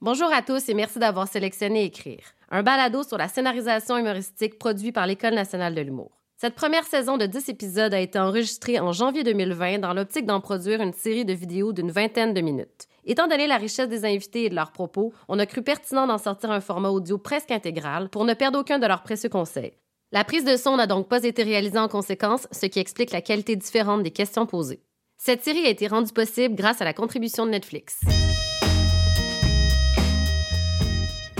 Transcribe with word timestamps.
Bonjour 0.00 0.32
à 0.32 0.42
tous 0.42 0.68
et 0.68 0.74
merci 0.74 1.00
d'avoir 1.00 1.26
sélectionné 1.26 1.84
Écrire, 1.84 2.22
un 2.52 2.62
balado 2.62 3.02
sur 3.02 3.18
la 3.18 3.26
scénarisation 3.26 3.98
humoristique 3.98 4.56
produit 4.56 4.92
par 4.92 5.08
l'École 5.08 5.34
nationale 5.34 5.74
de 5.74 5.80
l'humour. 5.80 6.12
Cette 6.36 6.54
première 6.54 6.84
saison 6.84 7.16
de 7.16 7.26
10 7.26 7.48
épisodes 7.48 7.92
a 7.92 7.98
été 7.98 8.16
enregistrée 8.16 8.78
en 8.78 8.92
janvier 8.92 9.24
2020 9.24 9.80
dans 9.80 9.94
l'optique 9.94 10.24
d'en 10.24 10.40
produire 10.40 10.80
une 10.80 10.92
série 10.92 11.24
de 11.24 11.32
vidéos 11.32 11.72
d'une 11.72 11.90
vingtaine 11.90 12.32
de 12.32 12.40
minutes. 12.40 12.86
Étant 13.06 13.26
donné 13.26 13.48
la 13.48 13.56
richesse 13.56 13.88
des 13.88 14.04
invités 14.04 14.44
et 14.44 14.50
de 14.50 14.54
leurs 14.54 14.70
propos, 14.70 15.12
on 15.26 15.40
a 15.40 15.46
cru 15.46 15.62
pertinent 15.62 16.06
d'en 16.06 16.18
sortir 16.18 16.52
un 16.52 16.60
format 16.60 16.90
audio 16.90 17.18
presque 17.18 17.50
intégral 17.50 18.08
pour 18.08 18.24
ne 18.24 18.34
perdre 18.34 18.60
aucun 18.60 18.78
de 18.78 18.86
leurs 18.86 19.02
précieux 19.02 19.30
conseils. 19.30 19.72
La 20.12 20.22
prise 20.22 20.44
de 20.44 20.56
son 20.56 20.76
n'a 20.76 20.86
donc 20.86 21.08
pas 21.08 21.24
été 21.24 21.42
réalisée 21.42 21.78
en 21.78 21.88
conséquence, 21.88 22.46
ce 22.52 22.66
qui 22.66 22.78
explique 22.78 23.10
la 23.10 23.20
qualité 23.20 23.56
différente 23.56 24.04
des 24.04 24.12
questions 24.12 24.46
posées. 24.46 24.84
Cette 25.16 25.42
série 25.42 25.66
a 25.66 25.70
été 25.70 25.88
rendue 25.88 26.12
possible 26.12 26.54
grâce 26.54 26.80
à 26.80 26.84
la 26.84 26.94
contribution 26.94 27.46
de 27.46 27.50
Netflix. 27.50 27.98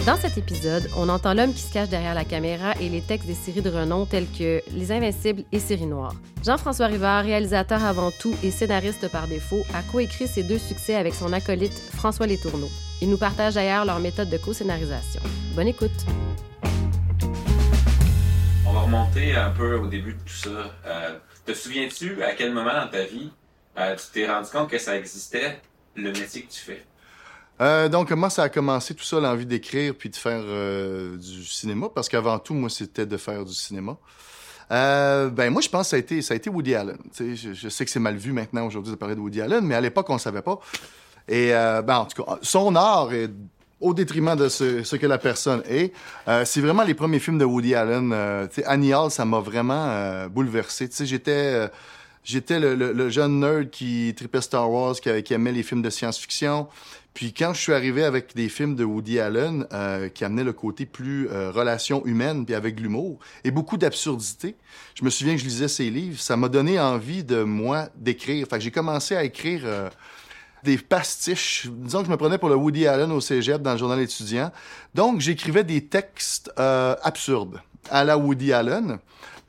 Dans 0.08 0.16
cet 0.16 0.38
épisode, 0.38 0.88
on 0.96 1.10
entend 1.10 1.34
l'homme 1.34 1.52
qui 1.52 1.60
se 1.60 1.70
cache 1.70 1.90
derrière 1.90 2.14
la 2.14 2.24
caméra 2.24 2.72
et 2.80 2.88
les 2.88 3.02
textes 3.02 3.26
des 3.26 3.34
séries 3.34 3.60
de 3.60 3.68
renom 3.68 4.06
telles 4.06 4.26
que 4.26 4.62
Les 4.72 4.90
Invincibles 4.90 5.42
et 5.52 5.58
Série 5.58 5.84
Noire. 5.84 6.14
Jean-François 6.42 6.86
Rivard, 6.86 7.24
réalisateur 7.24 7.84
avant 7.84 8.10
tout 8.10 8.34
et 8.42 8.50
scénariste 8.50 9.12
par 9.12 9.28
défaut, 9.28 9.66
a 9.74 9.82
coécrit 9.82 10.26
ces 10.26 10.44
deux 10.44 10.56
succès 10.56 10.94
avec 10.94 11.12
son 11.12 11.30
acolyte 11.34 11.78
François 11.94 12.26
Letourneau. 12.26 12.70
Ils 13.02 13.10
nous 13.10 13.18
partagent 13.18 13.56
d'ailleurs 13.56 13.84
leur 13.84 14.00
méthode 14.00 14.30
de 14.30 14.38
co-scénarisation. 14.38 15.20
Bonne 15.54 15.68
écoute. 15.68 16.06
On 18.66 18.72
va 18.72 18.80
remonter 18.80 19.36
un 19.36 19.50
peu 19.50 19.74
au 19.74 19.88
début 19.88 20.14
de 20.14 20.20
tout 20.20 20.32
ça. 20.32 20.72
Euh, 20.86 21.18
te 21.44 21.52
souviens-tu 21.52 22.22
à 22.22 22.32
quel 22.32 22.54
moment 22.54 22.72
dans 22.72 22.88
ta 22.88 23.04
vie 23.04 23.30
euh, 23.78 23.94
tu 23.94 24.04
t'es 24.14 24.26
rendu 24.26 24.48
compte 24.48 24.70
que 24.70 24.78
ça 24.78 24.96
existait, 24.96 25.60
le 25.96 26.12
métier 26.12 26.44
que 26.44 26.50
tu 26.50 26.60
fais? 26.60 26.82
Euh, 27.60 27.88
donc, 27.88 28.08
comment 28.08 28.30
ça 28.30 28.44
a 28.44 28.48
commencé 28.48 28.94
tout 28.94 29.04
ça, 29.04 29.18
l'envie 29.20 29.46
d'écrire 29.46 29.94
puis 29.94 30.10
de 30.10 30.16
faire 30.16 30.42
euh, 30.44 31.16
du 31.16 31.44
cinéma? 31.44 31.88
Parce 31.92 32.08
qu'avant 32.08 32.38
tout, 32.38 32.54
moi, 32.54 32.70
c'était 32.70 33.06
de 33.06 33.16
faire 33.16 33.44
du 33.44 33.54
cinéma. 33.54 33.96
Euh, 34.70 35.30
ben 35.30 35.50
moi, 35.50 35.62
je 35.62 35.68
pense 35.68 35.86
que 35.86 35.90
ça 35.90 35.96
a 35.96 35.98
été, 35.98 36.22
ça 36.22 36.34
a 36.34 36.50
Woody 36.50 36.74
Allen. 36.74 36.98
Je, 37.18 37.52
je, 37.54 37.68
sais 37.68 37.84
que 37.84 37.90
c'est 37.90 37.98
mal 38.00 38.16
vu 38.16 38.32
maintenant 38.32 38.66
aujourd'hui 38.66 38.92
de 38.92 38.96
parler 38.96 39.14
de 39.14 39.20
Woody 39.20 39.40
Allen, 39.40 39.64
mais 39.64 39.74
à 39.74 39.80
l'époque, 39.80 40.08
on 40.10 40.18
savait 40.18 40.42
pas. 40.42 40.60
Et 41.26 41.50
ben, 41.50 41.96
en 41.96 42.04
tout 42.06 42.22
cas, 42.22 42.38
son 42.42 42.74
art 42.76 43.12
est 43.12 43.30
au 43.80 43.94
détriment 43.94 44.36
de 44.36 44.48
ce, 44.48 44.96
que 44.96 45.06
la 45.06 45.18
personne 45.18 45.62
est. 45.66 45.92
c'est 46.44 46.60
vraiment 46.60 46.84
les 46.84 46.94
premiers 46.94 47.18
films 47.18 47.38
de 47.38 47.44
Woody 47.44 47.74
Allen. 47.74 48.14
Annie 48.66 48.94
Hall, 48.94 49.10
ça 49.10 49.24
m'a 49.24 49.40
vraiment 49.40 50.26
bouleversé. 50.28 50.88
J'étais 51.00 51.68
j'étais 52.28 52.60
le, 52.60 53.08
jeune 53.08 53.40
nerd 53.40 53.70
qui 53.70 54.14
tripait 54.16 54.42
Star 54.42 54.70
Wars, 54.70 54.94
qui 55.00 55.34
aimait 55.34 55.52
les 55.52 55.62
films 55.62 55.82
de 55.82 55.90
science-fiction. 55.90 56.68
Puis 57.14 57.32
quand 57.32 57.52
je 57.52 57.60
suis 57.60 57.72
arrivé 57.72 58.04
avec 58.04 58.36
des 58.36 58.48
films 58.48 58.76
de 58.76 58.84
Woody 58.84 59.18
Allen 59.18 59.66
euh, 59.72 60.08
qui 60.08 60.24
amenaient 60.24 60.44
le 60.44 60.52
côté 60.52 60.86
plus 60.86 61.28
euh, 61.30 61.50
relation 61.50 62.04
humaine, 62.06 62.44
puis 62.46 62.54
avec 62.54 62.78
l'humour 62.78 63.18
et 63.42 63.50
beaucoup 63.50 63.76
d'absurdité, 63.76 64.56
je 64.94 65.04
me 65.04 65.10
souviens 65.10 65.34
que 65.34 65.40
je 65.40 65.46
lisais 65.46 65.68
ses 65.68 65.90
livres, 65.90 66.20
ça 66.20 66.36
m'a 66.36 66.48
donné 66.48 66.78
envie 66.78 67.24
de 67.24 67.42
moi 67.42 67.88
d'écrire. 67.96 68.46
Fait 68.48 68.58
que 68.58 68.64
j'ai 68.64 68.70
commencé 68.70 69.16
à 69.16 69.24
écrire 69.24 69.62
euh, 69.64 69.90
des 70.62 70.78
pastiches. 70.78 71.66
Disons 71.68 72.00
que 72.00 72.06
je 72.06 72.10
me 72.10 72.16
prenais 72.16 72.38
pour 72.38 72.50
le 72.50 72.54
Woody 72.54 72.86
Allen 72.86 73.10
au 73.10 73.20
cégep 73.20 73.62
dans 73.62 73.72
le 73.72 73.78
journal 73.78 74.00
étudiant. 74.00 74.52
Donc 74.94 75.20
j'écrivais 75.20 75.64
des 75.64 75.86
textes 75.86 76.52
absurdes 76.56 77.60
à 77.90 78.04
la 78.04 78.18
Woody 78.18 78.52
Allen 78.52 78.98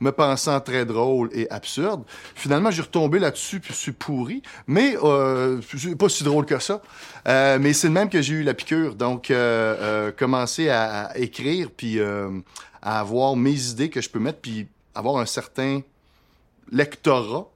me 0.00 0.12
pensant 0.12 0.60
très 0.60 0.84
drôle 0.84 1.30
et 1.32 1.48
absurde. 1.50 2.02
Finalement, 2.34 2.70
j'ai 2.70 2.82
retombé 2.82 3.18
là-dessus, 3.18 3.60
puis 3.60 3.72
je 3.72 3.78
suis 3.78 3.92
pourri, 3.92 4.42
mais 4.66 4.96
euh, 5.02 5.60
pas 5.98 6.08
si 6.08 6.24
drôle 6.24 6.46
que 6.46 6.58
ça. 6.58 6.82
Euh, 7.28 7.58
mais 7.60 7.72
c'est 7.72 7.88
le 7.88 7.92
même 7.92 8.08
que 8.08 8.20
j'ai 8.22 8.34
eu 8.34 8.42
la 8.42 8.54
piqûre. 8.54 8.94
Donc, 8.94 9.30
euh, 9.30 9.76
euh 9.80 10.12
commencer 10.12 10.70
à, 10.70 11.12
écrire, 11.16 11.70
puis 11.76 11.98
euh, 11.98 12.30
à 12.82 13.00
avoir 13.00 13.36
mes 13.36 13.68
idées 13.68 13.90
que 13.90 14.00
je 14.00 14.08
peux 14.08 14.18
mettre, 14.18 14.40
puis 14.40 14.66
avoir 14.94 15.18
un 15.18 15.26
certain 15.26 15.80
lectorat 16.72 17.48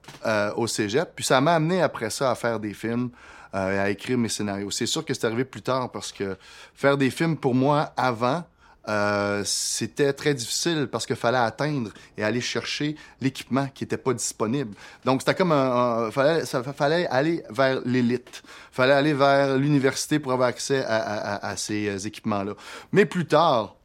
au 0.57 0.67
cégep. 0.67 1.09
Puis 1.15 1.23
ça 1.23 1.39
m'a 1.41 1.55
amené 1.55 1.81
après 1.81 2.09
ça 2.09 2.31
à 2.31 2.35
faire 2.35 2.59
des 2.59 2.73
films, 2.73 3.09
à 3.53 3.89
écrire 3.89 4.17
mes 4.17 4.27
scénarios. 4.27 4.71
C'est 4.71 4.85
sûr 4.85 5.05
que 5.05 5.13
c'est 5.13 5.25
arrivé 5.25 5.45
plus 5.45 5.61
tard 5.61 5.89
parce 5.89 6.11
que 6.11 6.35
faire 6.73 6.97
des 6.97 7.09
films 7.09 7.37
pour 7.37 7.55
moi 7.55 7.93
avant, 7.95 8.43
euh, 8.87 9.43
c'était 9.45 10.13
très 10.13 10.33
difficile 10.33 10.87
parce 10.91 11.05
qu'il 11.05 11.15
fallait 11.15 11.37
atteindre 11.37 11.91
et 12.17 12.23
aller 12.23 12.41
chercher 12.41 12.95
l'équipement 13.21 13.67
qui 13.73 13.83
n'était 13.83 13.97
pas 13.97 14.13
disponible. 14.13 14.75
Donc, 15.03 15.21
c'était 15.21 15.35
comme 15.35 15.51
un, 15.51 16.11
fallait, 16.11 16.45
ça 16.45 16.61
fallait 16.63 17.07
aller 17.07 17.43
vers 17.49 17.81
l'élite. 17.85 18.43
fallait 18.71 18.93
aller 18.93 19.13
vers 19.13 19.57
l'université 19.57 20.19
pour 20.19 20.31
avoir 20.31 20.49
accès 20.49 20.83
à, 20.85 20.97
à, 20.97 21.49
à 21.49 21.57
ces 21.57 21.87
euh, 21.87 21.97
équipements-là. 21.97 22.53
Mais 22.91 23.05
plus 23.05 23.25
tard, 23.25 23.75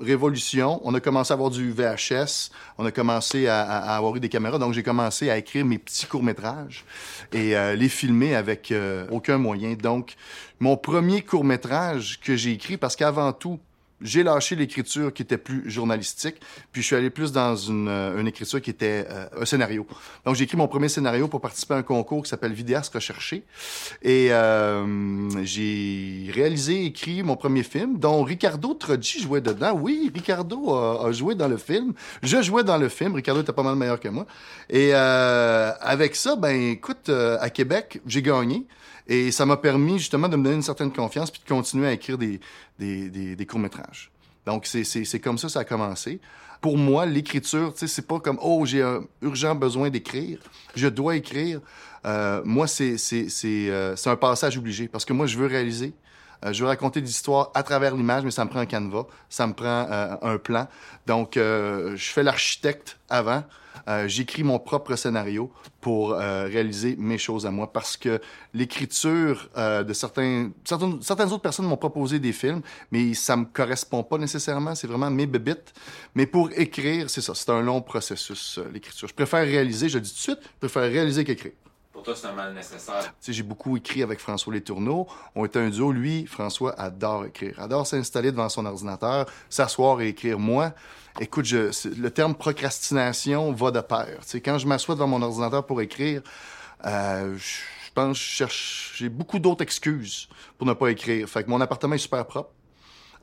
révolution, 0.00 0.80
on 0.84 0.94
a 0.94 1.00
commencé 1.00 1.32
à 1.32 1.34
avoir 1.34 1.50
du 1.50 1.72
VHS, 1.72 2.50
on 2.78 2.86
a 2.86 2.90
commencé 2.90 3.48
à, 3.48 3.62
à 3.62 3.96
avoir 3.96 4.14
eu 4.16 4.20
des 4.20 4.28
caméras, 4.28 4.58
donc 4.58 4.72
j'ai 4.72 4.82
commencé 4.82 5.30
à 5.30 5.36
écrire 5.36 5.64
mes 5.64 5.78
petits 5.78 6.06
courts-métrages 6.06 6.84
et 7.32 7.56
euh, 7.56 7.74
les 7.74 7.88
filmer 7.88 8.34
avec 8.34 8.70
euh, 8.70 9.06
aucun 9.10 9.38
moyen. 9.38 9.74
Donc, 9.74 10.14
mon 10.60 10.76
premier 10.76 11.22
court-métrage 11.22 12.20
que 12.20 12.36
j'ai 12.36 12.52
écrit, 12.52 12.76
parce 12.76 12.96
qu'avant 12.96 13.32
tout, 13.32 13.58
j'ai 14.00 14.22
lâché 14.22 14.56
l'écriture 14.56 15.12
qui 15.12 15.22
était 15.22 15.38
plus 15.38 15.68
journalistique, 15.68 16.36
puis 16.72 16.82
je 16.82 16.86
suis 16.86 16.96
allé 16.96 17.10
plus 17.10 17.32
dans 17.32 17.56
une, 17.56 17.88
euh, 17.88 18.20
une 18.20 18.26
écriture 18.26 18.60
qui 18.60 18.70
était 18.70 19.06
euh, 19.10 19.26
un 19.40 19.44
scénario. 19.44 19.86
Donc 20.24 20.34
j'ai 20.36 20.44
écrit 20.44 20.56
mon 20.56 20.68
premier 20.68 20.88
scénario 20.88 21.28
pour 21.28 21.40
participer 21.40 21.74
à 21.74 21.76
un 21.78 21.82
concours 21.82 22.22
qui 22.22 22.28
s'appelle 22.28 22.52
Vidéaste 22.52 22.94
recherché, 22.94 23.44
et 24.02 24.28
euh, 24.30 25.28
j'ai 25.44 26.30
réalisé, 26.32 26.86
écrit 26.86 27.22
mon 27.22 27.36
premier 27.36 27.62
film, 27.62 27.98
dont 27.98 28.22
Ricardo 28.22 28.74
Troggi 28.74 29.20
jouait 29.20 29.40
dedans. 29.40 29.72
Oui, 29.72 30.10
Ricardo 30.14 30.74
a, 30.74 31.10
joué 31.12 31.34
dans 31.34 31.48
le 31.48 31.56
film. 31.56 31.94
Je 32.22 32.42
jouais 32.42 32.64
dans 32.64 32.78
le 32.78 32.88
film. 32.88 33.14
Ricardo 33.14 33.42
était 33.42 33.52
pas 33.52 33.62
mal 33.62 33.76
meilleur 33.76 33.98
que 33.98 34.08
moi. 34.08 34.26
Et 34.70 34.90
euh, 34.92 35.72
avec 35.80 36.14
ça, 36.16 36.36
ben 36.36 36.70
écoute, 36.70 37.08
à 37.08 37.50
Québec, 37.50 38.00
j'ai 38.06 38.22
gagné. 38.22 38.66
Et 39.08 39.30
ça 39.32 39.46
m'a 39.46 39.56
permis 39.56 39.98
justement 39.98 40.28
de 40.28 40.36
me 40.36 40.44
donner 40.44 40.56
une 40.56 40.62
certaine 40.62 40.92
confiance 40.92 41.30
puis 41.30 41.40
de 41.42 41.48
continuer 41.48 41.86
à 41.86 41.92
écrire 41.92 42.18
des, 42.18 42.40
des, 42.78 43.08
des, 43.34 43.46
courts-métrages. 43.46 44.10
Donc, 44.44 44.66
c'est 44.66 45.20
comme 45.20 45.38
ça 45.38 45.48
ça 45.48 45.60
a 45.60 45.64
commencé. 45.64 46.20
Pour 46.60 46.76
moi, 46.76 47.06
l'écriture, 47.06 47.72
tu 47.72 47.80
sais, 47.80 47.86
c'est 47.86 48.06
pas 48.06 48.18
comme, 48.18 48.38
oh, 48.42 48.64
j'ai 48.66 48.82
un 48.82 49.04
urgent 49.22 49.54
besoin 49.54 49.90
d'écrire, 49.90 50.38
je 50.74 50.88
dois 50.88 51.16
écrire. 51.16 51.60
Euh, 52.04 52.42
moi, 52.44 52.66
c'est 52.66 52.96
euh, 53.44 53.96
un 54.04 54.16
passage 54.16 54.58
obligé 54.58 54.88
parce 54.88 55.04
que 55.04 55.12
moi, 55.12 55.26
je 55.26 55.38
veux 55.38 55.46
réaliser. 55.46 55.94
Euh, 56.44 56.52
je 56.52 56.62
veux 56.62 56.68
raconter 56.68 57.00
des 57.00 57.10
histoires 57.10 57.50
à 57.54 57.62
travers 57.62 57.96
l'image, 57.96 58.24
mais 58.24 58.30
ça 58.30 58.44
me 58.44 58.50
prend 58.50 58.60
un 58.60 58.66
canevas, 58.66 59.06
ça 59.28 59.46
me 59.46 59.54
prend 59.54 59.86
euh, 59.90 60.16
un 60.22 60.38
plan. 60.38 60.68
Donc, 61.06 61.32
je 61.34 61.96
fais 61.96 62.22
l'architecte 62.22 62.98
avant. 63.08 63.42
Euh, 63.88 64.06
j'écris 64.06 64.42
mon 64.42 64.58
propre 64.58 64.96
scénario 64.96 65.50
pour 65.80 66.12
euh, 66.12 66.44
réaliser 66.44 66.94
mes 66.98 67.16
choses 67.16 67.46
à 67.46 67.50
moi 67.50 67.72
parce 67.72 67.96
que 67.96 68.20
l'écriture 68.52 69.48
euh, 69.56 69.82
de 69.82 69.92
certains, 69.94 70.50
certaines, 70.64 71.02
certaines 71.02 71.28
autres 71.28 71.42
personnes 71.42 71.66
m'ont 71.66 71.78
proposé 71.78 72.18
des 72.18 72.32
films, 72.32 72.60
mais 72.92 73.14
ça 73.14 73.36
me 73.36 73.46
correspond 73.46 74.02
pas 74.02 74.18
nécessairement. 74.18 74.74
C'est 74.74 74.86
vraiment 74.86 75.10
mes 75.10 75.26
bébites. 75.26 75.72
Mais 76.14 76.26
pour 76.26 76.50
écrire, 76.52 77.08
c'est 77.08 77.22
ça. 77.22 77.34
C'est 77.34 77.50
un 77.50 77.62
long 77.62 77.80
processus, 77.80 78.60
l'écriture. 78.72 79.08
Je 79.08 79.14
préfère 79.14 79.44
réaliser, 79.44 79.88
je 79.88 79.98
dis 79.98 80.10
tout 80.10 80.16
de 80.16 80.20
suite, 80.20 80.40
je 80.42 80.68
préfère 80.68 80.90
réaliser 80.90 81.24
qu'écrire. 81.24 81.52
Pour 81.98 82.04
toi, 82.04 82.14
c'est 82.14 82.28
un 82.28 82.32
mal 82.32 82.54
nécessaire. 82.54 83.12
j'ai 83.26 83.42
beaucoup 83.42 83.76
écrit 83.76 84.04
avec 84.04 84.20
François 84.20 84.52
Letourneau. 84.52 85.08
On 85.34 85.44
était 85.44 85.58
un 85.58 85.68
duo. 85.68 85.90
Lui, 85.90 86.26
François, 86.26 86.72
adore 86.78 87.24
écrire. 87.24 87.58
Adore 87.58 87.88
s'installer 87.88 88.30
devant 88.30 88.48
son 88.48 88.66
ordinateur, 88.66 89.26
s'asseoir 89.50 90.00
et 90.00 90.10
écrire. 90.10 90.38
Moi, 90.38 90.72
écoute, 91.18 91.50
le 91.50 92.08
terme 92.10 92.36
procrastination 92.36 93.52
va 93.52 93.72
de 93.72 93.80
pair. 93.80 94.18
sais, 94.20 94.40
quand 94.40 94.58
je 94.58 94.68
m'assois 94.68 94.94
devant 94.94 95.08
mon 95.08 95.20
ordinateur 95.22 95.66
pour 95.66 95.80
écrire, 95.80 96.22
euh, 96.86 97.36
je 97.36 97.90
pense, 97.92 98.16
je 98.16 98.22
cherche, 98.22 98.94
j'ai 98.94 99.08
beaucoup 99.08 99.40
d'autres 99.40 99.64
excuses 99.64 100.28
pour 100.56 100.68
ne 100.68 100.74
pas 100.74 100.92
écrire. 100.92 101.28
Fait 101.28 101.42
que 101.42 101.50
mon 101.50 101.60
appartement 101.60 101.96
est 101.96 101.98
super 101.98 102.24
propre. 102.24 102.52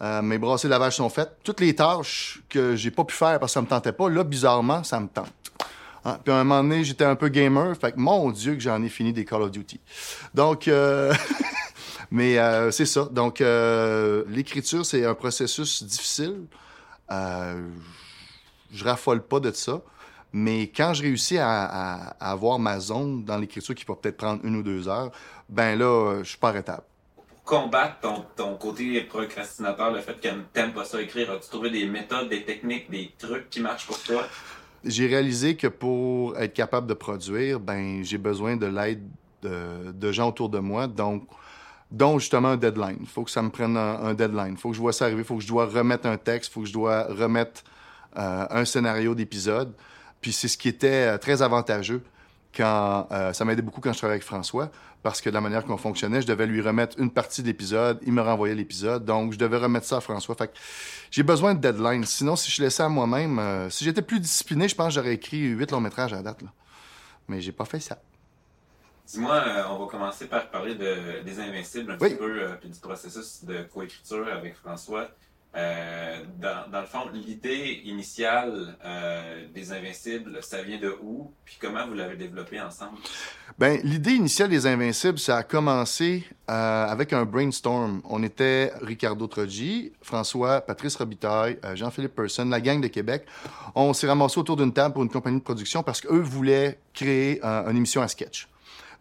Euh, 0.01 0.21
mes 0.21 0.37
brassées 0.37 0.67
de 0.67 0.71
lavage 0.71 0.97
sont 0.97 1.07
faites. 1.07 1.37
Toutes 1.45 1.61
les 1.61 1.73
tâches 1.73 2.41
que 2.49 2.75
j'ai 2.75 2.91
pas 2.91 3.05
pu 3.05 3.15
faire 3.15 3.39
parce 3.39 3.53
que 3.53 3.53
ça 3.53 3.61
me 3.61 3.67
tentait 3.67 3.93
pas, 3.93 4.09
là, 4.09 4.25
bizarrement, 4.25 4.83
ça 4.83 4.99
me 4.99 5.07
tente. 5.07 5.31
Hein? 6.05 6.19
Puis 6.23 6.31
à 6.31 6.37
un 6.37 6.43
moment 6.43 6.63
donné, 6.63 6.83
j'étais 6.83 7.03
un 7.03 7.15
peu 7.15 7.29
gamer, 7.29 7.75
fait 7.75 7.93
que 7.93 7.99
mon 7.99 8.31
Dieu 8.31 8.53
que 8.53 8.59
j'en 8.59 8.81
ai 8.83 8.89
fini 8.89 9.11
des 9.11 9.25
Call 9.25 9.41
of 9.41 9.51
Duty. 9.51 9.79
Donc, 10.33 10.67
euh... 10.67 11.13
mais 12.11 12.37
euh, 12.37 12.71
c'est 12.71 12.85
ça. 12.85 13.05
Donc, 13.11 13.41
euh, 13.41 14.23
l'écriture, 14.29 14.85
c'est 14.85 15.03
un 15.03 15.15
processus 15.15 15.83
difficile. 15.83 16.45
Je 17.09 18.83
raffole 18.83 19.23
pas 19.23 19.39
de 19.39 19.51
ça. 19.51 19.81
Mais 20.37 20.63
quand 20.67 20.93
je 20.93 21.01
réussis 21.01 21.37
à, 21.37 22.13
avoir 22.19 22.59
ma 22.59 22.79
zone 22.79 23.23
dans 23.23 23.37
l'écriture 23.37 23.73
qui 23.73 23.85
va 23.85 23.95
peut-être 23.95 24.17
prendre 24.17 24.43
une 24.43 24.57
ou 24.57 24.63
deux 24.63 24.89
heures, 24.89 25.11
ben 25.47 25.79
là, 25.79 26.19
je 26.23 26.29
suis 26.29 26.37
pas 26.37 26.49
arrêtable. 26.49 26.83
Pour 27.15 27.43
combattre 27.45 27.99
ton, 28.01 28.25
ton 28.35 28.55
côté 28.57 28.99
procrastinateur, 29.01 29.91
le 29.91 30.01
fait 30.01 30.19
que 30.19 30.27
t'aimes 30.51 30.73
pas 30.73 30.83
ça 30.83 31.01
écrire, 31.01 31.31
as-tu 31.31 31.49
trouvé 31.49 31.69
des 31.69 31.85
méthodes, 31.85 32.27
des 32.27 32.43
techniques, 32.43 32.91
des 32.91 33.13
trucs 33.17 33.49
qui 33.49 33.61
marchent 33.61 33.87
pour 33.87 34.01
toi? 34.03 34.23
J'ai 34.85 35.07
réalisé 35.07 35.55
que 35.55 35.67
pour 35.67 36.37
être 36.37 36.53
capable 36.53 36.87
de 36.87 36.93
produire, 36.93 37.59
ben 37.59 38.03
j'ai 38.03 38.17
besoin 38.17 38.55
de 38.55 38.67
l'aide 38.67 39.01
de, 39.41 40.11
gens 40.11 40.29
autour 40.29 40.49
de 40.49 40.59
moi. 40.59 40.87
Donc, 40.87 41.27
dont 41.91 42.19
justement 42.19 42.49
un 42.49 42.57
deadline. 42.57 42.97
Il 43.01 43.07
faut 43.07 43.23
que 43.23 43.31
ça 43.31 43.41
me 43.41 43.49
prenne 43.49 43.77
un, 43.77 44.13
deadline. 44.13 44.51
Il 44.51 44.57
faut 44.57 44.69
que 44.69 44.75
je 44.75 44.81
vois 44.81 44.93
ça 44.93 45.05
arriver. 45.05 45.21
Il 45.21 45.25
faut 45.25 45.37
que 45.37 45.43
je 45.43 45.47
dois 45.47 45.65
remettre 45.65 46.07
un 46.07 46.17
texte. 46.17 46.51
Il 46.51 46.53
faut 46.53 46.61
que 46.61 46.67
je 46.67 46.73
dois 46.73 47.03
remettre 47.03 47.63
euh, 48.17 48.45
un 48.49 48.65
scénario 48.65 49.15
d'épisode. 49.15 49.73
Puis 50.21 50.33
c'est 50.33 50.47
ce 50.47 50.57
qui 50.57 50.67
était 50.67 51.13
euh, 51.13 51.17
très 51.17 51.41
avantageux 51.41 52.03
quand 52.55 53.07
euh, 53.11 53.33
ça 53.33 53.45
m'aidait 53.45 53.61
beaucoup 53.61 53.81
quand 53.81 53.93
je 53.93 53.97
travaillais 53.97 54.15
avec 54.15 54.25
François 54.25 54.71
parce 55.03 55.21
que 55.21 55.29
de 55.29 55.35
la 55.35 55.41
manière 55.41 55.63
qu'on 55.63 55.77
fonctionnait, 55.77 56.21
je 56.21 56.27
devais 56.27 56.47
lui 56.47 56.61
remettre 56.61 56.99
une 56.99 57.11
partie 57.11 57.41
de 57.41 57.47
l'épisode, 57.47 57.99
il 58.05 58.13
me 58.13 58.21
renvoyait 58.21 58.55
l'épisode, 58.55 59.05
donc 59.05 59.33
je 59.33 59.37
devais 59.37 59.57
remettre 59.57 59.85
ça 59.85 59.97
à 59.97 60.01
François. 60.01 60.35
Fait 60.35 60.51
j'ai 61.11 61.21
besoin 61.23 61.53
de 61.53 61.59
deadline. 61.59 62.03
Sinon, 62.05 62.35
si 62.35 62.51
je 62.51 62.63
laissais 62.63 62.83
à 62.83 62.89
moi-même, 62.89 63.69
si 63.69 63.83
j'étais 63.83 64.01
plus 64.01 64.19
discipliné, 64.19 64.67
je 64.67 64.75
pense 64.75 64.87
que 64.87 64.93
j'aurais 64.93 65.13
écrit 65.13 65.37
huit 65.37 65.69
longs 65.71 65.79
métrages 65.79 66.13
à 66.13 66.17
la 66.17 66.23
date. 66.23 66.41
Là. 66.41 66.49
Mais 67.27 67.41
j'ai 67.41 67.51
pas 67.51 67.65
fait 67.65 67.79
ça. 67.79 67.99
Dis-moi, 69.07 69.35
euh, 69.35 69.63
on 69.69 69.85
va 69.85 69.85
commencer 69.85 70.25
par 70.25 70.49
parler 70.49 70.75
de, 70.75 71.23
des 71.23 71.39
Invincibles 71.39 71.91
un 71.91 71.97
petit 71.97 72.15
peu, 72.15 72.41
euh, 72.41 72.55
puis 72.59 72.69
du 72.69 72.79
processus 72.79 73.43
de 73.43 73.63
coécriture 73.63 74.27
avec 74.27 74.55
François. 74.55 75.09
Euh, 75.55 76.23
dans, 76.39 76.81
le 76.81 76.85
fond, 76.85 77.09
l'idée 77.13 77.81
initiale 77.85 78.75
des 79.53 79.71
Invincibles, 79.71 80.39
ça 80.41 80.61
vient 80.61 80.77
de 80.77 80.95
où? 81.01 81.31
Puis 81.45 81.57
comment 81.59 81.87
vous 81.87 81.93
l'avez 81.93 82.17
développé 82.17 82.59
ensemble? 82.59 82.97
Ben, 83.57 83.79
l'idée 83.83 84.11
initiale 84.11 84.49
des 84.49 84.67
Invincibles, 84.67 85.17
ça 85.17 85.37
a 85.37 85.43
commencé 85.43 86.23
avec 86.47 87.13
un 87.13 87.23
brainstorm. 87.23 88.01
On 88.03 88.21
était 88.21 88.73
Ricardo 88.81 89.27
Troggi, 89.27 89.93
François, 90.01 90.61
Patrice 90.61 90.97
Robitaille, 90.97 91.57
Jean-Philippe 91.73 92.15
Person, 92.15 92.49
la 92.49 92.59
gang 92.59 92.81
de 92.81 92.87
Québec. 92.87 93.25
On 93.73 93.93
s'est 93.93 94.07
ramassé 94.07 94.39
autour 94.39 94.57
d'une 94.57 94.73
table 94.73 94.93
pour 94.93 95.03
une 95.03 95.09
compagnie 95.09 95.39
de 95.39 95.43
production 95.43 95.83
parce 95.83 96.01
qu'eux 96.01 96.19
voulaient 96.19 96.79
créer 96.93 97.41
une 97.43 97.77
émission 97.77 98.01
à 98.01 98.07
sketch. 98.07 98.49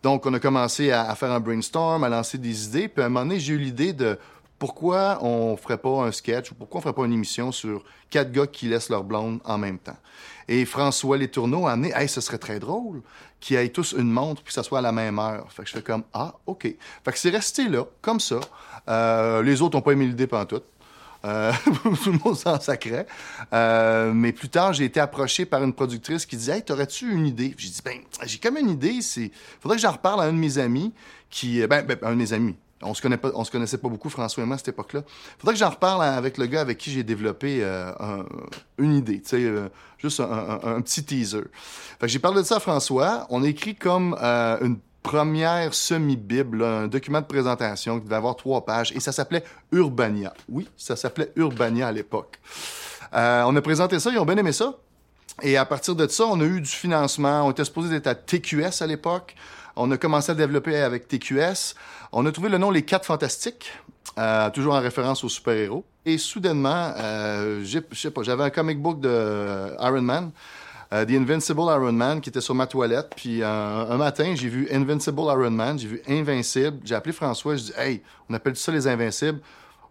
Donc, 0.05 0.27
on 0.27 0.35
a 0.35 0.39
commencé 0.39 0.91
à, 0.93 1.15
faire 1.15 1.33
un 1.33 1.41
brainstorm, 1.41 2.05
à 2.05 2.11
lancer 2.11 2.37
des 2.37 2.67
idées. 2.67 2.89
Puis 2.89 3.03
à 3.03 3.07
un 3.07 3.09
moment 3.09 3.25
donné, 3.25 3.41
j'ai 3.41 3.55
eu 3.55 3.59
l'idée 3.59 3.95
de 3.95 4.19
pourquoi 4.59 5.19
on 5.23 5.57
ferait 5.57 5.79
pas 5.79 6.05
un 6.05 6.13
sketch 6.13 6.51
ou 6.53 6.55
pourquoi 6.55 6.79
on 6.79 6.83
ferait 6.83 6.95
pas 6.95 7.05
une 7.05 7.13
émission 7.13 7.53
sur 7.53 7.85
quatre 8.11 8.33
gars 8.33 8.47
qui 8.47 8.69
laissent 8.69 8.89
leur 8.89 9.05
blonde 9.05 9.41
en 9.45 9.59
même 9.59 9.79
temps? 9.79 9.97
Et 10.49 10.65
François 10.65 11.17
Letourneau 11.17 11.67
a 11.67 11.73
amené, 11.73 11.93
hey, 11.95 12.09
ce 12.09 12.21
serait 12.21 12.39
très 12.39 12.59
drôle 12.59 13.03
qu'ils 13.41 13.57
aient 13.57 13.69
tous 13.69 13.93
une 13.93 14.11
montre 14.11 14.43
puis 14.43 14.49
que 14.49 14.55
ça 14.55 14.63
soit 14.63 14.79
à 14.79 14.83
la 14.83 14.93
même 14.93 15.19
heure. 15.19 15.53
Fait 15.53 15.63
que 15.63 15.69
je 15.69 15.75
fais 15.75 15.83
comme, 15.83 16.05
ah, 16.13 16.35
OK. 16.47 16.63
Fait 16.63 17.13
que 17.13 17.19
c'est 17.19 17.31
resté 17.31 17.69
là, 17.69 17.85
comme 18.01 18.21
ça. 18.21 18.41
Euh, 18.89 19.43
les 19.43 19.63
autres 19.63 19.77
n'ont 19.77 19.83
pas 19.83 19.93
aimé 19.93 20.07
l'idée 20.07 20.27
pendant 20.27 20.47
tout. 20.47 20.63
Euh, 21.25 21.53
tout 22.03 22.13
le 22.13 22.19
monde 22.25 22.37
s'en 22.37 22.61
sacrait. 22.61 23.07
Euh, 23.53 24.13
mais 24.13 24.33
plus 24.33 24.51
tard, 24.51 24.73
j'ai 24.73 24.85
été 24.85 25.01
approché 25.01 25.47
par 25.47 25.63
une 25.65 25.73
productrice 25.73 26.27
qui 26.27 26.37
disait 26.37 26.57
Hey, 26.57 26.63
t'aurais-tu 26.63 27.11
une 27.11 27.27
idée? 27.27 27.55
J'ai 27.57 27.71
dit 27.71 27.81
Ben, 27.85 28.01
j'ai 28.25 28.39
comme 28.39 28.59
une 28.59 28.71
idée. 28.71 29.01
C'est 29.01 29.31
faudrait 29.61 29.77
que 29.77 29.83
j'en 29.83 29.93
reparle 29.93 30.21
à 30.21 30.25
un 30.25 30.33
de 30.33 30.39
mes 30.39 30.59
amis 30.59 30.93
qui. 31.31 31.67
Ben, 31.67 31.85
ben 31.87 31.99
un 32.03 32.11
de 32.11 32.17
mes 32.17 32.33
amis. 32.35 32.57
On 32.83 32.93
se, 32.93 33.03
se 33.03 33.51
connaissait 33.51 33.79
pas 33.79 33.89
beaucoup, 33.89 34.11
François 34.11 34.43
et 34.43 34.47
moi, 34.47 34.57
à 34.57 34.59
cette 34.59 34.69
époque-là. 34.69 35.03
faudrait 35.39 35.55
que 35.55 35.61
j'en 35.61 35.71
reparle 35.71 36.03
avec 36.03 36.39
le 36.39 36.47
gars 36.47 36.61
avec 36.61 36.79
qui 36.79 36.91
j'ai 36.91 37.03
développé 37.03 37.65
une 38.79 38.95
idée, 38.95 39.23
tu 39.23 39.29
sais, 39.29 39.53
juste 39.99 40.21
un, 40.21 40.81
petit 40.83 41.05
teaser. 41.05 41.45
Fait 41.99 42.07
que 42.07 42.09
j'ai 42.09 42.19
parlé 42.19 42.43
de 42.43 42.47
ça 42.47 42.57
à 42.57 42.61
François. 42.61 43.27
On 43.31 43.43
a 43.43 43.49
écrit 43.49 43.75
comme 43.75 44.15
une 44.15 44.79
première 45.05 45.75
semi-bible, 45.75 46.65
un 46.65 46.89
document 46.89 47.21
de 47.21 47.27
présentation 47.27 47.99
qui 47.99 48.05
devait 48.07 48.17
avoir 48.17 48.37
trois 48.37 48.65
pages, 48.65 48.91
et 48.93 49.01
ça 49.01 49.13
s'appelait 49.13 49.45
Urbania. 49.71 50.33
Oui, 50.49 50.67
ça 50.77 50.97
s'appelait 50.97 51.31
Urbania 51.37 51.87
à 51.87 51.93
l'époque. 51.93 52.41
Euh, 53.15 53.45
on 53.47 53.55
a 53.55 53.63
présenté 53.63 54.01
ça, 54.01 54.11
ils 54.11 54.19
ont 54.19 54.25
bien 54.25 54.39
aimé 54.39 54.53
ça. 54.53 54.75
Et 55.43 55.57
à 55.57 55.65
partir 55.65 55.95
de 55.95 56.09
ça, 56.09 56.25
on 56.27 56.41
a 56.41 56.45
eu 56.45 56.61
du 56.61 56.71
financement. 56.71 57.47
On 57.47 57.51
était 57.51 57.65
supposé 57.65 57.95
être 57.95 58.07
à 58.07 58.15
TQS 58.15 58.81
à 58.83 58.87
l'époque. 58.87 59.35
On 59.77 59.91
a 59.91 59.97
commencé 59.97 60.33
à 60.33 60.35
développer 60.35 60.77
avec 60.77 61.09
TQS. 61.09 61.75
On 62.13 62.25
a 62.27 62.33
trouvé 62.33 62.49
le 62.49 62.59
nom 62.59 62.71
Les 62.71 62.83
Quatre 62.83 63.07
Fantastiques, 63.07 63.73
euh, 64.19 64.51
toujours 64.51 64.75
en 64.75 64.81
référence 64.81 65.25
aux 65.25 65.29
super-héros. 65.29 65.85
Et 66.07 66.19
soudainement, 66.19 66.93
euh, 66.99 67.65
j'avais 67.65 68.45
un 68.45 68.51
comic 68.51 68.81
book 68.81 69.01
de 69.01 69.75
Iron 69.81 70.03
Man. 70.03 70.31
Euh, 70.93 71.05
The 71.05 71.11
Invincible 71.11 71.63
Iron 71.63 71.93
Man 71.93 72.21
qui 72.21 72.29
était 72.29 72.41
sur 72.41 72.55
ma 72.55 72.67
toilette. 72.67 73.13
Puis 73.17 73.43
euh, 73.43 73.47
un 73.47 73.97
matin, 73.97 74.35
j'ai 74.37 74.49
vu 74.49 74.69
Invincible 74.71 75.23
Iron 75.23 75.51
Man, 75.51 75.79
j'ai 75.79 75.89
vu 75.89 76.03
Invincible. 76.07 76.79
J'ai 76.85 76.95
appelé 76.95 77.13
François, 77.13 77.57
je 77.57 77.63
dis 77.63 77.73
Hey, 77.77 78.03
on 78.29 78.35
appelle 78.35 78.55
ça 78.55 78.71
les 78.71 78.87
Invincibles. 78.87 79.41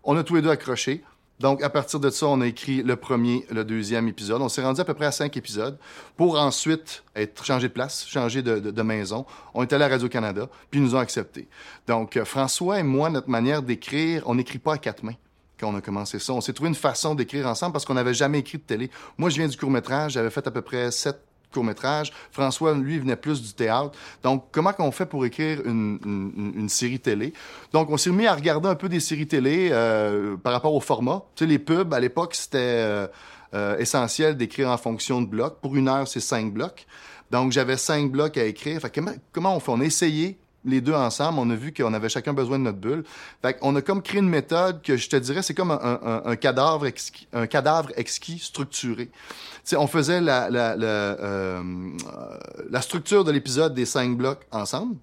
On 0.03 0.15
a 0.15 0.24
tous 0.24 0.36
les 0.36 0.41
deux 0.41 0.50
accroché. 0.50 1.03
Donc, 1.43 1.61
à 1.61 1.69
partir 1.69 1.99
de 1.99 2.09
ça, 2.09 2.27
on 2.27 2.39
a 2.39 2.47
écrit 2.47 2.83
le 2.83 2.95
premier, 2.95 3.45
le 3.51 3.65
deuxième 3.65 4.07
épisode. 4.07 4.41
On 4.41 4.47
s'est 4.47 4.63
rendu 4.63 4.79
à 4.79 4.85
peu 4.85 4.93
près 4.93 5.07
à 5.07 5.11
cinq 5.11 5.35
épisodes 5.35 5.77
pour 6.15 6.39
ensuite 6.39 7.03
être 7.17 7.43
changé 7.43 7.67
de 7.67 7.73
place, 7.73 8.07
changé 8.07 8.41
de, 8.41 8.81
maison. 8.81 9.25
On 9.53 9.61
est 9.61 9.73
allé 9.73 9.83
à 9.83 9.89
Radio-Canada, 9.89 10.47
puis 10.71 10.79
ils 10.79 10.83
nous 10.83 10.95
ont 10.95 10.99
acceptés. 10.99 11.49
Donc, 11.85 12.15
euh, 12.15 12.23
François 12.23 12.79
et 12.79 12.83
moi, 12.83 13.09
notre 13.09 13.29
manière 13.29 13.61
d'écrire, 13.61 14.23
on 14.25 14.35
n'écrit 14.35 14.57
pas 14.57 14.75
à 14.75 14.77
quatre 14.77 15.03
mains 15.03 15.15
on 15.65 15.75
a 15.75 15.81
commencé 15.81 16.19
ça. 16.19 16.33
On 16.33 16.41
s'est 16.41 16.53
trouvé 16.53 16.69
une 16.69 16.75
façon 16.75 17.15
d'écrire 17.15 17.47
ensemble 17.47 17.73
parce 17.73 17.85
qu'on 17.85 17.93
n'avait 17.93 18.13
jamais 18.13 18.39
écrit 18.39 18.57
de 18.57 18.63
télé. 18.63 18.89
Moi, 19.17 19.29
je 19.29 19.37
viens 19.37 19.47
du 19.47 19.57
court-métrage. 19.57 20.13
J'avais 20.13 20.29
fait 20.29 20.45
à 20.47 20.51
peu 20.51 20.61
près 20.61 20.91
sept 20.91 21.19
courts-métrages. 21.53 22.11
François, 22.31 22.73
lui, 22.73 23.00
venait 23.00 23.15
plus 23.15 23.41
du 23.41 23.53
théâtre. 23.53 23.91
Donc, 24.23 24.45
comment 24.51 24.73
qu'on 24.73 24.91
fait 24.91 25.05
pour 25.05 25.25
écrire 25.25 25.61
une, 25.65 26.67
série 26.69 27.00
télé? 27.00 27.33
Donc, 27.71 27.89
on 27.89 27.97
s'est 27.97 28.11
mis 28.11 28.27
à 28.27 28.35
regarder 28.35 28.69
un 28.69 28.75
peu 28.75 28.89
des 28.89 29.00
séries 29.00 29.27
télé 29.27 29.69
euh, 29.71 30.35
par 30.38 30.53
rapport 30.53 30.73
au 30.73 30.81
format. 30.81 31.23
Tu 31.35 31.44
sais, 31.44 31.50
les 31.50 31.59
pubs, 31.59 31.94
à 31.94 32.00
l'époque, 32.00 32.35
c'était 32.35 32.57
euh, 32.57 33.07
euh, 33.53 33.77
essentiel 33.77 34.35
d'écrire 34.35 34.69
en 34.69 34.77
fonction 34.77 35.21
de 35.21 35.27
blocs. 35.27 35.59
Pour 35.61 35.75
une 35.75 35.88
heure, 35.88 36.07
c'est 36.07 36.19
cinq 36.19 36.53
blocs. 36.53 36.85
Donc, 37.31 37.51
j'avais 37.51 37.77
cinq 37.77 38.11
blocs 38.11 38.38
à 38.38 38.45
écrire. 38.45 38.81
Fait, 38.81 38.94
comment, 38.94 39.13
comment 39.31 39.55
on 39.55 39.59
fait? 39.59 39.71
On 39.71 39.81
a 39.81 39.85
essayé 39.85 40.38
les 40.65 40.81
deux 40.81 40.94
ensemble, 40.94 41.39
on 41.39 41.50
a 41.50 41.56
vu 41.56 41.74
qu'on 41.74 41.94
avait 41.94 42.10
chacun 42.10 42.33
besoin 42.33 42.60
de 42.60 42.63
notre 42.63 42.77
bulle. 42.77 43.04
Fait 43.42 43.57
on 43.62 43.75
a 43.75 43.81
comme 43.81 44.01
créé 44.01 44.19
une 44.19 44.30
méthode 44.30 44.81
que 44.81 44.98
je 44.98 45.10
te 45.10 45.15
dirais, 45.15 45.42
c'est 45.42 45.54
comme 45.54 45.71
un, 45.71 46.36
cadavre 46.36 46.86
exquis, 46.86 47.27
un 47.33 47.48
cadavre 47.48 47.92
exquis 47.95 48.39
structuré. 48.39 49.10
T'sais, 49.63 49.77
on 49.77 49.88
faisait 49.88 50.21
la, 50.21 50.50
la, 50.50 50.75
la, 50.75 50.86
euh, 50.86 51.62
la 52.69 52.81
structure 52.81 53.24
de 53.24 53.31
l'épisode 53.31 53.74
des 53.74 53.86
cinq 53.86 54.18
blocs 54.18 54.42
ensemble. 54.51 54.95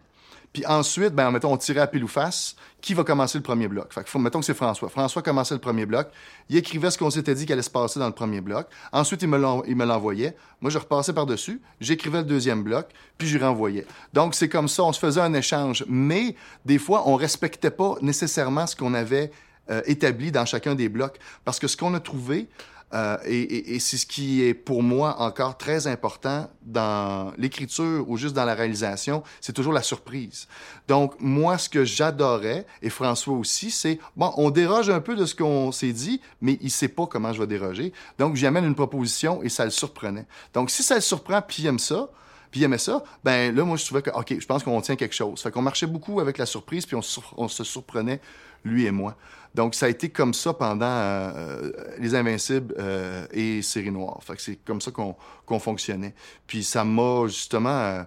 Puis 0.53 0.67
ensuite, 0.67 1.15
ben, 1.15 1.31
mettons, 1.31 1.53
on 1.53 1.57
tirait 1.57 1.81
à 1.81 1.87
pile 1.87 2.03
ou 2.03 2.09
face. 2.09 2.57
Qui 2.81 2.95
va 2.95 3.05
commencer 3.05 3.39
le 3.39 3.43
premier 3.43 3.69
bloc? 3.69 3.93
Fait 3.93 4.03
que, 4.03 4.19
mettons 4.19 4.41
que 4.41 4.47
c'est 4.47 4.55
François. 4.55 4.89
François 4.89 5.23
commençait 5.23 5.55
le 5.55 5.61
premier 5.61 5.87
bloc. 5.87 6.09
Il 6.49 6.57
écrivait 6.57 6.91
ce 6.91 6.99
qu'on 6.99 7.11
s'était 7.11 7.35
dit 7.35 7.45
qu'il 7.45 7.53
allait 7.53 7.63
se 7.63 7.71
passer 7.71 8.01
dans 8.01 8.07
le 8.07 8.13
premier 8.13 8.41
bloc. 8.41 8.67
Ensuite, 8.91 9.23
il 9.23 9.29
me 9.29 9.85
l'envoyait. 9.85 10.35
Moi, 10.61 10.71
je 10.71 10.79
repassais 10.79 11.13
par-dessus. 11.13 11.61
J'écrivais 11.81 12.19
le 12.19 12.25
deuxième 12.25 12.63
bloc, 12.63 12.89
puis 13.19 13.29
je 13.29 13.39
renvoyais. 13.39 13.87
Donc, 14.13 14.35
c'est 14.35 14.49
comme 14.49 14.67
ça. 14.67 14.83
On 14.83 14.93
se 14.93 14.99
faisait 14.99 15.21
un 15.21 15.35
échange. 15.35 15.85
Mais, 15.89 16.35
des 16.65 16.79
fois, 16.79 17.05
on 17.07 17.17
respectait 17.17 17.71
pas 17.71 17.97
nécessairement 18.01 18.67
ce 18.67 18.75
qu'on 18.75 18.95
avait 18.95 19.31
euh, 19.71 19.83
établi 19.85 20.33
dans 20.33 20.47
chacun 20.47 20.75
des 20.75 20.89
blocs. 20.89 21.19
Parce 21.45 21.59
que 21.59 21.69
ce 21.69 21.77
qu'on 21.77 21.95
a 21.95 22.01
trouvé, 22.01 22.49
euh, 22.93 23.17
et, 23.25 23.79
c'est 23.79 23.97
ce 23.97 24.07
qui 24.07 24.43
est 24.43 24.55
pour 24.55 24.83
moi 24.83 25.21
encore 25.21 25.57
très 25.57 25.87
important 25.87 26.51
dans 26.63 27.33
l'écriture 27.39 28.09
ou 28.09 28.17
juste 28.17 28.35
dans 28.35 28.45
la 28.45 28.55
réalisation, 28.55 29.23
c'est 29.41 29.53
toujours 29.53 29.73
la 29.73 29.83
surprise. 29.83 30.49
Donc 30.89 31.15
moi, 31.21 31.57
ce 31.57 31.69
que 31.69 31.85
j'adorais, 31.85 32.67
et 32.83 32.91
François 32.91 33.35
aussi, 33.35 33.71
c'est, 33.71 34.01
bon, 34.17 34.33
on 34.37 34.51
déroge 34.51 34.91
un 34.91 35.01
peu 35.01 35.15
de 35.15 35.25
ce 35.25 35.35
qu'on 35.37 35.71
s'est 35.71 35.93
dit, 35.93 36.21
mais 36.41 36.59
il 36.61 36.71
sait 36.71 36.89
pas 36.89 37.07
comment 37.07 37.33
je 37.33 37.41
vais 37.41 37.47
déroger. 37.47 37.93
Donc 38.19 38.35
j'y 38.35 38.47
amène 38.47 38.65
une 38.65 38.75
proposition 38.75 39.43
et 39.43 39.49
ça 39.49 39.65
le 39.65 39.71
surprenait. 39.71 40.27
Donc 40.53 40.71
si 40.71 40.83
ça 40.83 40.97
le 40.97 41.01
surprend, 41.01 41.41
puis 41.43 41.63
il 41.63 41.67
aime 41.67 41.79
ça, 41.79 42.11
puis 42.51 42.61
il 42.61 42.65
aimait 42.65 42.79
ça, 42.79 43.05
ben 43.23 43.55
là, 43.55 43.65
moi, 43.65 43.77
je 43.77 43.85
trouvais 43.85 44.03
que, 44.03 44.11
OK, 44.11 44.35
je 44.37 44.47
pense 44.47 44.65
qu'on 44.65 44.81
tient 44.81 44.97
quelque 44.97 45.15
chose. 45.15 45.41
Fait 45.41 45.53
qu'on 45.53 45.63
marchait 45.63 45.87
beaucoup 45.87 46.19
avec 46.19 46.37
la 46.37 46.47
surprise, 46.47 46.85
puis 46.85 46.97
on 46.97 47.49
se 47.49 47.65
surprenait, 47.65 48.21
lui 48.65 48.87
et 48.87 48.91
moi. 48.91 49.17
Donc, 49.55 49.75
ça 49.75 49.87
a 49.87 49.89
été 49.89 50.11
comme 50.11 50.35
ça 50.35 50.55
pendant 50.55 50.87
euh, 50.87 51.73
Les 51.99 52.15
Invincibles 52.15 52.75
euh, 52.79 53.27
et 53.33 53.63
Série 53.63 53.91
Noire. 53.91 54.21
C'est 54.39 54.57
comme 54.65 54.81
ça 54.81 54.91
qu'on 54.91 55.59
fonctionnait. 55.59 56.15
Puis 56.47 56.65
ça 56.65 56.85
m'a 56.85 57.27
justement... 57.27 57.69
Euh, 57.71 58.03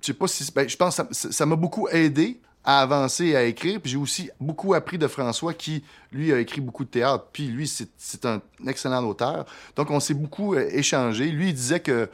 je 0.00 0.06
sais 0.06 0.14
pas 0.14 0.28
si... 0.28 0.50
Ben, 0.54 0.68
je 0.68 0.76
pense 0.76 0.96
que 0.96 1.12
ça 1.12 1.46
m'a 1.46 1.56
beaucoup 1.56 1.88
aidé 1.88 2.40
à 2.64 2.80
avancer 2.80 3.26
et 3.26 3.36
à 3.36 3.44
écrire. 3.44 3.80
Puis 3.80 3.92
j'ai 3.92 3.98
aussi 3.98 4.30
beaucoup 4.40 4.72
appris 4.74 4.98
de 4.98 5.08
François 5.08 5.52
qui, 5.52 5.84
lui, 6.10 6.32
a 6.32 6.38
écrit 6.40 6.60
beaucoup 6.60 6.84
de 6.84 6.90
théâtre. 6.90 7.26
Puis 7.32 7.48
lui, 7.48 7.68
c'est 7.68 8.24
un 8.24 8.40
excellent 8.66 9.04
auteur. 9.04 9.44
Donc 9.76 9.90
on 9.90 10.00
s'est 10.00 10.14
beaucoup 10.14 10.54
échangé. 10.54 11.26
Lui, 11.26 11.50
il 11.50 11.54
disait 11.54 11.80
que 11.80 12.08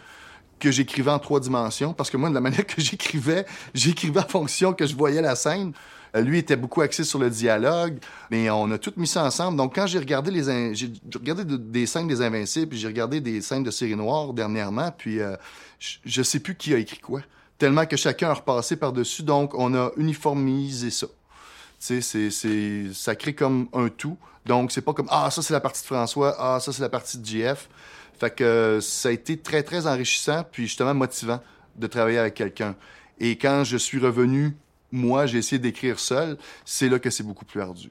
que 0.62 0.70
j'écrivais 0.70 1.10
en 1.10 1.18
trois 1.18 1.40
dimensions 1.40 1.92
parce 1.92 2.08
que 2.08 2.16
moi, 2.16 2.28
de 2.28 2.34
la 2.34 2.40
manière 2.48 2.64
que 2.64 2.80
j'écrivais, 2.80 3.44
j'écrivais 3.74 4.20
en 4.20 4.28
fonction 4.28 4.72
que 4.72 4.86
je 4.86 4.94
voyais 4.94 5.20
la 5.20 5.34
scène. 5.34 5.72
Euh, 6.14 6.20
lui 6.20 6.38
était 6.38 6.56
beaucoup 6.56 6.82
axé 6.82 7.04
sur 7.04 7.18
le 7.18 7.30
dialogue, 7.30 7.98
mais 8.30 8.50
on 8.50 8.70
a 8.70 8.78
tout 8.78 8.92
mis 8.96 9.06
ça 9.06 9.24
ensemble. 9.24 9.56
Donc, 9.56 9.74
quand 9.74 9.86
j'ai 9.86 9.98
regardé 9.98 10.30
les, 10.30 10.74
j'ai 10.74 10.92
regardé 11.14 11.44
des 11.44 11.86
scènes 11.86 12.06
des 12.06 12.20
Invincibles, 12.20 12.68
puis 12.68 12.78
j'ai 12.78 12.88
regardé 12.88 13.20
des 13.20 13.40
scènes 13.40 13.62
de 13.62 13.70
série 13.70 13.96
noire 13.96 14.32
dernièrement, 14.32 14.90
puis 14.96 15.20
euh, 15.20 15.36
je, 15.78 16.22
sais 16.22 16.40
plus 16.40 16.54
qui 16.54 16.74
a 16.74 16.78
écrit 16.78 16.98
quoi. 16.98 17.22
Tellement 17.58 17.86
que 17.86 17.96
chacun 17.96 18.30
a 18.30 18.34
repassé 18.34 18.76
par-dessus, 18.76 19.22
donc 19.22 19.54
on 19.54 19.74
a 19.74 19.90
uniformisé 19.96 20.90
ça. 20.90 21.06
Tu 21.80 22.02
sais, 22.02 22.30
c'est, 22.30 22.92
ça 22.92 23.14
crée 23.14 23.34
comme 23.34 23.68
un 23.72 23.88
tout. 23.88 24.16
Donc, 24.44 24.72
c'est 24.72 24.82
pas 24.82 24.92
comme, 24.92 25.08
ah, 25.10 25.30
ça 25.30 25.42
c'est 25.42 25.54
la 25.54 25.60
partie 25.60 25.82
de 25.82 25.86
François, 25.86 26.36
ah, 26.38 26.60
ça 26.60 26.72
c'est 26.72 26.82
la 26.82 26.88
partie 26.88 27.18
de 27.18 27.24
JF. 27.24 27.68
Fait 28.18 28.34
que 28.34 28.80
ça 28.82 29.08
a 29.08 29.12
été 29.12 29.38
très, 29.38 29.62
très 29.62 29.86
enrichissant, 29.86 30.44
puis 30.50 30.64
justement 30.64 30.94
motivant 30.94 31.40
de 31.76 31.86
travailler 31.86 32.18
avec 32.18 32.34
quelqu'un. 32.34 32.74
Et 33.18 33.36
quand 33.38 33.64
je 33.64 33.76
suis 33.76 33.98
revenu 33.98 34.56
moi, 34.92 35.26
j'ai 35.26 35.38
essayé 35.38 35.58
d'écrire 35.58 35.98
seul, 35.98 36.36
c'est 36.64 36.88
là 36.88 36.98
que 36.98 37.10
c'est 37.10 37.24
beaucoup 37.24 37.46
plus 37.46 37.60
ardu. 37.60 37.90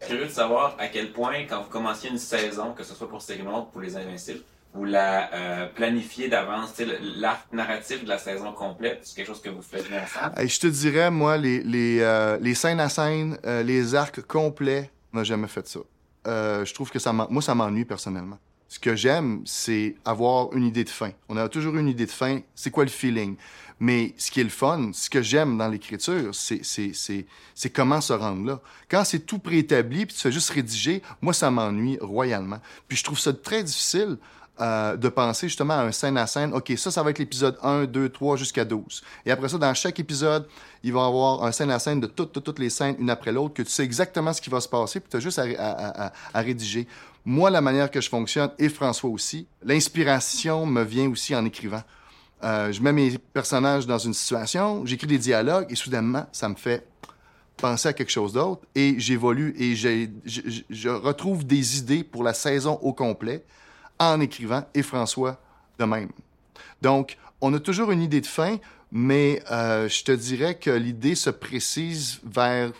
Curieux 0.00 0.26
de 0.26 0.30
savoir 0.30 0.76
à 0.78 0.86
quel 0.88 1.12
point, 1.12 1.44
quand 1.48 1.62
vous 1.62 1.70
commenciez 1.70 2.10
une 2.10 2.18
saison, 2.18 2.72
que 2.72 2.84
ce 2.84 2.94
soit 2.94 3.08
pour 3.08 3.22
Segment 3.22 3.62
ou 3.62 3.64
pour 3.64 3.80
Les 3.80 3.96
Invincibles, 3.96 4.42
vous 4.74 4.84
la 4.84 5.32
euh, 5.32 5.66
planifiez 5.66 6.28
d'avance, 6.28 6.74
l'arc 7.16 7.52
narratif 7.52 8.04
de 8.04 8.08
la 8.08 8.18
saison 8.18 8.52
complète, 8.52 9.00
c'est 9.02 9.16
quelque 9.16 9.26
chose 9.26 9.40
que 9.40 9.48
vous 9.48 9.62
faites 9.62 9.86
ensemble? 9.86 10.48
je 10.48 10.60
te 10.60 10.66
dirais, 10.66 11.10
moi, 11.10 11.38
les, 11.38 11.62
les, 11.62 12.00
euh, 12.00 12.38
les 12.40 12.54
scènes 12.54 12.80
à 12.80 12.88
scène, 12.88 13.38
euh, 13.46 13.62
les 13.62 13.94
arcs 13.94 14.20
complets, 14.22 14.90
on 15.12 15.18
n'a 15.18 15.24
jamais 15.24 15.48
fait 15.48 15.66
ça. 15.66 15.80
je 16.26 16.74
trouve 16.74 16.90
que 16.90 16.98
ça 16.98 17.12
moi, 17.12 17.42
ça 17.42 17.54
m'ennuie 17.54 17.86
personnellement. 17.86 18.38
Ce 18.68 18.78
que 18.78 18.94
j'aime, 18.94 19.42
c'est 19.46 19.96
avoir 20.04 20.52
une 20.52 20.64
idée 20.64 20.84
de 20.84 20.90
fin. 20.90 21.10
On 21.28 21.36
a 21.38 21.48
toujours 21.48 21.76
une 21.76 21.88
idée 21.88 22.04
de 22.04 22.10
fin. 22.10 22.40
C'est 22.54 22.70
quoi 22.70 22.84
le 22.84 22.90
feeling? 22.90 23.36
Mais 23.80 24.14
ce 24.18 24.30
qui 24.30 24.40
est 24.40 24.44
le 24.44 24.50
fun, 24.50 24.90
ce 24.92 25.08
que 25.08 25.22
j'aime 25.22 25.56
dans 25.56 25.68
l'écriture, 25.68 26.34
c'est 26.34 27.70
comment 27.72 28.00
se 28.00 28.12
rendre 28.12 28.44
là. 28.44 28.60
Quand 28.90 29.04
c'est 29.04 29.20
tout 29.20 29.38
préétabli, 29.38 30.04
puis 30.04 30.14
tu 30.14 30.20
fais 30.20 30.32
juste 30.32 30.50
rédiger, 30.50 31.02
moi, 31.22 31.32
ça 31.32 31.50
m'ennuie 31.50 31.96
royalement. 32.00 32.58
Puis 32.88 32.98
je 32.98 33.04
trouve 33.04 33.18
ça 33.18 33.32
très 33.32 33.62
difficile 33.62 34.18
euh, 34.60 34.96
de 34.96 35.08
penser 35.08 35.46
justement 35.46 35.74
à 35.74 35.82
un 35.82 35.92
scène 35.92 36.18
à 36.18 36.26
scène. 36.26 36.52
OK, 36.52 36.72
ça, 36.76 36.90
ça 36.90 37.00
va 37.04 37.10
être 37.10 37.20
l'épisode 37.20 37.56
1, 37.62 37.84
2, 37.84 38.08
3 38.08 38.36
jusqu'à 38.36 38.64
12. 38.64 39.04
Et 39.24 39.30
après 39.30 39.48
ça, 39.48 39.56
dans 39.56 39.72
chaque 39.72 40.00
épisode, 40.00 40.48
il 40.82 40.92
va 40.92 41.02
y 41.02 41.06
avoir 41.06 41.44
un 41.44 41.52
scène 41.52 41.70
à 41.70 41.78
scène 41.78 42.00
de 42.00 42.08
toutes, 42.08 42.42
toutes, 42.42 42.58
les 42.58 42.68
scènes, 42.68 42.96
une 42.98 43.08
après 43.08 43.30
l'autre, 43.30 43.54
que 43.54 43.62
tu 43.62 43.70
sais 43.70 43.84
exactement 43.84 44.32
ce 44.32 44.40
qui 44.40 44.50
va 44.50 44.60
se 44.60 44.68
passer, 44.68 44.98
puis 44.98 45.08
tu 45.08 45.16
as 45.16 45.20
juste 45.20 45.38
à, 45.38 45.44
à, 45.56 46.12
à, 46.34 46.40
rédiger. 46.40 46.88
Moi, 47.24 47.50
la 47.50 47.60
manière 47.60 47.90
que 47.90 48.00
je 48.00 48.08
fonctionne, 48.08 48.50
et 48.58 48.68
François 48.68 49.10
aussi, 49.10 49.46
l'inspiration 49.62 50.66
me 50.66 50.82
vient 50.82 51.10
aussi 51.10 51.34
en 51.34 51.44
écrivant. 51.44 51.82
Euh, 52.44 52.72
je 52.72 52.80
mets 52.80 52.92
mes 52.92 53.18
personnages 53.18 53.86
dans 53.86 53.98
une 53.98 54.14
situation, 54.14 54.86
j'écris 54.86 55.08
des 55.08 55.18
dialogues, 55.18 55.66
et 55.70 55.74
soudainement, 55.74 56.26
ça 56.32 56.48
me 56.48 56.54
fait 56.54 56.86
penser 57.56 57.88
à 57.88 57.92
quelque 57.92 58.10
chose 58.10 58.32
d'autre, 58.32 58.62
et 58.74 58.94
j'évolue, 58.98 59.54
et 59.58 59.74
je, 59.74 60.88
retrouve 60.88 61.44
des 61.44 61.78
idées 61.78 62.04
pour 62.04 62.22
la 62.22 62.32
saison 62.32 62.78
au 62.82 62.92
complet 62.92 63.44
en 63.98 64.20
écrivant, 64.20 64.64
et 64.74 64.82
François 64.82 65.40
de 65.78 65.84
même. 65.84 66.10
Donc, 66.80 67.18
on 67.40 67.52
a 67.54 67.58
toujours 67.58 67.90
une 67.90 68.02
idée 68.02 68.20
de 68.20 68.26
fin, 68.26 68.58
mais 68.92 69.42
euh, 69.50 69.88
je 69.88 70.04
te 70.04 70.12
dirais 70.12 70.56
que 70.56 70.70
l'idée 70.70 71.14
se 71.14 71.30
précise 71.30 72.20
vers 72.24 72.72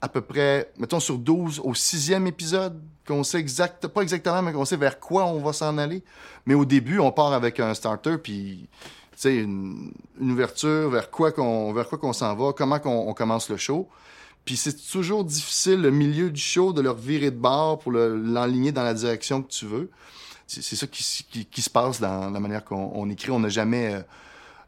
à 0.00 0.08
peu 0.08 0.20
près, 0.20 0.70
mettons 0.78 1.00
sur 1.00 1.18
12 1.18 1.60
au 1.64 1.74
sixième 1.74 2.26
épisode, 2.26 2.80
qu'on 3.06 3.24
sait 3.24 3.38
exact, 3.38 3.86
pas 3.86 4.02
exactement, 4.02 4.42
mais 4.42 4.52
qu'on 4.52 4.64
sait 4.64 4.76
vers 4.76 5.00
quoi 5.00 5.26
on 5.26 5.40
va 5.40 5.52
s'en 5.52 5.78
aller. 5.78 6.02
Mais 6.44 6.54
au 6.54 6.64
début, 6.64 6.98
on 6.98 7.12
part 7.12 7.32
avec 7.32 7.60
un 7.60 7.72
starter, 7.74 8.18
puis 8.18 8.68
sais, 9.16 9.36
une, 9.36 9.92
ouverture 10.20 10.90
vers 10.90 11.10
quoi 11.10 11.32
qu'on 11.32 11.72
vers 11.72 11.88
quoi 11.88 11.98
qu'on 11.98 12.12
s'en 12.12 12.34
va, 12.36 12.52
comment 12.52 12.78
qu'on 12.78 13.08
on 13.08 13.14
commence 13.14 13.48
le 13.48 13.56
show. 13.56 13.88
Puis 14.44 14.56
c'est 14.56 14.76
toujours 14.90 15.24
difficile, 15.24 15.80
le 15.80 15.90
milieu 15.90 16.30
du 16.30 16.40
show, 16.40 16.72
de 16.72 16.80
leur 16.80 16.94
virer 16.94 17.32
de 17.32 17.38
bord 17.38 17.80
pour 17.80 17.90
l'enligner 17.90 18.70
dans 18.70 18.84
la 18.84 18.94
direction 18.94 19.42
que 19.42 19.48
tu 19.48 19.66
veux. 19.66 19.90
C'est 20.46 20.76
ça 20.76 20.86
qui, 20.86 21.02
se 21.02 21.70
passe 21.70 22.00
dans 22.00 22.30
la 22.30 22.38
manière 22.38 22.64
qu'on 22.64 23.10
écrit. 23.10 23.32
On 23.32 23.40
n'a 23.40 23.48
jamais 23.48 23.94
euh, 23.94 24.02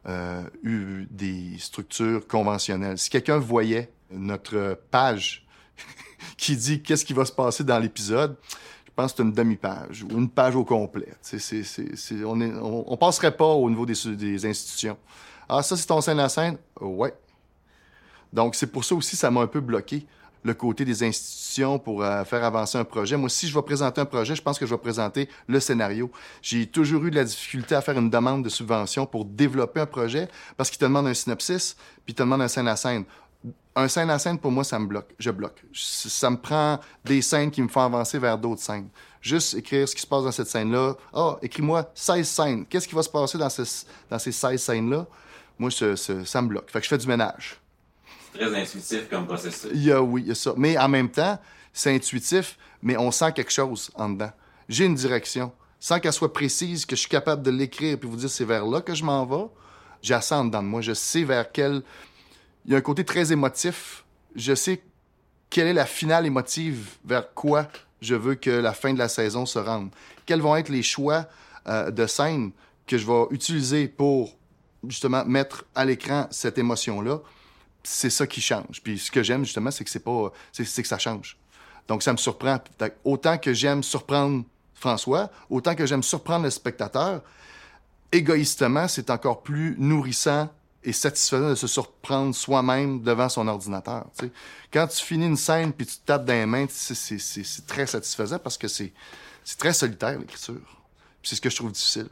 euh, 0.07 0.43
eu 0.61 1.07
des 1.09 1.55
structures 1.57 2.27
conventionnelles. 2.27 2.97
Si 2.97 3.09
quelqu'un 3.09 3.37
voyait 3.37 3.89
notre 4.11 4.77
page 4.91 5.47
qui 6.37 6.55
dit 6.55 6.81
qu'est-ce 6.81 7.05
qui 7.05 7.13
va 7.13 7.25
se 7.25 7.31
passer 7.31 7.63
dans 7.63 7.79
l'épisode, 7.79 8.35
je 8.85 8.91
pense 8.95 9.11
que 9.11 9.17
c'est 9.17 9.23
une 9.23 9.31
demi-page 9.31 10.03
ou 10.03 10.17
une 10.17 10.29
page 10.29 10.55
au 10.55 10.63
complet. 10.63 11.13
on, 12.25 12.35
ne 12.35 12.95
passerait 12.95 13.35
pas 13.35 13.45
au 13.45 13.69
niveau 13.69 13.85
des, 13.85 14.45
institutions. 14.45 14.97
Ah, 15.47 15.63
ça, 15.63 15.77
c'est 15.77 15.87
ton 15.87 16.01
scène 16.01 16.19
à 16.19 16.29
scène? 16.29 16.57
Ouais. 16.79 17.13
Donc, 18.31 18.55
c'est 18.55 18.67
pour 18.67 18.83
ça 18.83 18.95
aussi, 18.95 19.15
ça 19.15 19.31
m'a 19.31 19.41
un 19.41 19.47
peu 19.47 19.61
bloqué 19.61 20.05
le 20.43 20.53
côté 20.53 20.85
des 20.85 21.03
institutions 21.03 21.79
pour 21.79 22.03
euh, 22.03 22.23
faire 22.23 22.43
avancer 22.43 22.77
un 22.77 22.83
projet. 22.83 23.17
Moi, 23.17 23.29
si 23.29 23.47
je 23.47 23.53
vais 23.53 23.61
présenter 23.61 23.99
un 23.99 24.05
projet, 24.05 24.35
je 24.35 24.41
pense 24.41 24.57
que 24.57 24.65
je 24.65 24.73
vais 24.73 24.79
présenter 24.79 25.29
le 25.47 25.59
scénario. 25.59 26.11
J'ai 26.41 26.65
toujours 26.65 27.05
eu 27.05 27.11
de 27.11 27.15
la 27.15 27.23
difficulté 27.23 27.75
à 27.75 27.81
faire 27.81 27.97
une 27.97 28.09
demande 28.09 28.43
de 28.43 28.49
subvention 28.49 29.05
pour 29.05 29.25
développer 29.25 29.81
un 29.81 29.85
projet 29.85 30.27
parce 30.55 30.69
qu'il 30.69 30.79
te 30.79 30.85
demande 30.85 31.07
un 31.07 31.13
synopsis, 31.13 31.75
puis 32.05 32.13
il 32.13 32.15
te 32.15 32.23
demande 32.23 32.41
un 32.41 32.47
scène 32.47 32.67
à 32.67 32.75
scène. 32.75 33.03
Un 33.75 33.87
scène 33.87 34.09
à 34.09 34.19
scène, 34.19 34.37
pour 34.37 34.51
moi, 34.51 34.63
ça 34.63 34.77
me 34.77 34.87
bloque. 34.87 35.13
Je 35.17 35.31
bloque. 35.31 35.63
Ça 35.73 36.29
me 36.29 36.37
prend 36.37 36.79
des 37.05 37.21
scènes 37.21 37.49
qui 37.49 37.61
me 37.61 37.67
font 37.69 37.81
avancer 37.81 38.19
vers 38.19 38.37
d'autres 38.37 38.61
scènes. 38.61 38.89
Juste 39.21 39.53
écrire 39.53 39.87
ce 39.87 39.95
qui 39.95 40.01
se 40.01 40.07
passe 40.07 40.23
dans 40.23 40.31
cette 40.31 40.47
scène-là. 40.47 40.95
Ah, 41.13 41.17
oh, 41.21 41.37
écris-moi 41.41 41.89
16 41.93 42.27
scènes. 42.27 42.65
Qu'est-ce 42.65 42.87
qui 42.87 42.95
va 42.95 43.03
se 43.03 43.09
passer 43.09 43.37
dans, 43.37 43.47
dans 44.09 44.19
ces 44.19 44.31
16 44.31 44.61
scènes-là? 44.61 45.05
Moi, 45.57 45.71
ça 45.71 46.41
me 46.41 46.47
bloque. 46.47 46.69
Fait 46.71 46.79
que 46.79 46.85
je 46.85 46.89
fais 46.89 46.97
du 46.97 47.07
ménage 47.07 47.59
très 48.33 48.55
intuitif 48.55 49.09
comme 49.09 49.25
processus. 49.25 49.69
Il 49.73 49.83
y 49.83 49.91
a, 49.91 50.01
oui, 50.01 50.21
il 50.23 50.27
y 50.29 50.31
a 50.31 50.35
ça. 50.35 50.53
Mais 50.57 50.77
en 50.77 50.87
même 50.87 51.09
temps, 51.09 51.39
c'est 51.73 51.93
intuitif, 51.93 52.57
mais 52.81 52.97
on 52.97 53.11
sent 53.11 53.31
quelque 53.33 53.51
chose 53.51 53.91
en 53.95 54.09
dedans. 54.09 54.31
J'ai 54.67 54.85
une 54.85 54.95
direction. 54.95 55.51
Sans 55.79 55.99
qu'elle 55.99 56.13
soit 56.13 56.33
précise, 56.33 56.85
que 56.85 56.95
je 56.95 57.01
suis 57.01 57.09
capable 57.09 57.41
de 57.41 57.51
l'écrire 57.51 57.97
puis 57.97 58.09
vous 58.09 58.17
dire 58.17 58.29
c'est 58.29 58.43
vers 58.43 58.65
là 58.65 58.81
que 58.81 58.93
je 58.93 59.03
m'en 59.03 59.25
vais, 59.25 59.47
j'ai 60.01 60.13
en 60.13 60.45
dedans 60.45 60.61
de 60.61 60.67
moi. 60.67 60.81
Je 60.81 60.93
sais 60.93 61.23
vers 61.23 61.51
quel. 61.51 61.83
Il 62.69 62.73
y 62.73 62.75
a 62.75 62.77
un 62.77 62.81
côté 62.81 63.03
très 63.03 63.31
émotif. 63.31 64.05
Je 64.35 64.53
sais 64.53 64.83
quelle 65.49 65.65
est 65.65 65.73
la 65.73 65.87
finale 65.87 66.27
émotive, 66.27 66.97
vers 67.03 67.33
quoi 67.33 67.67
je 67.99 68.13
veux 68.13 68.35
que 68.35 68.51
la 68.51 68.73
fin 68.73 68.93
de 68.93 68.99
la 68.99 69.09
saison 69.09 69.47
se 69.47 69.57
rende. 69.57 69.89
Quels 70.27 70.39
vont 70.39 70.55
être 70.55 70.69
les 70.69 70.83
choix 70.83 71.25
euh, 71.67 71.89
de 71.89 72.05
scène 72.05 72.51
que 72.85 72.99
je 72.99 73.07
vais 73.07 73.25
utiliser 73.31 73.87
pour 73.87 74.37
justement 74.87 75.25
mettre 75.25 75.65
à 75.73 75.83
l'écran 75.83 76.27
cette 76.29 76.59
émotion-là? 76.59 77.21
C'est 77.81 78.11
ça 78.11 78.27
qui 78.27 78.39
change. 78.39 78.81
Puis 78.83 78.99
ce 78.99 79.09
que 79.09 79.23
j'aime, 79.23 79.43
justement, 79.43 79.71
c'est 79.71 79.83
que 79.83 79.89
c'est 79.89 80.03
pas. 80.03 80.31
C'est 80.51 80.63
que 80.63 80.87
ça 80.87 80.99
change. 80.99 81.37
Donc, 81.87 82.03
ça 82.03 82.11
me 82.11 82.17
surprend. 82.17 82.59
Autant 83.03 83.39
que 83.39 83.51
j'aime 83.51 83.81
surprendre 83.81 84.45
François, 84.75 85.31
autant 85.49 85.73
que 85.73 85.87
j'aime 85.87 86.03
surprendre 86.03 86.43
le 86.43 86.51
spectateur, 86.51 87.23
égoïstement, 88.11 88.87
c'est 88.87 89.09
encore 89.09 89.41
plus 89.41 89.75
nourrissant 89.79 90.49
et 90.83 90.93
satisfaisant 90.93 91.49
de 91.49 91.55
se 91.55 91.67
surprendre 91.67 92.33
soi-même 92.33 93.01
devant 93.01 93.29
son 93.29 93.47
ordinateur. 93.47 94.05
Quand 94.71 94.87
tu 94.87 95.03
finis 95.03 95.25
une 95.25 95.37
scène 95.37 95.73
puis 95.73 95.85
tu 95.85 95.97
te 95.97 96.05
tapes 96.05 96.25
dans 96.25 96.33
les 96.33 96.45
mains, 96.45 96.67
c'est 96.69 97.67
très 97.67 97.85
satisfaisant 97.85 98.39
parce 98.39 98.57
que 98.57 98.67
c'est 98.67 98.93
très 99.57 99.73
solitaire, 99.73 100.17
l'écriture. 100.17 100.61
C'est 101.21 101.35
ce 101.35 101.41
que 101.41 101.49
je 101.49 101.55
trouve 101.55 101.71
difficile. 101.71 102.07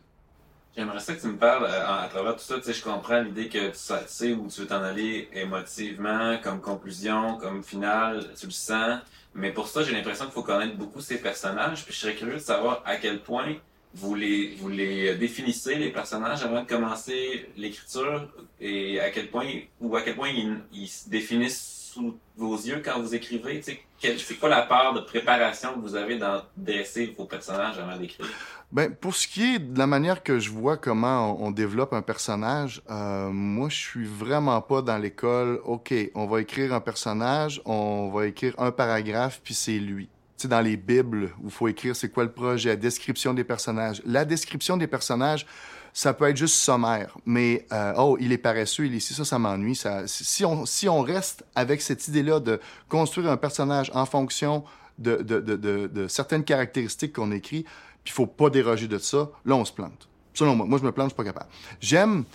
J'aimerais 0.76 1.00
ça 1.00 1.16
que 1.16 1.22
tu 1.22 1.28
me 1.28 1.38
parles 1.38 1.66
euh, 1.66 2.04
à 2.04 2.08
travers 2.08 2.36
tout 2.36 2.44
ça. 2.44 2.56
Je 2.64 2.84
comprends 2.84 3.20
l'idée 3.22 3.50
que 3.50 3.70
tu 3.70 4.08
sais 4.08 4.34
où 4.34 4.48
tu 4.48 4.62
veux 4.62 4.68
t'en 4.68 4.84
aller 4.84 5.28
émotivement, 5.34 6.38
comme 6.44 6.62
conclusion, 6.62 7.36
comme 7.38 7.64
finale, 7.64 8.32
tu 8.40 8.46
le 8.46 8.52
sens. 8.52 9.00
Mais 9.34 9.52
pour 9.52 9.68
ça, 9.68 9.82
j'ai 9.82 9.92
l'impression 9.92 10.26
qu'il 10.26 10.36
faut 10.36 10.44
connaître 10.44 10.78
beaucoup 10.78 11.02
ces 11.02 11.18
personnages. 11.18 11.84
Puis 11.84 11.96
je 11.96 12.00
serais 12.00 12.14
curieux 12.14 12.36
de 12.36 12.40
savoir 12.40 12.84
à 12.86 12.98
quel 12.98 13.24
point 13.24 13.56
vous 13.94 14.16
les, 14.16 14.56
vous 14.60 14.70
les 14.70 15.16
définissez, 15.16 15.76
les 15.76 15.92
personnages, 15.92 16.44
avant 16.44 16.62
de 16.62 16.68
commencer 16.68 17.50
l'écriture, 17.58 18.28
et 18.60 19.00
à 19.00 19.10
quel 19.10 19.30
point, 19.30 19.48
ou 19.80 19.96
à 19.96 20.02
quel 20.02 20.16
point 20.16 20.30
ils, 20.72 20.88
se 20.88 21.10
définissent 21.10 21.92
sous 21.94 22.18
vos 22.36 22.56
yeux 22.56 22.82
quand 22.84 23.00
vous 23.00 23.16
écrivez. 23.16 23.62
C'est 23.62 24.40
quoi 24.40 24.50
la 24.50 24.62
part 24.62 24.94
de 24.94 25.00
préparation 25.02 25.74
que 25.74 25.80
vous 25.80 25.96
avez 25.96 26.18
dans 26.18 26.44
dresser 26.56 27.16
vos 27.18 27.26
personnages 27.26 27.80
avant 27.80 27.98
d'écrire? 27.98 28.28
Ben, 28.72 28.94
pour 28.94 29.16
ce 29.16 29.28
qui 29.28 29.56
est 29.56 29.60
de 29.60 29.80
la 29.80 29.88
manière 29.88 30.24
que 30.24 30.40
je 30.40 30.52
vois 30.52 30.76
comment 30.76 31.42
on, 31.42 31.52
développe 31.52 31.94
un 31.94 32.02
personnage, 32.02 32.82
euh, 32.90 33.30
moi, 33.32 33.70
je 33.70 33.78
suis 33.78 34.06
vraiment 34.06 34.62
pas 34.62 34.82
dans 34.82 34.98
l'école. 34.98 35.62
OK, 35.64 35.94
on 36.14 36.28
va 36.28 36.42
écrire 36.42 36.74
un 36.74 36.82
personnage, 36.82 37.62
on 37.66 38.10
va 38.10 38.28
écrire 38.28 38.54
un 38.58 38.72
paragraphe, 38.72 39.40
puis 39.42 39.54
c'est 39.54 39.80
lui. 39.80 40.10
Sais, 40.38 40.48
dans 40.48 40.62
les 40.62 40.78
Bibles, 40.78 41.32
où 41.42 41.46
il 41.46 41.52
faut 41.52 41.68
écrire 41.68 41.96
c'est 41.96 42.10
quoi 42.10 42.24
le 42.24 42.32
projet, 42.32 42.70
la 42.70 42.76
description 42.76 43.34
des 43.34 43.44
personnages. 43.44 44.04
La 44.06 44.24
description 44.24 44.78
des 44.78 44.86
personnages, 44.86 45.48
ça 45.94 46.14
peut 46.14 46.30
être 46.30 46.38
juste 46.38 46.54
sommaire, 46.54 47.18
mais 47.26 47.66
euh, 47.72 47.94
oh, 47.98 48.18
il 48.20 48.32
est 48.32 48.38
paresseux, 48.38 48.86
il 48.86 48.94
est 48.94 48.98
ici, 48.98 49.16
ça, 49.16 49.26
ça 49.26 49.40
m'ennuie. 49.40 49.76
Si, 50.06 50.46
on, 50.46 50.68
si 50.68 50.88
on 50.88 51.02
reste 51.02 51.44
avec 51.56 51.82
cette 51.82 52.08
idée-là 52.08 52.40
de 52.40 52.60
construire 52.88 53.32
un 53.32 53.38
personnage 53.38 53.90
en 53.96 54.06
fonction 54.06 54.64
de, 55.00 55.16
de, 55.24 55.40
de, 55.40 56.08
certaines 56.08 56.44
caractéristiques 56.44 57.14
qu'on 57.14 57.32
écrit, 57.32 57.66
il 58.06 58.12
faut 58.12 58.28
pas 58.28 58.52
déroger 58.52 58.88
de 58.88 59.00
ça, 59.00 59.30
là, 59.44 59.56
on 59.56 59.66
se 59.66 59.74
plante. 59.74 60.08
Selon 60.36 60.56
moi, 60.56 60.68
moi, 60.68 60.78
je 60.78 60.86
me 60.86 60.92
plante, 60.92 61.08
je 61.08 61.16
suis 61.16 61.18
pas 61.18 61.24
capable. 61.24 61.50
J'aime, 61.82 62.26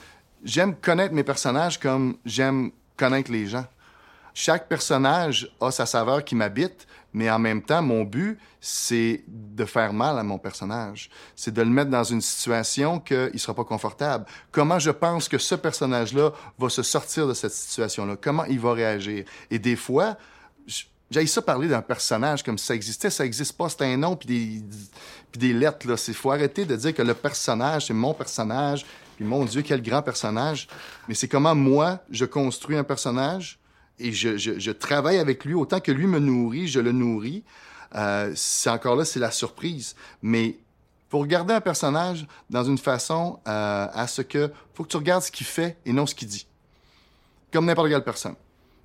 j'aime 0.42 0.74
connaître 0.74 1.14
mes 1.14 1.22
personnages 1.22 1.78
comme 1.78 2.16
j'aime 2.24 2.72
connaître 2.96 3.30
les 3.30 3.46
gens. 3.46 3.66
Chaque 4.34 4.66
personnage 4.66 5.54
a 5.60 5.70
sa 5.70 5.86
saveur 5.86 6.24
qui 6.24 6.34
m'habite, 6.34 6.86
mais 7.12 7.30
en 7.30 7.38
même 7.38 7.62
temps, 7.62 7.82
mon 7.82 8.04
but, 8.04 8.38
c'est 8.60 9.24
de 9.28 9.64
faire 9.64 9.92
mal 9.92 10.18
à 10.18 10.22
mon 10.22 10.38
personnage. 10.38 11.10
C'est 11.36 11.52
de 11.52 11.60
le 11.60 11.68
mettre 11.68 11.90
dans 11.90 12.04
une 12.04 12.20
situation 12.20 13.00
qu'il 13.00 13.30
ne 13.32 13.38
sera 13.38 13.54
pas 13.54 13.64
confortable. 13.64 14.24
Comment 14.50 14.78
je 14.78 14.90
pense 14.90 15.28
que 15.28 15.38
ce 15.38 15.54
personnage-là 15.54 16.32
va 16.58 16.68
se 16.68 16.82
sortir 16.82 17.28
de 17.28 17.34
cette 17.34 17.52
situation-là? 17.52 18.16
Comment 18.20 18.44
il 18.46 18.60
va 18.60 18.72
réagir? 18.72 19.24
Et 19.50 19.58
des 19.58 19.76
fois, 19.76 20.16
j'ai 21.10 21.26
ça 21.26 21.42
parler 21.42 21.68
d'un 21.68 21.82
personnage 21.82 22.42
comme 22.42 22.56
si 22.56 22.66
ça 22.66 22.74
existait, 22.74 23.10
ça 23.10 23.26
existe 23.26 23.56
pas, 23.56 23.68
c'est 23.68 23.82
un 23.82 23.96
nom 23.96 24.16
puis 24.16 24.28
des, 24.28 25.38
des 25.38 25.52
lettres. 25.52 25.86
Il 26.08 26.14
faut 26.14 26.30
arrêter 26.30 26.64
de 26.64 26.76
dire 26.76 26.94
que 26.94 27.02
le 27.02 27.14
personnage, 27.14 27.86
c'est 27.86 27.94
mon 27.94 28.14
personnage 28.14 28.86
Puis 29.16 29.26
mon 29.26 29.44
Dieu, 29.44 29.60
quel 29.62 29.82
grand 29.82 30.00
personnage. 30.00 30.68
Mais 31.08 31.14
c'est 31.14 31.28
comment 31.28 31.54
moi, 31.54 31.98
je 32.10 32.24
construis 32.24 32.76
un 32.76 32.84
personnage 32.84 33.58
et 33.98 34.12
je, 34.12 34.36
je, 34.36 34.70
travaille 34.70 35.18
avec 35.18 35.44
lui 35.44 35.54
autant 35.54 35.80
que 35.80 35.92
lui 35.92 36.06
me 36.06 36.18
nourrit, 36.18 36.66
je 36.66 36.80
le 36.80 36.92
nourris. 36.92 37.44
Euh, 37.94 38.32
c'est 38.34 38.70
encore 38.70 38.96
là, 38.96 39.04
c'est 39.04 39.20
la 39.20 39.30
surprise. 39.30 39.94
Mais 40.22 40.58
pour 41.08 41.26
garder 41.26 41.52
un 41.52 41.60
personnage 41.60 42.26
dans 42.48 42.64
une 42.64 42.78
façon 42.78 43.38
euh, 43.46 43.86
à 43.92 44.06
ce 44.06 44.22
que 44.22 44.50
faut 44.74 44.84
que 44.84 44.88
tu 44.88 44.96
regardes 44.96 45.22
ce 45.22 45.30
qu'il 45.30 45.46
fait 45.46 45.76
et 45.84 45.92
non 45.92 46.06
ce 46.06 46.14
qu'il 46.14 46.28
dit. 46.28 46.46
Comme 47.52 47.66
n'importe 47.66 47.90
quelle 47.90 48.02
personne. 48.02 48.34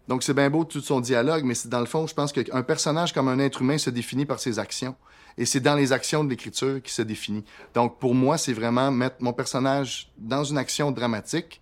Donc 0.07 0.23
c'est 0.23 0.33
bien 0.33 0.49
beau 0.49 0.63
tout 0.63 0.81
son 0.81 0.99
dialogue, 0.99 1.43
mais 1.43 1.53
c'est 1.53 1.69
dans 1.69 1.79
le 1.79 1.85
fond, 1.85 2.07
je 2.07 2.13
pense 2.13 2.31
qu'un 2.31 2.63
personnage 2.63 3.13
comme 3.13 3.27
un 3.27 3.39
être 3.39 3.61
humain 3.61 3.77
se 3.77 3.89
définit 3.89 4.25
par 4.25 4.39
ses 4.39 4.59
actions. 4.59 4.95
Et 5.37 5.45
c'est 5.45 5.59
dans 5.59 5.75
les 5.75 5.93
actions 5.93 6.23
de 6.23 6.29
l'écriture 6.29 6.81
qui 6.81 6.91
se 6.91 7.01
définit. 7.01 7.43
Donc 7.73 7.99
pour 7.99 8.15
moi, 8.15 8.37
c'est 8.37 8.53
vraiment 8.53 8.91
mettre 8.91 9.17
mon 9.19 9.33
personnage 9.33 10.11
dans 10.17 10.43
une 10.43 10.57
action 10.57 10.91
dramatique. 10.91 11.61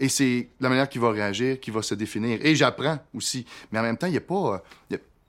Et 0.00 0.08
c'est 0.08 0.48
la 0.60 0.68
manière 0.68 0.88
qu'il 0.88 1.00
va 1.00 1.10
réagir, 1.10 1.60
qui 1.60 1.70
va 1.70 1.82
se 1.82 1.94
définir. 1.94 2.44
Et 2.44 2.54
j'apprends 2.54 2.98
aussi. 3.14 3.46
Mais 3.70 3.78
en 3.78 3.82
même 3.82 3.96
temps, 3.96 4.06
il 4.06 4.12
n'y 4.12 4.16
a 4.16 4.20
pas... 4.20 4.62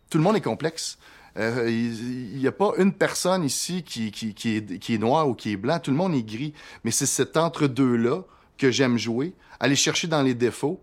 tout 0.10 0.18
le 0.18 0.24
monde 0.24 0.36
est 0.36 0.42
complexe. 0.42 0.98
Euh, 1.38 1.70
il 1.70 2.38
n'y 2.38 2.48
a 2.48 2.52
pas 2.52 2.74
une 2.78 2.94
personne 2.94 3.44
ici 3.44 3.84
qui, 3.84 4.08
est, 4.08 4.80
qui 4.80 4.94
est 4.94 4.98
noire 4.98 5.28
ou 5.28 5.34
qui 5.34 5.52
est 5.52 5.58
blanc. 5.58 5.80
Tout 5.80 5.92
le 5.92 5.98
monde 5.98 6.16
est 6.16 6.24
gris. 6.24 6.54
Mais 6.84 6.92
c'est 6.92 7.06
cet 7.06 7.38
entre-deux-là 7.38 8.24
que 8.58 8.72
j'aime 8.72 8.98
jouer. 8.98 9.34
Aller 9.60 9.76
chercher 9.76 10.08
dans 10.08 10.22
les 10.22 10.34
défauts 10.34 10.82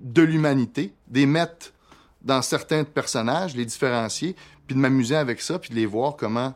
de 0.00 0.22
l'humanité, 0.22 0.92
des 1.08 1.26
mettre 1.26 1.72
dans 2.22 2.42
certains 2.42 2.84
personnages, 2.84 3.54
les 3.54 3.64
différencier, 3.64 4.34
puis 4.66 4.74
de 4.74 4.80
m'amuser 4.80 5.16
avec 5.16 5.40
ça, 5.40 5.58
puis 5.58 5.70
de 5.70 5.74
les 5.74 5.86
voir 5.86 6.16
comment 6.16 6.54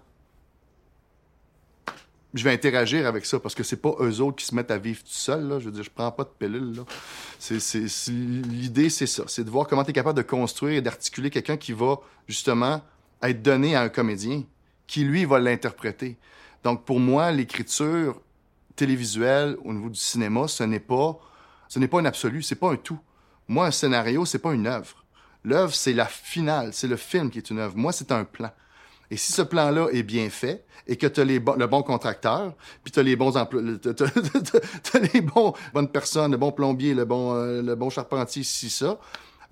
je 2.34 2.42
vais 2.42 2.52
interagir 2.52 3.06
avec 3.06 3.24
ça 3.26 3.38
parce 3.38 3.54
que 3.54 3.62
c'est 3.62 3.80
pas 3.80 3.94
eux 4.00 4.20
autres 4.20 4.36
qui 4.36 4.44
se 4.44 4.54
mettent 4.54 4.72
à 4.72 4.78
vivre 4.78 4.98
tout 4.98 5.08
seuls. 5.08 5.46
Là. 5.46 5.60
Je 5.60 5.66
veux 5.66 5.70
dire, 5.70 5.84
je 5.84 5.90
prends 5.90 6.10
pas 6.10 6.24
de 6.24 6.30
pilule. 6.36 6.82
L'idée, 8.08 8.90
c'est 8.90 9.06
ça. 9.06 9.22
C'est 9.28 9.44
de 9.44 9.50
voir 9.50 9.68
comment 9.68 9.84
tu 9.84 9.90
es 9.90 9.92
capable 9.92 10.16
de 10.16 10.22
construire 10.22 10.78
et 10.78 10.82
d'articuler 10.82 11.30
quelqu'un 11.30 11.56
qui 11.56 11.72
va 11.72 12.00
justement 12.26 12.82
être 13.22 13.40
donné 13.40 13.76
à 13.76 13.82
un 13.82 13.88
comédien 13.88 14.42
qui, 14.88 15.04
lui, 15.04 15.24
va 15.24 15.38
l'interpréter. 15.38 16.16
Donc, 16.64 16.84
pour 16.84 16.98
moi, 16.98 17.30
l'écriture 17.30 18.20
télévisuelle 18.74 19.56
au 19.64 19.72
niveau 19.72 19.88
du 19.88 19.98
cinéma, 19.98 20.48
ce 20.48 20.64
n'est 20.64 20.80
pas, 20.80 21.18
ce 21.68 21.78
n'est 21.78 21.88
pas 21.88 22.00
un 22.00 22.04
absolu, 22.04 22.42
c'est 22.42 22.56
pas 22.56 22.72
un 22.72 22.76
tout. 22.76 22.98
Moi, 23.46 23.66
un 23.66 23.70
scénario, 23.70 24.24
c'est 24.24 24.40
pas 24.40 24.52
une 24.52 24.66
œuvre. 24.66 25.04
L'œuvre, 25.44 25.72
c'est 25.72 25.92
la 25.92 26.06
finale, 26.06 26.72
c'est 26.72 26.88
le 26.88 26.96
film 26.96 27.30
qui 27.30 27.38
est 27.38 27.50
une 27.50 27.60
œuvre. 27.60 27.76
Moi, 27.76 27.92
c'est 27.92 28.10
un 28.10 28.24
plan. 28.24 28.50
Et 29.14 29.16
si 29.16 29.30
ce 29.32 29.42
plan-là 29.42 29.86
est 29.92 30.02
bien 30.02 30.28
fait 30.28 30.64
et 30.88 30.96
que 30.96 31.06
tu 31.06 31.20
as 31.20 31.24
les 31.24 31.38
le 31.38 31.66
bon 31.68 31.84
contracteur, 31.84 32.52
puis 32.82 32.90
tu 32.90 32.98
as 32.98 33.04
les 33.04 33.14
bons 33.14 33.36
emplois, 33.36 33.62
les 33.62 35.20
bons, 35.20 35.52
bonnes 35.72 35.88
personnes, 35.88 36.32
le 36.32 36.36
bon 36.36 36.50
plombier, 36.50 36.94
le 36.94 37.04
bon, 37.04 37.32
euh, 37.32 37.62
le 37.62 37.76
bon 37.76 37.90
charpentier, 37.90 38.42
si 38.42 38.68
ça, 38.68 38.98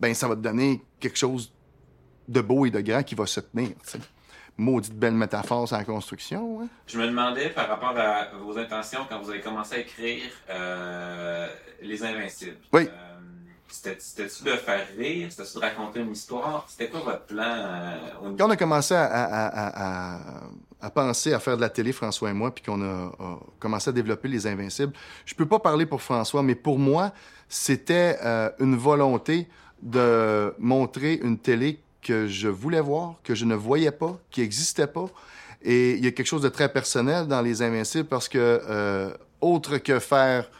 ben 0.01 0.13
ça 0.15 0.27
va 0.27 0.35
te 0.35 0.41
donner 0.41 0.83
quelque 0.99 1.17
chose 1.17 1.53
de 2.27 2.41
beau 2.41 2.67
et 2.67 2.73
de 2.73 2.81
grand 2.81 3.05
qui 3.05 3.15
va 3.15 3.25
se 3.25 3.39
tenir. 3.39 3.69
Maudite 4.57 4.97
belle 4.97 5.15
métaphore 5.15 5.69
sur 5.69 5.77
la 5.77 5.85
construction. 5.85 6.63
Hein. 6.63 6.67
Je 6.89 6.99
me 6.99 7.07
demandais 7.07 7.51
par 7.51 7.69
rapport 7.69 7.97
à 7.97 8.37
vos 8.43 8.59
intentions 8.59 9.07
quand 9.09 9.21
vous 9.21 9.31
avez 9.31 9.43
commencé 9.43 9.77
à 9.77 9.79
écrire 9.79 10.25
euh, 10.51 11.47
Les 11.81 12.03
Invincibles. 12.03 12.57
Oui. 12.73 12.89
Euh, 12.89 13.12
c'était-tu 13.73 14.45
de 14.45 14.51
faire 14.51 14.87
rire? 14.97 15.29
C'était-tu 15.31 15.55
de 15.57 15.61
raconter 15.61 16.01
une 16.01 16.13
histoire? 16.13 16.67
C'était 16.69 16.89
quoi 16.89 17.01
votre 17.01 17.25
plan? 17.25 17.43
Euh, 17.45 18.35
Quand 18.39 18.47
on 18.47 18.51
a 18.51 18.57
commencé 18.57 18.95
à, 18.95 20.19
penser 20.95 21.33
à 21.33 21.41
faire 21.41 21.57
de 21.57 21.61
la 21.63 21.69
télé, 21.69 21.93
François 21.93 22.31
et 22.31 22.33
moi, 22.33 22.55
puis 22.55 22.63
qu'on 22.65 22.83
a, 22.83 23.13
commencé 23.59 23.91
à 23.91 23.93
développer 23.93 24.29
Les 24.29 24.47
Invincibles, 24.47 24.93
je 25.25 25.35
peux 25.35 25.47
pas 25.47 25.59
parler 25.59 25.87
pour 25.87 26.03
François, 26.03 26.43
mais 26.43 26.55
pour 26.55 26.79
moi, 26.79 27.13
c'était 27.49 28.19
euh, 28.25 28.51
une 28.59 28.77
volonté 28.77 29.49
de 29.83 30.55
montrer 30.59 31.15
une 31.23 31.39
télé 31.39 31.81
que 32.03 32.27
je 32.27 32.49
voulais 32.49 32.81
voir, 32.81 33.15
que 33.25 33.35
je 33.35 33.45
ne 33.45 33.55
voyais 33.55 33.93
pas, 33.93 34.19
qui 34.31 34.41
n'existait 34.41 34.87
pas. 34.87 35.07
Et 35.63 35.93
il 35.93 36.05
y 36.05 36.09
a 36.09 36.11
quelque 36.11 36.27
chose 36.27 36.43
de 36.43 36.49
très 36.49 36.73
personnel 36.73 37.27
dans 37.27 37.41
Les 37.41 37.63
Invincibles 37.63 38.09
parce 38.09 38.29
que, 38.29 38.39
euh, 38.39 39.13
autre 39.41 39.79
que 39.79 39.99
faire 39.99 40.51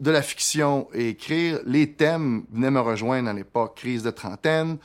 de 0.00 0.10
la 0.10 0.22
fiction 0.22 0.88
et 0.94 1.10
écrire, 1.10 1.60
les 1.66 1.92
thèmes 1.92 2.44
venaient 2.52 2.70
me 2.70 2.80
rejoindre 2.80 3.28
à 3.28 3.32
l'époque. 3.32 3.76
Crise 3.76 4.02
de 4.02 4.10
trentaine, 4.10 4.78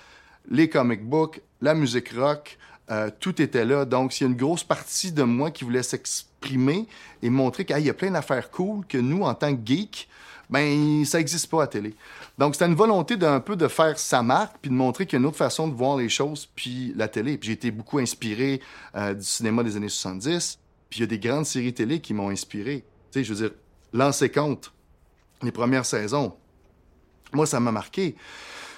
les 0.50 0.70
comic 0.70 1.04
books, 1.04 1.42
la 1.62 1.74
musique 1.74 2.10
rock, 2.14 2.58
euh, 2.92 3.10
tout 3.20 3.42
était 3.42 3.66
là. 3.66 3.86
Donc, 3.86 4.20
il 4.20 4.24
y 4.24 4.26
a 4.26 4.30
une 4.30 4.36
grosse 4.36 4.64
partie 4.64 5.12
de 5.12 5.24
moi 5.24 5.52
qui 5.52 5.64
voulait 5.64 5.84
s'exprimer 5.84 6.88
et 7.22 7.30
montrer 7.30 7.66
qu'il 7.66 7.80
y 7.80 7.90
a 7.90 7.94
plein 7.94 8.12
d'affaires 8.12 8.50
cool 8.52 8.86
que 8.86 8.98
nous, 8.98 9.22
en 9.22 9.34
tant 9.34 9.56
que 9.56 9.62
geeks, 9.64 10.10
ben, 10.50 11.06
ça 11.06 11.20
n'existe 11.20 11.50
pas 11.50 11.64
à 11.64 11.68
télé. 11.68 11.96
Donc, 12.38 12.56
c'était 12.56 12.66
une 12.66 12.76
volonté 12.76 13.16
d'un 13.16 13.40
peu 13.40 13.56
de 13.56 13.68
faire 13.68 13.98
sa 13.98 14.22
marque, 14.22 14.58
puis 14.62 14.70
de 14.70 14.76
montrer 14.76 15.06
qu'il 15.06 15.14
y 15.14 15.18
a 15.18 15.22
une 15.22 15.28
autre 15.28 15.38
façon 15.38 15.68
de 15.68 15.74
voir 15.74 15.96
les 15.96 16.10
choses, 16.10 16.50
puis 16.56 16.92
la 16.96 17.08
télé. 17.08 17.40
J'ai 17.42 17.54
été 17.54 17.72
beaucoup 17.72 18.00
inspiré 18.00 18.62
euh, 18.96 19.14
du 19.14 19.24
cinéma 19.24 19.64
des 19.64 19.78
années 19.78 19.90
70. 19.90 20.60
Puis 20.90 21.00
il 21.00 21.02
y 21.02 21.06
a 21.06 21.08
des 21.08 21.20
grandes 21.20 21.46
séries 21.46 21.74
télé 21.74 22.00
qui 22.00 22.14
m'ont 22.14 22.30
inspiré. 22.30 22.84
Tu 23.12 23.20
sais, 23.20 23.24
je 23.24 23.34
veux 23.34 23.48
dire, 23.48 23.58
Lancer 23.94 24.30
compte, 24.30 24.73
les 25.44 25.52
premières 25.52 25.86
saisons. 25.86 26.36
Moi, 27.34 27.46
ça 27.46 27.60
m'a 27.60 27.72
marqué. 27.72 28.16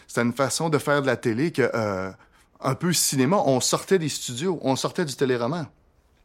C'était 0.08 0.22
une 0.22 0.34
façon 0.34 0.70
de 0.70 0.78
faire 0.78 1.02
de 1.02 1.08
la 1.08 1.18
télé 1.18 1.52
que, 1.52 1.70
euh, 1.74 2.12
un 2.62 2.76
peu 2.76 2.94
cinéma, 2.94 3.38
on 3.46 3.60
sortait 3.60 4.00
des 4.00 4.10
studios, 4.10 4.60
on 4.62 4.76
sortait 4.76 5.06
du 5.06 5.16
téléroman. 5.16 5.68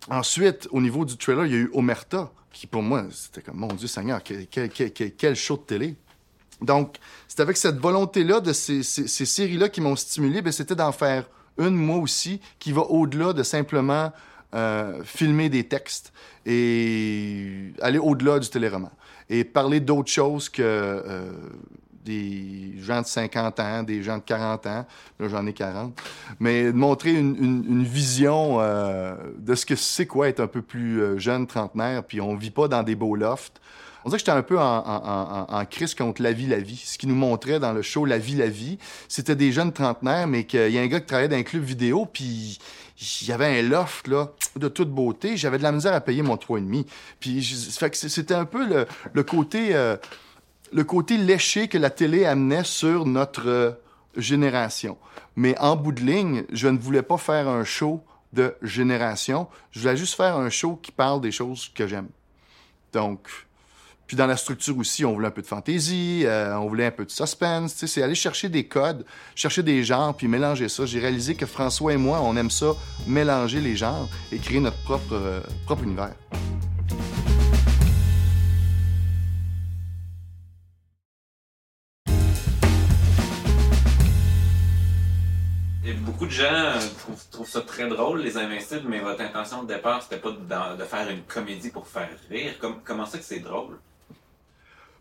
Ensuite, 0.09 0.68
au 0.70 0.81
niveau 0.81 1.05
du 1.05 1.16
trailer, 1.16 1.46
il 1.46 1.53
y 1.53 1.55
a 1.55 1.59
eu 1.59 1.70
Omerta, 1.74 2.31
qui 2.53 2.66
pour 2.66 2.83
moi, 2.83 3.05
c'était 3.11 3.42
comme, 3.42 3.59
mon 3.59 3.68
Dieu 3.68 3.88
Seigneur, 3.88 4.22
quel, 4.22 4.70
quel, 4.70 5.37
show 5.37 5.57
de 5.57 5.62
télé. 5.62 5.96
Donc, 6.62 6.96
c'est 7.29 7.40
avec 7.40 7.57
cette 7.57 7.79
volonté-là 7.79 8.40
de 8.40 8.53
ces, 8.53 8.83
séries-là 8.83 9.68
qui 9.68 9.81
m'ont 9.81 9.96
stimulé, 9.96 10.42
ben, 10.42 10.53
c'était 10.53 10.74
d'en 10.74 10.92
faire 10.92 11.29
une, 11.59 11.74
moi 11.74 11.96
aussi, 11.96 12.40
qui 12.59 12.72
va 12.72 12.83
au-delà 12.83 13.33
de 13.33 13.42
simplement 13.42 14.12
euh, 14.55 15.03
filmer 15.05 15.48
des 15.48 15.68
textes 15.68 16.12
et 16.46 17.72
aller 17.81 17.98
au-delà 17.98 18.38
du 18.38 18.48
téléroman 18.48 18.90
et 19.30 19.44
parler 19.44 19.80
d'autres 19.80 20.10
choses 20.10 20.48
que 20.48 20.62
euh, 20.62 21.32
des 22.04 22.74
gens 22.78 23.02
de 23.02 23.06
50 23.06 23.60
ans, 23.60 23.82
des 23.84 24.02
gens 24.02 24.18
de 24.18 24.22
40 24.22 24.66
ans. 24.66 24.86
Là, 25.18 25.28
j'en 25.28 25.46
ai 25.46 25.52
40. 25.52 25.98
Mais 26.40 26.72
montrer 26.72 27.12
une, 27.12 27.84
vision 27.84 28.60
euh, 28.60 29.14
de 29.38 29.54
ce 29.54 29.64
que 29.64 29.76
c'est 29.76 30.06
quoi 30.06 30.28
être 30.28 30.40
un 30.40 30.48
peu 30.48 30.62
plus 30.62 31.00
euh, 31.00 31.18
jeune, 31.18 31.46
trentenaire, 31.46 32.02
puis 32.02 32.20
on 32.20 32.34
vit 32.34 32.50
pas 32.50 32.66
dans 32.66 32.82
des 32.82 32.96
beaux 32.96 33.14
lofts. 33.14 33.60
On 34.04 34.08
dirait 34.08 34.18
que 34.18 34.26
j'étais 34.26 34.30
un 34.30 34.42
peu 34.42 34.58
en, 34.58 35.64
crise 35.70 35.94
contre 35.94 36.22
La 36.22 36.32
vie, 36.32 36.46
la 36.46 36.58
vie. 36.58 36.76
Ce 36.76 36.98
qui 36.98 37.06
nous 37.06 37.14
montrait 37.14 37.60
dans 37.60 37.72
le 37.72 37.82
show 37.82 38.04
La 38.04 38.18
vie, 38.18 38.34
la 38.34 38.48
vie, 38.48 38.78
c'était 39.08 39.36
des 39.36 39.52
jeunes 39.52 39.72
trentenaires, 39.72 40.26
mais 40.26 40.44
qu'il 40.44 40.70
y 40.70 40.78
a 40.78 40.80
un 40.80 40.86
gars 40.86 41.00
qui 41.00 41.06
travaillait 41.06 41.28
dans 41.28 41.36
un 41.36 41.42
club 41.42 41.62
vidéo, 41.62 42.06
puis 42.06 42.58
il 43.22 43.28
y 43.28 43.32
avait 43.32 43.60
un 43.60 43.62
loft 43.62 44.08
là, 44.08 44.32
de 44.56 44.68
toute 44.68 44.90
beauté. 44.90 45.36
J'avais 45.36 45.58
de 45.58 45.62
la 45.62 45.72
misère 45.72 45.94
à 45.94 46.00
payer 46.00 46.22
mon 46.22 46.36
3,5. 46.36 46.86
Puis 47.18 47.42
c'était 47.92 48.34
un 48.34 48.44
peu 48.44 48.86
le, 49.12 49.22
côté, 49.22 49.74
euh, 49.74 49.96
le 50.72 50.84
côté 50.84 51.16
léché 51.16 51.68
que 51.68 51.78
la 51.78 51.90
télé 51.90 52.26
amenait 52.26 52.64
sur 52.64 53.06
notre 53.06 53.48
euh, 53.48 53.70
génération. 54.16 54.98
Mais 55.36 55.58
en 55.58 55.76
bout 55.76 55.92
de 55.92 56.02
ligne, 56.02 56.44
je 56.52 56.68
ne 56.68 56.78
voulais 56.78 57.02
pas 57.02 57.16
faire 57.16 57.48
un 57.48 57.64
show 57.64 58.02
de 58.32 58.54
génération. 58.62 59.48
Je 59.70 59.80
voulais 59.80 59.96
juste 59.96 60.14
faire 60.14 60.36
un 60.36 60.50
show 60.50 60.76
qui 60.76 60.92
parle 60.92 61.20
des 61.20 61.32
choses 61.32 61.70
que 61.74 61.86
j'aime. 61.86 62.08
Donc, 62.92 63.28
puis 64.10 64.16
dans 64.16 64.26
la 64.26 64.36
structure 64.36 64.76
aussi, 64.76 65.04
on 65.04 65.12
voulait 65.12 65.28
un 65.28 65.30
peu 65.30 65.40
de 65.40 65.46
fantaisie, 65.46 66.22
euh, 66.24 66.58
on 66.58 66.66
voulait 66.66 66.86
un 66.86 66.90
peu 66.90 67.04
de 67.04 67.12
suspense. 67.12 67.74
C'est 67.86 68.02
aller 68.02 68.16
chercher 68.16 68.48
des 68.48 68.66
codes, 68.66 69.06
chercher 69.36 69.62
des 69.62 69.84
genres, 69.84 70.16
puis 70.16 70.26
mélanger 70.26 70.68
ça. 70.68 70.84
J'ai 70.84 70.98
réalisé 70.98 71.36
que 71.36 71.46
François 71.46 71.92
et 71.92 71.96
moi, 71.96 72.20
on 72.20 72.36
aime 72.36 72.50
ça, 72.50 72.72
mélanger 73.06 73.60
les 73.60 73.76
genres 73.76 74.08
et 74.32 74.38
créer 74.38 74.58
notre 74.58 74.82
propre, 74.82 75.12
euh, 75.12 75.40
propre 75.64 75.84
univers. 75.84 76.16
beaucoup 86.04 86.26
de 86.26 86.30
gens 86.30 86.44
euh, 86.52 86.80
trouvent, 87.30 87.48
ça 87.48 87.60
très 87.60 87.88
drôle, 87.88 88.22
les 88.22 88.36
Invincibles, 88.36 88.88
mais 88.88 88.98
votre 88.98 89.20
intention 89.20 89.62
de 89.62 89.72
départ, 89.72 90.02
c'était 90.02 90.20
pas 90.20 90.32
de, 90.32 90.84
faire 90.84 91.08
une 91.10 91.22
comédie 91.22 91.70
pour 91.70 91.86
faire 91.86 92.10
rire. 92.28 92.54
comment 92.84 93.06
ça 93.06 93.18
que 93.18 93.24
c'est 93.24 93.38
drôle? 93.38 93.78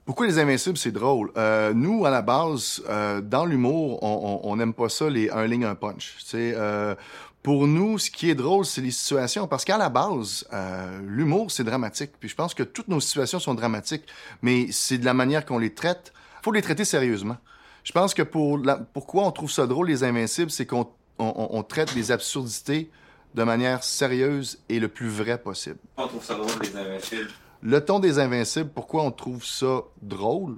Pourquoi 0.10 0.26
les 0.26 0.40
Invincibles, 0.40 0.76
c'est 0.76 0.92
drôle? 0.92 1.32
Euh, 1.38 1.72
nous, 1.72 2.04
à 2.04 2.10
la 2.10 2.24
base, 2.24 2.82
euh, 2.90 3.22
dans 3.22 3.46
l'humour, 3.46 4.02
on 4.02 4.56
n'aime 4.56 4.74
pas 4.74 4.90
ça, 4.90 5.08
les 5.08 5.30
un 5.30 5.46
ligne, 5.46 5.66
un 5.66 5.76
punch. 5.76 6.18
Euh, 6.34 6.96
pour 7.44 7.68
nous, 7.68 8.00
ce 8.00 8.10
qui 8.10 8.28
est 8.32 8.34
drôle, 8.34 8.66
c'est 8.66 8.82
les 8.82 8.90
situations. 8.90 9.48
Parce 9.48 9.66
qu'à 9.66 9.78
la 9.78 9.90
base, 9.90 10.48
euh, 10.52 11.00
l'humour, 11.06 11.52
c'est 11.52 11.64
dramatique. 11.64 12.14
Puis 12.20 12.28
je 12.28 12.34
pense 12.34 12.56
que 12.56 12.64
toutes 12.64 12.88
nos 12.88 13.00
situations 13.00 13.38
sont 13.38 13.54
dramatiques. 13.54 14.08
Mais 14.42 14.72
c'est 14.72 14.98
de 14.98 15.06
la 15.06 15.14
manière 15.14 15.46
qu'on 15.46 15.60
les 15.60 15.76
traite. 15.76 16.12
faut 16.42 16.52
les 16.52 16.64
traiter 16.64 16.86
sérieusement. 16.86 17.38
Je 17.84 17.92
pense 17.92 18.16
que 18.16 18.24
pour 18.24 18.58
la, 18.58 18.78
pourquoi 18.78 19.28
on 19.28 19.32
trouve 19.32 19.52
ça 19.52 19.68
drôle, 19.68 19.90
les 19.90 20.04
Invincibles, 20.04 20.50
c'est 20.50 20.66
qu'on 20.66 20.90
on, 21.20 21.62
traite 21.62 21.94
les 21.94 22.12
absurdités 22.12 22.90
de 23.36 23.44
manière 23.44 23.84
sérieuse 23.84 24.58
et 24.70 24.80
le 24.80 24.88
plus 24.88 25.10
vrai 25.10 25.38
possible. 25.38 25.78
On 25.98 26.08
trouve 26.08 26.26
ça 26.26 26.34
drôle, 26.34 26.50
les 26.64 26.76
Invincibles 26.76 27.30
Le 27.62 27.84
ton 27.84 28.00
des 28.00 28.20
Invincibles, 28.20 28.70
pourquoi 28.74 29.04
on 29.04 29.12
trouve 29.12 29.44
ça 29.44 29.82
drôle? 30.02 30.58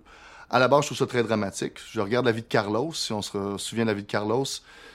À 0.50 0.60
la 0.60 0.68
base, 0.68 0.82
je 0.82 0.88
trouve 0.88 0.98
ça 0.98 1.08
très 1.08 1.24
dramatique. 1.24 1.74
Je 1.92 2.00
regarde 2.00 2.26
la 2.26 2.32
vie 2.32 2.42
de 2.42 2.48
Carlos. 2.48 2.94
Si 2.94 3.12
on 3.14 3.22
se 3.22 3.58
souvient 3.58 3.86
de 3.86 3.90
la 3.90 3.96
vie 3.96 4.04
de 4.04 4.08
Carlos, 4.08 4.46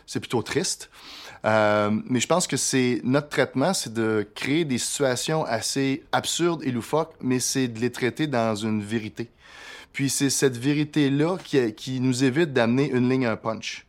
c'est 0.07 0.21
plutôt 0.21 0.43
triste. 0.43 0.91
Euh, 1.45 1.91
mais 2.05 2.21
je 2.21 2.27
pense 2.27 2.47
que 2.47 2.57
c'est 2.57 3.01
notre 3.05 3.29
traitement, 3.29 3.75
c'est 3.75 3.93
de 3.93 4.29
créer 4.35 4.65
des 4.65 4.79
situations 4.79 5.45
assez 5.45 6.05
absurdes 6.13 6.63
et 6.65 6.71
loufoques, 6.71 7.15
mais 7.21 7.41
c'est 7.41 7.69
de 7.69 7.81
les 7.81 7.91
traiter 7.91 8.27
dans 8.27 8.55
une 8.55 8.83
vérité. 8.83 9.31
Puis 9.93 10.11
c'est 10.11 10.31
cette 10.31 10.57
vérité-là 10.57 11.39
qui, 11.43 11.73
qui 11.75 12.01
nous 12.01 12.23
évite 12.23 12.53
d'amener 12.53 12.91
une 12.91 13.09
ligne 13.09 13.27
à 13.27 13.33
un 13.33 13.37
punch. 13.37 13.86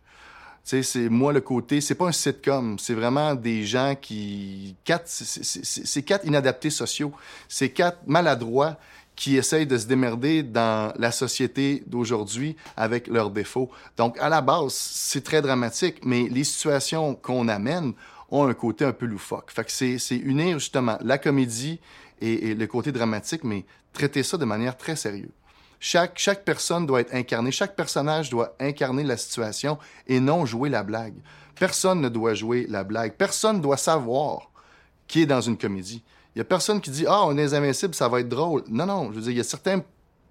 Sais, 0.67 0.83
c'est 0.83 1.07
moi 1.07 1.31
le 1.31 1.39
côté, 1.39 1.79
c'est 1.79 1.95
pas 1.95 2.07
un 2.07 2.11
sitcom, 2.11 2.77
c'est 2.77 2.93
vraiment 2.93 3.35
des 3.35 3.63
gens 3.63 3.95
qui 3.95 4.75
quatre, 4.83 5.07
c'est 5.07 6.03
quatre 6.03 6.25
inadaptés 6.25 6.71
sociaux, 6.71 7.13
c'est 7.47 7.69
quatre 7.69 7.99
maladroits 8.05 8.75
qui 9.15 9.37
essayent 9.37 9.65
de 9.65 9.77
se 9.77 9.85
démerder 9.87 10.43
dans 10.43 10.91
la 10.99 11.13
société 11.13 11.83
d'aujourd'hui 11.87 12.57
avec 12.75 13.07
leurs 13.07 13.29
défauts. 13.29 13.71
Donc, 13.95 14.19
à 14.19 14.27
la 14.27 14.41
base, 14.41 14.73
c'est 14.73 15.23
très 15.23 15.41
dramatique, 15.41 16.01
mais 16.03 16.27
les 16.29 16.43
situations 16.43 17.15
qu'on 17.15 17.47
amène 17.47 17.93
ont 18.29 18.45
un 18.45 18.53
côté 18.53 18.83
un 18.83 18.91
peu 18.91 19.05
loufoque. 19.05 19.51
Fait 19.51 19.63
que 19.63 19.71
c'est 19.71 20.17
unir 20.17 20.59
justement 20.59 20.97
la 20.99 21.17
comédie 21.17 21.79
et, 22.19 22.53
le 22.53 22.67
côté 22.67 22.91
dramatique, 22.91 23.45
mais 23.45 23.63
traiter 23.93 24.21
ça 24.21 24.35
de 24.35 24.43
manière 24.43 24.75
très 24.75 24.97
sérieuse. 24.97 25.31
Chaque, 25.79 26.43
personne 26.43 26.85
doit 26.85 27.01
être 27.01 27.13
incarnée, 27.13 27.51
chaque 27.51 27.75
personnage 27.75 28.29
doit 28.29 28.55
incarner 28.59 29.03
la 29.03 29.17
situation 29.17 29.77
et 30.07 30.19
non 30.19 30.45
jouer 30.45 30.69
la 30.69 30.83
blague. 30.83 31.15
Personne 31.55 32.01
ne 32.01 32.09
doit 32.09 32.33
jouer 32.33 32.65
la 32.69 32.83
blague. 32.83 33.13
Personne 33.13 33.61
doit 33.61 33.77
savoir 33.77 34.51
qui 35.07 35.21
est 35.21 35.25
dans 35.25 35.41
une 35.41 35.57
comédie. 35.57 36.03
Il 36.35 36.39
y 36.39 36.41
a 36.41 36.45
personne 36.45 36.81
qui 36.81 36.91
dit 36.91 37.05
Ah, 37.07 37.25
on 37.25 37.37
est 37.37 37.43
les 37.43 37.53
Invincibles, 37.53 37.95
ça 37.95 38.07
va 38.07 38.19
être 38.19 38.29
drôle. 38.29 38.63
Non, 38.69 38.85
non. 38.85 39.11
Je 39.11 39.15
veux 39.15 39.21
dire, 39.21 39.31
il 39.31 39.37
y 39.37 39.41
a 39.41 39.43
certains 39.43 39.81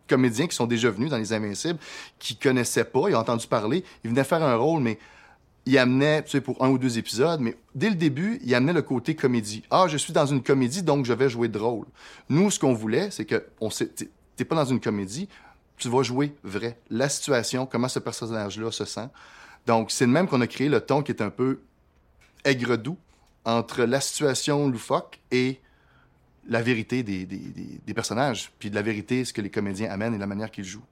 comédiens 0.08 0.46
qui 0.46 0.54
sont 0.54 0.66
déjà 0.66 0.90
venus 0.90 1.10
dans 1.10 1.18
les 1.18 1.32
Invincibles, 1.32 1.78
qui 2.18 2.36
connaissaient 2.36 2.84
pas, 2.84 3.08
ils 3.08 3.16
ont 3.16 3.20
entendu 3.20 3.46
parler, 3.46 3.84
ils 4.04 4.10
venaient 4.10 4.24
faire 4.24 4.42
un 4.42 4.54
rôle, 4.54 4.80
mais 4.80 4.98
ils 5.66 5.78
amenaient, 5.78 6.22
tu 6.22 6.30
sais, 6.30 6.40
pour 6.40 6.62
un 6.62 6.68
ou 6.68 6.78
deux 6.78 6.96
épisodes, 6.96 7.40
mais 7.40 7.56
dès 7.74 7.88
le 7.88 7.96
début, 7.96 8.40
ils 8.44 8.54
amenaient 8.54 8.72
le 8.72 8.82
côté 8.82 9.16
comédie. 9.16 9.64
Ah, 9.70 9.86
je 9.88 9.96
suis 9.96 10.12
dans 10.12 10.26
une 10.26 10.42
comédie, 10.42 10.82
donc 10.82 11.04
je 11.06 11.12
vais 11.12 11.28
jouer 11.28 11.48
drôle. 11.48 11.86
Nous, 12.28 12.52
ce 12.52 12.60
qu'on 12.60 12.72
voulait, 12.72 13.10
c'est 13.10 13.24
que 13.24 13.44
on 13.60 13.68
t'es 14.36 14.44
pas 14.44 14.54
dans 14.54 14.64
une 14.64 14.80
comédie, 14.80 15.28
tu 15.76 15.88
vas 15.88 16.02
jouer 16.02 16.34
vrai. 16.42 16.78
La 16.90 17.08
situation, 17.08 17.66
comment 17.66 17.88
ce 17.88 17.98
personnage-là 17.98 18.70
se 18.70 18.84
sent. 18.84 19.08
Donc, 19.66 19.90
c'est 19.90 20.06
le 20.06 20.12
même 20.12 20.28
qu'on 20.28 20.40
a 20.40 20.46
créé 20.46 20.68
le 20.68 20.80
ton 20.80 21.02
qui 21.02 21.12
est 21.12 21.22
un 21.22 21.30
peu 21.30 21.60
aigre-doux 22.44 22.96
entre 23.44 23.84
la 23.84 24.00
situation 24.00 24.68
loufoque 24.68 25.20
et 25.30 25.60
la 26.48 26.62
vérité 26.62 27.02
des, 27.02 27.26
des, 27.26 27.38
des, 27.84 27.94
personnages, 27.94 28.52
puis 28.58 28.70
de 28.70 28.74
la 28.74 28.82
vérité, 28.82 29.24
ce 29.24 29.32
que 29.32 29.40
les 29.40 29.50
comédiens 29.50 29.90
amènent 29.90 30.14
et 30.14 30.18
la 30.18 30.26
manière 30.26 30.50
qu'ils 30.50 30.64
jouent. 30.64 30.84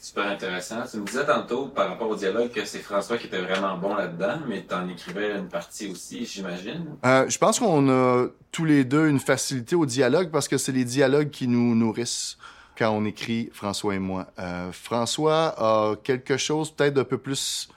Super 0.00 0.28
intéressant. 0.28 0.84
Tu 0.88 0.98
me 0.98 1.06
disais 1.06 1.26
tantôt, 1.26 1.66
par 1.66 1.88
rapport 1.88 2.08
au 2.08 2.14
dialogue, 2.14 2.52
que 2.52 2.64
c'est 2.64 2.78
François 2.78 3.18
qui 3.18 3.26
était 3.26 3.40
vraiment 3.40 3.76
bon 3.76 3.96
là-dedans, 3.96 4.38
mais 4.46 4.64
tu 4.64 4.72
en 4.72 4.88
écrivais 4.88 5.36
une 5.36 5.48
partie 5.48 5.90
aussi, 5.90 6.24
j'imagine. 6.24 6.86
Euh, 7.04 7.28
je 7.28 7.36
pense 7.36 7.58
qu'on 7.58 7.88
a 7.88 8.28
tous 8.52 8.64
les 8.64 8.84
deux 8.84 9.08
une 9.08 9.18
facilité 9.18 9.74
au 9.74 9.86
dialogue 9.86 10.30
parce 10.30 10.46
que 10.46 10.56
c'est 10.56 10.70
les 10.70 10.84
dialogues 10.84 11.30
qui 11.30 11.48
nous 11.48 11.74
nourrissent 11.74 12.38
quand 12.78 12.90
on 12.90 13.04
écrit, 13.04 13.50
François 13.52 13.96
et 13.96 13.98
moi. 13.98 14.28
Euh, 14.38 14.70
François 14.70 15.54
a 15.58 15.96
quelque 15.96 16.36
chose 16.36 16.70
peut-être 16.70 16.94
d'un 16.94 17.04
peu 17.04 17.18
plus... 17.18 17.68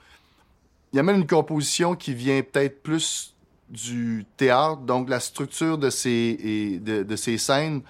Il 0.92 0.98
y 0.98 1.00
a 1.00 1.02
même 1.02 1.16
une 1.16 1.26
composition 1.26 1.96
qui 1.96 2.14
vient 2.14 2.40
peut-être 2.42 2.84
plus 2.84 3.34
du 3.68 4.26
théâtre, 4.36 4.82
donc 4.82 5.08
la 5.08 5.18
structure 5.18 5.76
de 5.76 5.88
de, 5.88 7.02
de 7.02 7.16
ces 7.16 7.38
scènes 7.38 7.82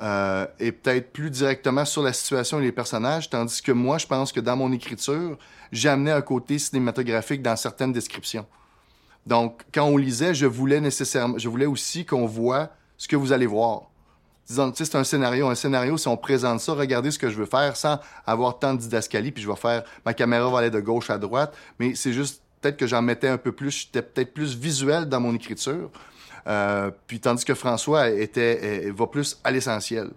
euh, 0.00 0.46
est 0.60 0.72
peut-être 0.72 1.12
plus 1.12 1.30
directement 1.30 1.84
sur 1.84 2.02
la 2.02 2.12
situation 2.12 2.60
et 2.60 2.62
les 2.62 2.72
personnages, 2.72 3.28
tandis 3.30 3.60
que 3.60 3.72
moi, 3.72 3.98
je 3.98 4.06
pense 4.06 4.32
que 4.32 4.40
dans 4.40 4.56
mon 4.56 4.72
écriture, 4.72 5.36
j'ai 5.72 5.88
amené 5.88 6.12
un 6.12 6.22
côté 6.22 6.58
cinématographique 6.58 7.42
dans 7.42 7.56
certaines 7.56 7.92
descriptions. 7.92 8.46
Donc, 9.26 9.62
quand 9.74 9.84
on 9.84 9.96
lisait, 9.96 10.34
je 10.34 10.46
voulais 10.46 10.80
nécessairement, 10.80 11.36
je 11.36 11.48
voulais 11.48 11.66
aussi 11.66 12.06
qu'on 12.06 12.26
voit 12.26 12.70
ce 12.96 13.08
que 13.08 13.16
vous 13.16 13.32
allez 13.32 13.46
voir. 13.46 13.90
Disons, 14.46 14.70
tu 14.70 14.78
sais, 14.78 14.90
c'est 14.90 14.96
un 14.96 15.04
scénario. 15.04 15.48
Un 15.48 15.54
scénario, 15.54 15.98
si 15.98 16.08
on 16.08 16.16
présente 16.16 16.60
ça, 16.60 16.72
regardez 16.72 17.10
ce 17.10 17.18
que 17.18 17.28
je 17.28 17.36
veux 17.36 17.46
faire 17.46 17.76
sans 17.76 17.98
avoir 18.26 18.58
tant 18.58 18.72
de 18.72 18.78
didascalie, 18.78 19.32
puis 19.32 19.42
je 19.42 19.48
vais 19.48 19.56
faire, 19.56 19.84
ma 20.06 20.14
caméra 20.14 20.48
va 20.48 20.58
aller 20.60 20.70
de 20.70 20.80
gauche 20.80 21.10
à 21.10 21.18
droite, 21.18 21.54
mais 21.78 21.94
c'est 21.94 22.14
juste 22.14 22.42
peut-être 22.60 22.78
que 22.78 22.86
j'en 22.86 23.02
mettais 23.02 23.28
un 23.28 23.36
peu 23.36 23.52
plus, 23.52 23.70
j'étais 23.70 24.02
peut-être 24.02 24.32
plus 24.32 24.56
visuel 24.56 25.06
dans 25.06 25.20
mon 25.20 25.34
écriture. 25.34 25.90
Euh, 26.48 26.90
puis 27.06 27.20
tandis 27.20 27.44
que 27.44 27.54
François 27.54 28.08
était, 28.10 28.90
va 28.90 29.06
plus 29.06 29.38
à 29.44 29.50
l'essentiel, 29.50 30.10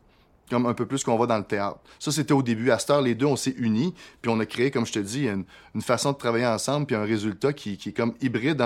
comme 0.50 0.66
un 0.66 0.74
peu 0.74 0.86
plus 0.86 1.04
qu'on 1.04 1.18
va 1.18 1.26
dans 1.26 1.38
le 1.38 1.44
théâtre. 1.44 1.80
Ça, 2.00 2.12
c'était 2.12 2.34
au 2.34 2.42
début. 2.42 2.72
À 2.72 2.80
cette 2.80 2.90
heure, 2.90 3.02
les 3.02 3.16
deux, 3.16 3.26
on 3.26 3.36
s'est 3.36 3.56
unis, 3.58 3.94
puis 4.22 4.32
on 4.32 4.40
a 4.40 4.46
créé, 4.46 4.72
comme 4.72 4.86
je 4.86 4.94
te 4.94 5.00
dis, 5.00 5.28
une, 5.28 5.46
façon 5.82 6.12
de 6.14 6.18
travailler 6.18 6.48
ensemble, 6.48 6.86
puis 6.86 6.96
un 6.96 7.04
résultat 7.04 7.54
qui, 7.54 7.74
est 7.74 7.96
comme 7.96 8.14
hybride 8.22 8.64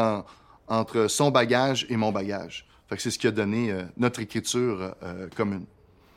entre 0.67 1.08
son 1.08 1.32
bagage 1.32 1.86
et 1.89 1.97
mon 1.97 2.12
bagage. 2.12 2.67
Fait 2.88 2.95
que 2.95 3.01
c'est 3.01 3.12
ce 3.12 3.17
qui 3.17 3.28
a 3.28 3.32
donné 3.32 3.71
euh, 3.71 3.84
notre 3.97 4.19
écriture 4.19 4.95
euh, 5.01 5.28
commune. 5.36 5.65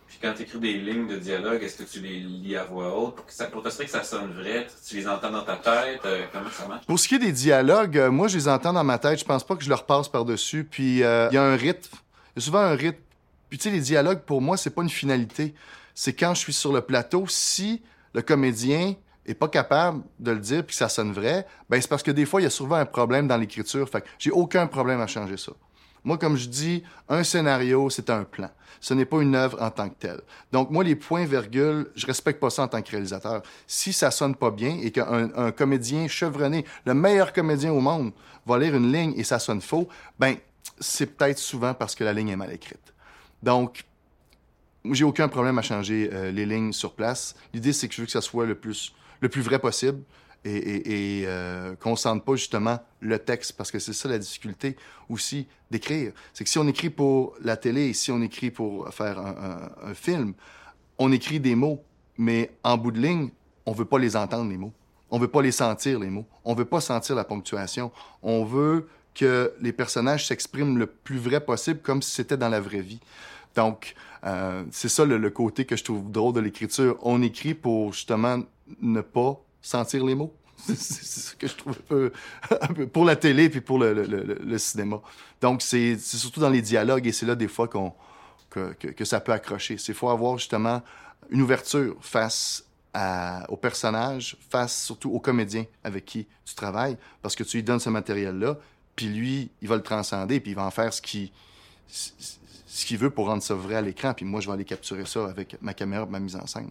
Puis 0.09 0.19
quand 0.23 0.33
tu 0.35 0.43
écris 0.43 0.59
des 0.59 0.73
lignes 0.73 1.07
de 1.07 1.17
dialogue, 1.17 1.63
est-ce 1.63 1.83
que 1.83 1.89
tu 1.89 2.01
les 2.01 2.21
lis 2.21 2.57
à 2.57 2.65
voix 2.65 2.99
haute? 2.99 3.17
Pour, 3.17 3.27
que 3.27 3.33
ça, 3.33 3.45
pour 3.47 3.63
t'assurer 3.63 3.85
que 3.85 3.91
ça 3.91 4.03
sonne 4.03 4.33
vrai? 4.33 4.67
Tu 4.87 4.97
les 4.97 5.07
entends 5.07 5.31
dans 5.31 5.45
ta 5.45 5.57
tête? 5.57 6.01
Euh, 6.07 6.25
comment 6.33 6.51
ça 6.51 6.67
marche? 6.67 6.87
Pour 6.87 6.99
ce 6.99 7.07
qui 7.07 7.17
est 7.17 7.19
des 7.19 7.33
dialogues, 7.33 7.99
euh, 7.99 8.11
moi, 8.11 8.27
je 8.29 8.39
les 8.39 8.49
entends 8.49 8.73
dans 8.73 8.85
ma 8.85 8.99
tête. 8.99 9.19
Je 9.19 9.25
pense 9.25 9.45
pas 9.45 9.55
que 9.55 9.63
je 9.63 9.69
leur 9.69 9.85
passe 9.85 10.09
par-dessus. 10.09 10.65
Puis 10.65 11.03
euh, 11.03 11.29
il 11.31 11.35
y 11.35 11.39
a 11.39 11.45
un 11.45 11.57
rythme. 11.57 11.97
Il 12.35 12.41
y 12.41 12.43
a 12.43 12.45
souvent 12.45 12.61
un 12.61 12.75
rythme. 12.75 13.03
Puis 13.51 13.59
tu 13.59 13.65
sais, 13.65 13.71
les 13.71 13.81
dialogues, 13.81 14.21
pour 14.21 14.41
moi, 14.41 14.57
c'est 14.57 14.71
pas 14.71 14.83
une 14.83 14.91
finalité. 14.91 15.55
C'est 15.95 16.15
quand 16.15 16.35
je 16.35 16.41
suis 16.41 16.53
sur 16.53 16.73
le 16.73 16.81
plateau, 16.81 17.27
si 17.29 17.83
le 18.15 18.23
comédien 18.23 18.95
est 19.27 19.35
pas 19.35 19.49
capable 19.49 20.03
de 20.19 20.31
le 20.31 20.39
dire 20.39 20.65
puis 20.65 20.73
que 20.73 20.79
ça 20.79 20.89
sonne 20.89 21.13
vrai, 21.13 21.47
ben 21.69 21.81
c'est 21.81 21.89
parce 21.89 22.03
que 22.03 22.11
des 22.11 22.25
fois, 22.25 22.41
il 22.41 22.45
y 22.45 22.47
a 22.47 22.51
souvent 22.51 22.77
un 22.77 22.87
problème 22.87 23.29
dans 23.29 23.37
l'écriture. 23.37 23.87
Fait 23.89 24.01
que 24.01 24.07
j'ai 24.19 24.31
aucun 24.31 24.67
problème 24.67 25.01
à 25.01 25.07
changer 25.07 25.37
ça. 25.37 25.53
Moi, 26.05 26.19
comme 26.19 26.37
je 26.37 26.49
dis, 26.49 26.83
un 27.09 27.25
scénario, 27.25 27.91
c'est 27.91 28.11
un 28.11 28.25
plan. 28.25 28.51
Ce 28.81 28.95
n'est 28.95 29.05
pas 29.05 29.21
une 29.21 29.35
œuvre 29.35 29.61
en 29.61 29.71
tant 29.71 29.89
que 29.89 29.97
telle. 29.99 30.21
Donc, 30.53 30.71
moi, 30.71 30.85
les 30.85 30.95
points 30.95 31.25
virgules, 31.25 31.91
je 31.97 32.07
respecte 32.07 32.41
pas 32.41 32.51
ça 32.51 32.63
en 32.63 32.69
tant 32.69 32.81
que 32.81 32.91
réalisateur. 32.91 33.43
Si 33.67 33.93
ça 33.93 34.11
sonne 34.11 34.37
pas 34.37 34.51
bien 34.51 34.79
et 34.81 34.93
qu'un 34.93 35.51
comédien 35.51 36.07
chevronné, 36.07 36.65
le 36.85 36.95
meilleur 36.95 37.33
comédien 37.33 37.73
au 37.73 37.81
monde, 37.81 38.13
va 38.47 38.59
lire 38.59 38.75
une 38.75 38.93
ligne 38.93 39.15
et 39.17 39.25
ça 39.25 39.39
sonne 39.39 39.61
faux, 39.61 39.89
ben, 40.19 40.37
c'est 40.81 41.07
peut-être 41.17 41.39
souvent 41.39 41.75
parce 41.75 41.95
que 41.95 42.05
la 42.05 42.13
ligne 42.13 42.29
est 42.29 42.37
mal 42.37 42.53
écrite. 42.53 42.95
Donc, 43.43 43.85
j'ai 44.91 45.05
aucun 45.05 45.29
problème 45.29 45.59
à 45.59 45.63
changer 45.63 46.11
euh, 46.13 46.31
les 46.31 46.47
lignes 46.47 46.73
sur 46.73 46.95
place. 46.95 47.35
L'idée, 47.53 47.73
c'est 47.73 47.89
que 47.89 47.95
je 47.95 48.01
veux 48.01 48.07
que 48.07 48.13
ça 48.13 48.21
soit 48.21 48.47
le 48.47 48.55
plus, 48.55 48.95
le 49.21 49.29
plus 49.29 49.43
vrai 49.43 49.59
possible 49.59 50.03
et, 50.57 51.21
et 51.21 51.25
euh, 51.27 51.75
qu'on 51.77 51.97
sente 51.97 52.25
pas 52.25 52.37
justement 52.37 52.79
le 53.01 53.19
texte, 53.19 53.53
parce 53.53 53.71
que 53.71 53.79
c'est 53.79 53.93
ça 53.93 54.09
la 54.09 54.19
difficulté 54.19 54.77
aussi 55.09 55.47
d'écrire. 55.71 56.13
C'est 56.33 56.45
que 56.45 56.51
si 56.51 56.59
on 56.59 56.67
écrit 56.67 56.91
pour 56.91 57.35
la 57.43 57.57
télé, 57.57 57.93
si 57.93 58.11
on 58.11 58.23
écrit 58.23 58.51
pour 58.51 58.93
faire 58.93 59.19
un, 59.19 59.95
film, 59.95 60.35
on 60.99 61.13
écrit 61.13 61.41
des 61.41 61.55
mots, 61.55 61.83
mais 62.17 62.51
en 62.65 62.77
bout 62.77 62.91
de 62.91 63.01
ligne, 63.01 63.31
on 63.67 63.73
veut 63.73 63.85
pas 63.85 63.99
les 63.99 64.17
entendre, 64.17 64.51
les 64.51 64.57
mots. 64.57 64.73
On 65.11 65.19
veut 65.19 65.29
pas 65.29 65.43
les 65.43 65.53
sentir, 65.53 65.99
les 65.99 66.11
mots. 66.11 66.27
On 66.45 66.55
veut 66.55 66.65
pas 66.65 66.81
sentir 66.81 67.15
la 67.15 67.25
ponctuation. 67.25 67.91
On 68.23 68.45
veut 68.45 68.89
que 69.15 69.53
les 69.61 69.73
personnages 69.73 70.27
s'expriment 70.27 70.79
le 70.79 70.87
plus 70.87 71.19
vrai 71.19 71.41
possible, 71.41 71.81
comme 71.81 72.03
si 72.03 72.11
c'était 72.11 72.37
dans 72.37 72.49
la 72.49 72.61
vraie 72.61 72.81
vie. 72.81 73.01
Donc, 73.57 73.95
euh, 74.25 74.65
c'est 74.71 74.89
ça 74.89 75.05
le, 75.05 75.31
côté 75.31 75.65
que 75.65 75.77
je 75.77 75.85
trouve 75.85 76.11
drôle 76.11 76.35
de 76.35 76.41
l'écriture. 76.41 76.97
On 77.03 77.23
écrit 77.23 77.55
pour 77.55 77.93
justement 77.93 78.41
ne 78.81 79.01
pas 79.01 79.41
sentir 79.63 80.05
les 80.05 80.15
mots. 80.15 80.35
c'est 80.57 80.75
ce 80.77 81.37
que 81.37 81.47
je 81.47 81.55
trouve 81.55 81.79
un 82.61 82.67
peu, 82.69 82.87
pour 82.87 83.05
la 83.05 83.17
télé 83.17 83.49
puis 83.49 83.61
pour 83.61 83.79
le, 83.79 84.59
cinéma. 84.59 85.01
Donc, 85.41 85.63
c'est 85.63 85.99
surtout 85.99 86.41
dans 86.41 86.51
les 86.51 86.63
dialogues 86.63 87.07
et 87.07 87.13
c'est 87.13 87.27
là 87.27 87.35
des 87.35 87.49
fois 87.49 87.69
qu'on 87.69 87.95
que, 88.51 89.05
ça 89.05 89.21
peut 89.21 89.33
accrocher. 89.33 89.79
C'est 89.79 89.95
faut 89.95 90.11
avoir 90.11 90.39
justement 90.39 90.83
une 91.31 91.43
ouverture 91.43 91.97
face 92.01 92.65
à, 92.93 93.45
aux 93.51 93.57
personnages, 93.57 94.37
face 94.51 94.85
surtout 94.85 95.11
aux 95.11 95.21
comédiens 95.21 95.67
avec 95.85 96.05
qui 96.05 96.27
tu 96.45 96.55
travailles, 96.55 96.97
parce 97.23 97.37
que 97.37 97.45
tu 97.45 97.59
lui 97.59 97.63
donnes 97.63 97.81
ce 97.81 97.91
matériel-là, 97.91 98.57
puis 98.97 99.07
lui, 99.07 99.51
il 99.63 99.69
va 99.69 99.77
le 99.77 99.83
transcender, 99.83 100.41
puis 100.41 100.53
il 100.53 100.55
va 100.55 100.65
en 100.65 100.71
faire 100.71 100.93
ce 100.93 101.01
qu'il 101.01 101.31
ce 101.89 102.85
qu'il 102.85 102.99
veut 102.99 103.11
pour 103.11 103.27
rendre 103.27 103.43
ça 103.43 103.55
vrai 103.55 103.77
à 103.77 103.81
l'écran, 103.81 104.13
puis 104.15 104.25
moi, 104.25 104.41
je 104.41 104.47
vais 104.47 104.53
aller 104.53 104.65
capturer 104.65 105.07
ça 105.07 105.25
avec 105.25 105.61
ma 105.63 105.73
caméra, 105.75 106.05
ma 106.07 106.21
mise 106.21 106.37
en 106.37 106.47
scène. 106.47 106.71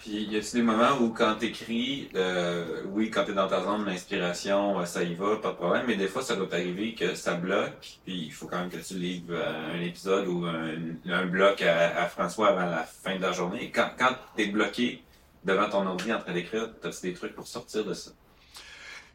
Puis 0.00 0.24
y 0.24 0.36
a-t-il 0.38 0.54
des 0.54 0.62
moments 0.62 0.98
où 0.98 1.10
quand 1.10 1.34
t'écris, 1.34 2.08
euh, 2.14 2.84
oui, 2.86 3.10
quand 3.10 3.24
t'es 3.24 3.34
dans 3.34 3.48
ta 3.48 3.62
zone 3.62 3.84
d'inspiration, 3.84 4.80
euh, 4.80 4.86
ça 4.86 5.02
y 5.02 5.14
va, 5.14 5.36
pas 5.36 5.50
de 5.50 5.56
problème, 5.56 5.84
mais 5.86 5.96
des 5.96 6.08
fois 6.08 6.22
ça 6.22 6.36
doit 6.36 6.48
arriver 6.50 6.94
que 6.94 7.14
ça 7.14 7.34
bloque, 7.34 7.98
puis 8.06 8.24
il 8.24 8.32
faut 8.32 8.46
quand 8.46 8.60
même 8.60 8.70
que 8.70 8.78
tu 8.78 8.94
livres 8.94 9.34
euh, 9.34 9.74
un 9.76 9.80
épisode 9.82 10.26
ou 10.26 10.46
un, 10.46 11.26
bloc 11.26 11.60
à, 11.60 12.06
François 12.06 12.48
avant 12.48 12.64
la 12.64 12.84
fin 12.84 13.16
de 13.16 13.20
la 13.20 13.32
journée. 13.32 13.70
Quand, 13.70 13.90
quand 13.98 14.16
t'es 14.36 14.46
bloqué 14.46 15.02
devant 15.44 15.68
ton 15.68 15.86
ordi 15.86 16.10
en 16.14 16.18
train 16.18 16.32
d'écrire, 16.32 16.70
t'as-tu 16.80 17.08
des 17.08 17.12
trucs 17.12 17.34
pour 17.34 17.46
sortir 17.46 17.84
de 17.84 17.92
ça? 17.92 18.12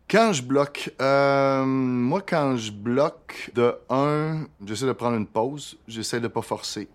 Quand 0.08 0.34
je 0.34 0.44
bloque, 0.44 0.94
euh, 1.02 1.66
moi 1.66 2.22
quand 2.22 2.58
je 2.58 2.72
bloque, 2.72 3.50
de 3.56 3.76
un, 3.90 4.46
j'essaie 4.64 4.86
de 4.86 4.92
prendre 4.92 5.18
une 5.18 5.26
pause, 5.26 5.80
j'essaie 5.88 6.20
de 6.20 6.28
pas 6.28 6.44
forcer. 6.44 6.88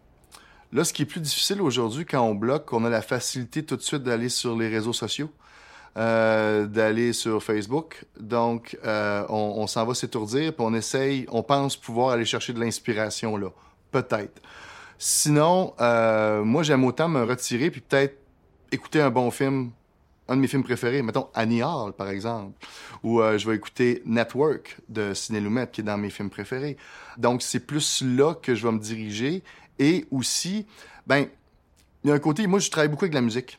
Là, 0.73 0.85
ce 0.85 0.93
qui 0.93 1.03
est 1.03 1.07
plus 1.07 1.21
difficile 1.21 1.61
aujourd'hui 1.61 2.05
quand 2.05 2.23
on 2.23 2.35
bloque, 2.35 2.73
on 2.73 2.85
a 2.85 2.91
la 2.91 3.03
facilité 3.03 3.65
tout 3.65 3.77
de 3.77 3.83
suite 3.83 4.05
d'aller 4.05 4.29
sur 4.29 4.57
les 4.57 4.69
réseaux 4.69 4.93
sociaux, 4.93 5.31
euh, 5.97 6.67
d'aller 6.67 7.13
sur 7.13 7.43
Facebook. 7.43 8.05
Donc, 8.21 8.79
euh, 8.85 9.25
on, 9.29 9.67
s'en 9.67 9.85
va 9.85 9.95
s'étourdir, 9.95 10.55
puis 10.55 10.65
on 10.65 10.73
essaye, 10.73 11.27
on 11.31 11.43
pense 11.43 11.77
pouvoir 11.77 12.11
aller 12.11 12.25
chercher 12.25 12.53
de 12.53 12.61
l'inspiration 12.61 13.37
là. 13.37 13.49
Peut-être. 13.91 14.41
Sinon, 14.99 15.75
euh, 15.81 16.45
moi, 16.45 16.63
j'aime 16.63 16.85
autant 16.85 17.09
me 17.09 17.25
retirer, 17.25 17.73
puis 17.73 17.81
peut-être 17.81 18.17
écouter 18.71 19.01
un 19.01 19.11
bon 19.11 19.33
film 19.33 19.73
un 20.29 20.37
de 20.37 20.43
mes 20.43 20.47
films 20.47 20.63
préférés, 20.63 21.03
mettons 21.03 21.27
Annie 21.35 21.61
Hall, 21.61 21.93
par 21.93 22.09
exemple, 22.09 22.53
ou 23.03 23.21
je 23.21 23.51
vais 23.51 23.57
écouter 23.57 24.01
Network 24.07 24.79
de 24.89 25.13
Ciné 25.13 25.41
Lumet, 25.41 25.67
qui 25.73 25.81
est 25.81 25.85
dans 25.85 25.99
mes 25.99 26.09
films 26.09 26.31
préférés. 26.31 26.77
Donc, 27.19 27.43
c'est 27.43 27.67
plus 27.67 28.01
là 28.03 28.35
que 28.35 28.55
je 28.55 28.65
vais 28.65 28.73
me 28.73 28.79
diriger. 28.79 29.43
Et 29.81 30.07
aussi, 30.13 30.67
ben, 31.07 31.27
il 32.05 32.09
y 32.09 32.13
a 32.13 32.15
un 32.15 32.21
côté, 32.21 32.47
moi, 32.47 32.61
je 32.61 32.71
travaille 32.71 32.89
beaucoup 32.89 33.07
avec 33.07 33.15
la 33.15 33.21
musique. 33.23 33.59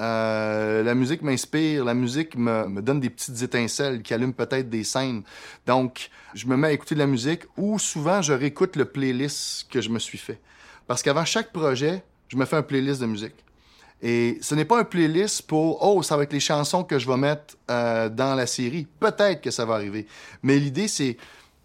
Euh, 0.00 0.82
la 0.82 0.94
musique 0.94 1.22
m'inspire, 1.22 1.84
la 1.84 1.94
musique 1.94 2.36
me, 2.36 2.68
me, 2.68 2.80
donne 2.80 3.00
des 3.00 3.10
petites 3.10 3.42
étincelles 3.42 4.02
qui 4.02 4.14
allument 4.14 4.32
peut-être 4.32 4.70
des 4.70 4.84
scènes. 4.84 5.22
Donc, 5.66 6.10
je 6.34 6.46
me 6.46 6.56
mets 6.56 6.68
à 6.68 6.72
écouter 6.72 6.94
de 6.94 7.00
la 7.00 7.06
musique 7.06 7.42
ou 7.56 7.78
souvent 7.78 8.22
je 8.22 8.32
réécoute 8.32 8.76
le 8.76 8.84
playlist 8.84 9.66
que 9.70 9.80
je 9.80 9.90
me 9.90 9.98
suis 9.98 10.18
fait. 10.18 10.40
Parce 10.86 11.02
qu'avant 11.02 11.24
chaque 11.24 11.52
projet, 11.52 12.04
je 12.28 12.36
me 12.36 12.44
fais 12.44 12.56
un 12.56 12.62
playlist 12.62 13.00
de 13.00 13.06
musique. 13.06 13.34
Et 14.02 14.38
ce 14.40 14.54
n'est 14.54 14.64
pas 14.64 14.80
un 14.80 14.84
playlist 14.84 15.42
pour 15.42 15.82
oh 15.86 16.02
ça 16.02 16.16
va 16.16 16.24
être 16.24 16.32
les 16.32 16.40
chansons 16.40 16.82
que 16.82 16.98
je 16.98 17.06
vais 17.06 17.16
mettre 17.16 17.56
euh, 17.70 18.08
dans 18.08 18.34
la 18.34 18.46
série. 18.46 18.86
Peut-être 18.98 19.40
que 19.40 19.50
ça 19.50 19.64
va 19.64 19.74
arriver, 19.74 20.06
mais 20.42 20.58
l'idée 20.58 20.88
c'est 20.88 21.16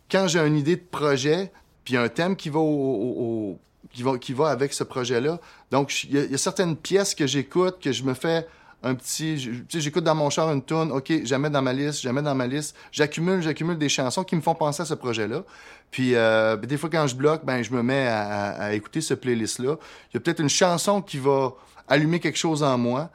quand 0.10 0.28
j'ai 0.28 0.40
une 0.40 0.56
idée 0.56 0.76
de 0.76 0.86
projet 0.90 1.52
puis 1.84 1.98
un 1.98 2.10
thème 2.10 2.36
qui 2.36 2.50
va 2.50 2.60
au, 2.60 2.64
au, 2.64 3.60
qui 4.22 4.34
va 4.34 4.50
avec 4.50 4.74
ce 4.74 4.84
projet-là. 4.84 5.40
Donc 5.72 6.04
il 6.04 6.32
y, 6.32 6.34
a 6.34 6.38
certaines 6.38 6.76
pièces 6.76 7.16
que 7.16 7.28
j'écoute 7.28 7.78
que 7.82 7.92
je 7.92 8.04
me 8.04 8.14
fais 8.14 8.48
un 8.84 8.94
petit 8.94 9.36
tu 9.38 9.66
sais 9.70 9.82
j'écoute 9.82 10.04
dans 10.04 10.16
mon 10.16 10.30
char 10.30 10.52
une 10.52 10.64
tune, 10.64 10.92
OK, 10.92 11.12
jamais 11.24 11.50
dans 11.50 11.62
ma 11.62 11.74
liste, 11.74 12.02
jamais 12.02 12.22
dans 12.22 12.36
ma 12.36 12.48
liste, 12.48 12.76
j'accumule 12.92 13.42
j'accumule 13.42 13.78
des 13.78 13.90
chansons 13.90 14.24
qui 14.24 14.36
me 14.36 14.42
font 14.42 14.56
penser 14.56 14.82
à 14.84 14.86
ce 14.86 14.94
projet-là. 14.94 15.44
Puis 15.90 16.16
euh, 16.16 16.56
des 16.58 16.78
fois 16.78 16.90
quand 16.90 17.08
je 17.08 17.16
bloque, 17.16 17.44
ben 17.44 17.64
je 17.64 17.72
me 17.72 17.82
mets 17.82 18.08
à, 18.08 18.50
à, 18.50 18.74
écouter 18.74 19.02
ce 19.02 19.14
playlist 19.14 19.60
là. 19.60 19.78
Il 20.12 20.16
y 20.16 20.18
a 20.18 20.20
peut-être 20.20 20.42
une 20.42 20.50
chanson 20.50 21.02
qui 21.02 21.18
va 21.18 21.54
allumer 21.88 22.20
quelque 22.20 22.38
chose 22.38 22.64
en 22.64 22.78
moi. 22.78 23.10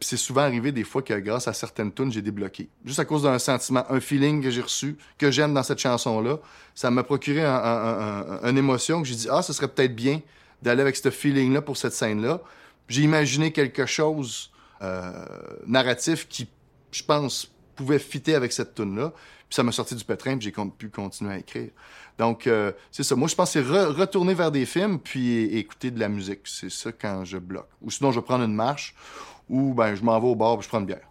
C'est 0.00 0.16
souvent 0.16 0.42
arrivé 0.42 0.72
des 0.72 0.84
fois 0.84 1.02
que 1.02 1.14
grâce 1.14 1.46
à 1.48 1.52
certaines 1.52 1.92
tunes, 1.92 2.10
j'ai 2.10 2.22
débloqué. 2.22 2.68
Juste 2.84 2.98
à 2.98 3.04
cause 3.04 3.22
d'un 3.22 3.38
sentiment, 3.38 3.84
un 3.88 4.00
feeling 4.00 4.42
que 4.42 4.50
j'ai 4.50 4.62
reçu, 4.62 4.96
que 5.18 5.30
j'aime 5.30 5.54
dans 5.54 5.62
cette 5.62 5.78
chanson-là, 5.78 6.38
ça 6.74 6.90
m'a 6.90 7.04
procuré 7.04 7.44
un, 7.44 7.54
un, 7.54 8.40
un, 8.42 8.50
une 8.50 8.58
émotion 8.58 9.02
que 9.02 9.08
j'ai 9.08 9.14
dit, 9.14 9.28
ah, 9.30 9.42
ce 9.42 9.52
serait 9.52 9.68
peut-être 9.68 9.94
bien 9.94 10.20
d'aller 10.62 10.82
avec 10.82 10.96
ce 10.96 11.10
feeling-là 11.10 11.62
pour 11.62 11.76
cette 11.76 11.92
scène-là. 11.92 12.40
J'ai 12.88 13.02
imaginé 13.02 13.52
quelque 13.52 13.86
chose 13.86 14.50
euh, 14.82 15.24
narratif 15.66 16.28
qui, 16.28 16.48
je 16.90 17.02
pense, 17.02 17.50
pouvait 17.76 17.98
fitter 17.98 18.34
avec 18.34 18.52
cette 18.52 18.74
tune-là. 18.74 19.12
Puis 19.48 19.54
ça 19.54 19.62
m'a 19.62 19.72
sorti 19.72 19.94
du 19.94 20.04
pétrin, 20.04 20.36
puis 20.36 20.52
j'ai 20.54 20.64
pu 20.76 20.90
continuer 20.90 21.32
à 21.32 21.38
écrire. 21.38 21.70
Donc, 22.18 22.46
euh, 22.46 22.72
c'est 22.90 23.02
ça. 23.02 23.16
Moi, 23.16 23.28
je 23.28 23.34
pense 23.34 23.52
que 23.52 23.62
c'est 23.62 23.68
re 23.68 23.96
retourner 23.96 24.34
vers 24.34 24.50
des 24.50 24.66
films, 24.66 24.98
puis 24.98 25.44
écouter 25.56 25.90
de 25.90 25.98
la 26.00 26.08
musique. 26.08 26.40
C'est 26.44 26.70
ça 26.70 26.92
quand 26.92 27.24
je 27.24 27.38
bloque. 27.38 27.68
Ou 27.80 27.90
sinon, 27.90 28.10
je 28.12 28.20
vais 28.20 28.24
prendre 28.24 28.44
une 28.44 28.54
marche, 28.54 28.94
ou 29.48 29.74
ben, 29.74 29.94
je 29.94 30.02
m'en 30.02 30.18
vais 30.20 30.28
au 30.28 30.34
bar, 30.34 30.56
puis 30.58 30.64
je 30.64 30.68
prends 30.68 30.80
une 30.80 30.86
bière. 30.86 31.08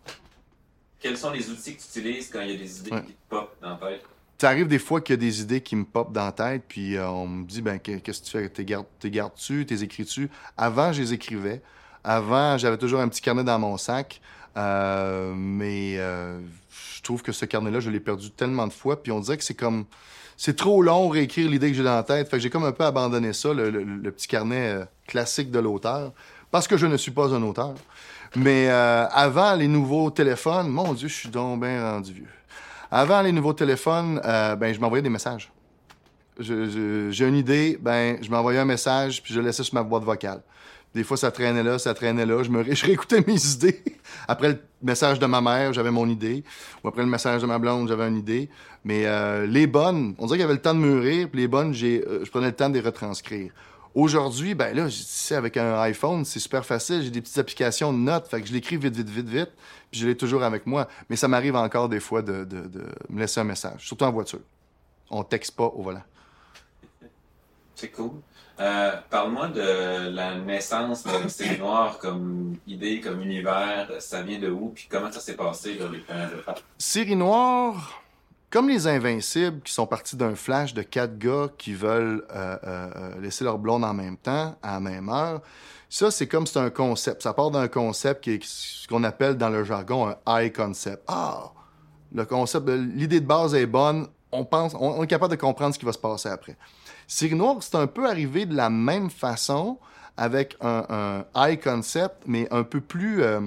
Quels 1.00 1.18
sont 1.18 1.32
les 1.32 1.50
outils 1.50 1.76
que 1.76 1.82
tu 1.82 2.00
utilises 2.00 2.30
quand 2.30 2.42
il 2.42 2.52
y 2.52 2.56
a 2.56 2.58
des 2.58 2.80
idées 2.80 2.92
ouais. 2.92 3.04
qui 3.04 3.14
te 3.14 3.30
popent 3.30 3.56
dans 3.62 3.70
la 3.70 3.76
tête? 3.76 4.04
Ça 4.40 4.50
arrive 4.50 4.68
des 4.68 4.80
fois 4.80 5.02
qu'il 5.02 5.14
y 5.14 5.18
a 5.18 5.20
des 5.20 5.42
idées 5.42 5.62
qui 5.62 5.76
me 5.76 5.84
popent 5.84 6.12
dans 6.12 6.26
la 6.26 6.32
tête, 6.32 6.64
puis 6.68 6.96
euh, 6.96 7.10
on 7.10 7.28
me 7.28 7.46
dit, 7.46 7.62
ben, 7.62 7.80
qu'est-ce 7.80 8.22
que 8.22 8.26
tu 8.26 8.32
fais? 8.32 8.50
T'es 8.50 8.66
gardes-tu? 8.66 9.10
Gardes 9.10 9.34
t'es 9.68 9.84
écris-tu? 9.84 10.30
Avant, 10.56 10.94
je 10.94 11.02
les 11.02 11.14
écrivais. 11.14 11.62
Avant, 12.04 12.58
j'avais 12.58 12.78
toujours 12.78 13.00
un 13.00 13.08
petit 13.10 13.22
carnet 13.22 13.44
dans 13.44 13.60
mon 13.60 13.78
sac. 13.78 14.22
Euh, 14.56 15.34
mais 15.36 15.96
euh, 15.98 16.40
je 16.96 17.02
trouve 17.02 17.22
que 17.22 17.32
ce 17.32 17.46
carnet-là, 17.46 17.80
je 17.80 17.90
l'ai 17.90 18.00
perdu 18.00 18.32
tellement 18.32 18.68
de 18.68 18.74
fois. 18.74 19.02
Puis 19.02 19.12
on 19.12 19.20
dirait 19.20 19.38
que 19.38 19.44
c'est 19.44 19.54
comme. 19.54 19.86
C'est 20.36 20.56
trop 20.56 20.84
long 20.84 21.10
réécrire 21.10 21.50
l'idée 21.50 21.70
que 21.70 21.76
j'ai 21.76 21.84
dans 21.84 21.96
la 21.96 22.04
tête. 22.04 22.30
Fait 22.30 22.38
que 22.38 22.44
j'ai 22.44 22.52
comme 22.52 22.64
un 22.64 22.72
peu 22.72 22.84
abandonné 22.84 23.34
ça, 23.34 23.54
le, 23.54 23.72
le, 23.72 23.84
le 23.84 24.12
petit 24.12 24.28
carnet 24.28 24.82
classique 25.08 25.50
de 25.50 25.60
l'auteur. 25.60 26.14
Parce 26.52 26.68
que 26.68 26.78
je 26.78 26.86
ne 26.86 26.96
suis 26.96 27.12
pas 27.12 27.34
un 27.34 27.42
auteur. 27.42 27.74
Mais 28.36 28.68
euh, 28.70 29.08
avant 29.10 29.54
les 29.56 29.68
nouveaux 29.68 30.10
téléphones, 30.12 30.70
mon 30.70 30.94
Dieu, 30.94 31.08
je 31.08 31.14
suis 31.14 31.30
donc 31.30 31.62
bien 31.62 31.82
rendu 31.82 32.14
vieux. 32.14 32.28
Avant 32.92 33.22
les 33.22 33.32
nouveaux 33.32 33.54
téléphones, 33.54 34.22
euh, 34.24 34.56
ben, 34.56 34.74
je 34.74 34.80
m'envoyais 34.80 35.02
des 35.02 35.10
messages. 35.10 35.52
J'ai 36.40 37.28
une 37.28 37.36
idée, 37.36 37.78
ben, 37.82 38.18
je 38.22 38.30
m'envoyais 38.30 38.60
un 38.60 38.66
message, 38.66 39.24
puis 39.24 39.34
je 39.34 39.40
laissais 39.40 39.64
sur 39.64 39.74
ma 39.74 39.84
boîte 39.84 40.04
vocale. 40.04 40.42
Des 40.94 41.04
fois, 41.04 41.18
ça 41.18 41.32
traînait 41.32 41.64
là, 41.64 41.78
ça 41.80 41.94
traînait 41.94 42.26
là. 42.26 42.42
Je 42.44 42.50
me 42.50 42.64
réécoutais 42.86 43.24
mes 43.26 43.44
idées. 43.46 43.84
Après 44.28 44.50
le 44.50 44.60
message 44.82 45.20
de 45.20 45.26
ma 45.26 45.42
mère, 45.42 45.74
j'avais 45.74 45.92
mon 45.92 46.08
idée. 46.08 46.44
Ou 46.84 46.88
après 46.88 47.02
le 47.02 47.10
message 47.10 47.42
de 47.42 47.48
ma 47.48 47.60
blonde, 47.60 47.88
j'avais 47.88 48.08
une 48.08 48.18
idée. 48.18 48.50
Mais 48.84 49.06
euh, 49.06 49.46
les 49.46 49.68
bonnes, 49.68 50.16
on 50.18 50.26
dirait 50.28 50.38
qu'il 50.38 50.42
y 50.42 50.46
avait 50.46 50.54
le 50.54 50.62
temps 50.62 50.74
de 50.74 50.80
mûrir. 50.80 51.30
Puis 51.30 51.42
les 51.42 51.48
bonnes, 51.48 51.74
j'ai, 51.74 52.04
je 52.24 52.30
prenais 52.30 52.48
le 52.48 52.56
temps 52.56 52.70
de 52.70 52.76
les 52.76 52.82
retranscrire. 52.82 53.52
Aujourd'hui, 53.98 54.54
ben 54.54 54.76
là, 54.76 54.86
tu 54.86 54.92
sais, 54.92 55.34
avec 55.34 55.58
un 55.58 55.80
iPhone, 55.80 56.24
c'est 56.24 56.40
super 56.40 56.64
facile. 56.64 57.02
J'ai 57.02 57.10
des 57.10 57.20
petites 57.20 57.40
applications 57.40 57.92
de 57.92 57.98
notes. 57.98 58.28
Fait 58.28 58.40
que 58.40 58.48
je 58.48 58.54
l'écris 58.54 58.78
vite, 58.78 58.96
vite, 58.96 59.10
vite, 59.10 59.28
vite. 59.28 59.50
Puis 59.90 60.02
je 60.02 60.08
l'ai 60.08 60.16
toujours 60.16 60.44
avec 60.44 60.68
moi. 60.68 60.88
Mais 61.10 61.16
ça 61.16 61.28
m'arrive 61.28 61.56
encore 61.56 61.90
des 61.90 62.00
fois 62.00 62.22
de, 62.22 62.44
de, 62.44 62.68
de 62.68 62.86
me 63.10 63.20
laisser 63.20 63.40
un 63.40 63.44
message. 63.44 63.88
Surtout 63.88 64.06
en 64.06 64.12
voiture. 64.12 64.42
On 65.10 65.24
texte 65.24 65.56
pas 65.56 65.64
au 65.66 65.82
volant. 65.82 66.04
C'est 67.74 67.90
cool. 67.90 68.12
Euh, 68.60 68.92
Parle-moi 69.10 69.48
de 69.48 70.10
la 70.10 70.36
naissance 70.38 71.04
de 71.04 71.28
Série 71.28 71.58
Noire 71.58 71.98
comme 71.98 72.56
idée, 72.68 73.02
comme 73.02 73.20
univers. 73.24 73.90
Ça 73.98 74.22
vient 74.22 74.38
de 74.38 74.52
où? 74.52 74.74
Puis 74.76 74.88
comment 74.88 75.12
ça 75.12 75.20
s'est 75.20 75.36
passé, 75.36 75.74
là, 75.74 75.86
les 75.92 76.02
premières? 76.02 76.30
Série 76.78 77.16
Noire, 77.16 78.04
comme 78.50 78.70
les 78.70 78.88
Invincibles, 78.88 79.62
qui 79.62 79.74
sont 79.74 79.88
partis 79.88 80.16
d'un 80.16 80.36
flash 80.36 80.74
de 80.74 80.82
quatre 80.82 81.18
gars 81.18 81.50
qui 81.58 81.74
veulent 81.74 82.26
euh, 82.34 82.58
euh, 82.64 83.22
laisser 83.22 83.44
leur 83.44 83.58
blonde 83.58 83.84
en 83.84 83.94
même 83.94 84.18
temps, 84.18 84.58
à 84.64 84.74
la 84.74 84.80
même 84.80 85.10
heure, 85.10 85.42
ça, 85.90 86.12
c'est 86.12 86.28
comme 86.28 86.46
c'est 86.46 86.60
un 86.60 86.70
concept. 86.70 87.24
Ça 87.24 87.34
part 87.34 87.52
d'un 87.52 87.68
concept 87.68 88.24
qui 88.24 88.32
est 88.32 88.44
ce 88.44 88.88
qu'on 88.88 89.04
appelle 89.04 89.38
dans 89.38 89.50
le 89.50 89.64
jargon 89.64 90.10
un 90.10 90.42
high 90.42 90.54
concept. 90.54 91.04
Ah! 91.08 91.52
Le 92.14 92.26
concept, 92.26 92.68
l'idée 92.70 93.20
de 93.20 93.26
base 93.26 93.54
est 93.56 93.66
bonne. 93.66 94.08
On 94.32 94.44
pense, 94.44 94.74
on, 94.78 95.02
est 95.04 95.08
capable 95.08 95.32
de 95.32 95.40
comprendre 95.40 95.74
ce 95.74 95.80
qui 95.80 95.86
va 95.86 95.94
se 95.94 95.98
passer 95.98 96.30
après. 96.30 96.58
Série 97.08 97.36
Noire, 97.36 97.58
c'est 97.62 97.76
un 97.76 97.88
peu 97.88 98.10
arrivé 98.10 98.46
de 98.46 98.56
la 98.56 98.70
même 98.70 99.10
façon, 99.10 99.78
avec 100.18 100.58
un, 100.62 101.24
high 101.36 101.62
concept, 101.62 102.24
mais 102.26 102.48
un 102.52 102.64
peu 102.64 102.82
plus. 102.82 103.24
Euh, 103.24 103.42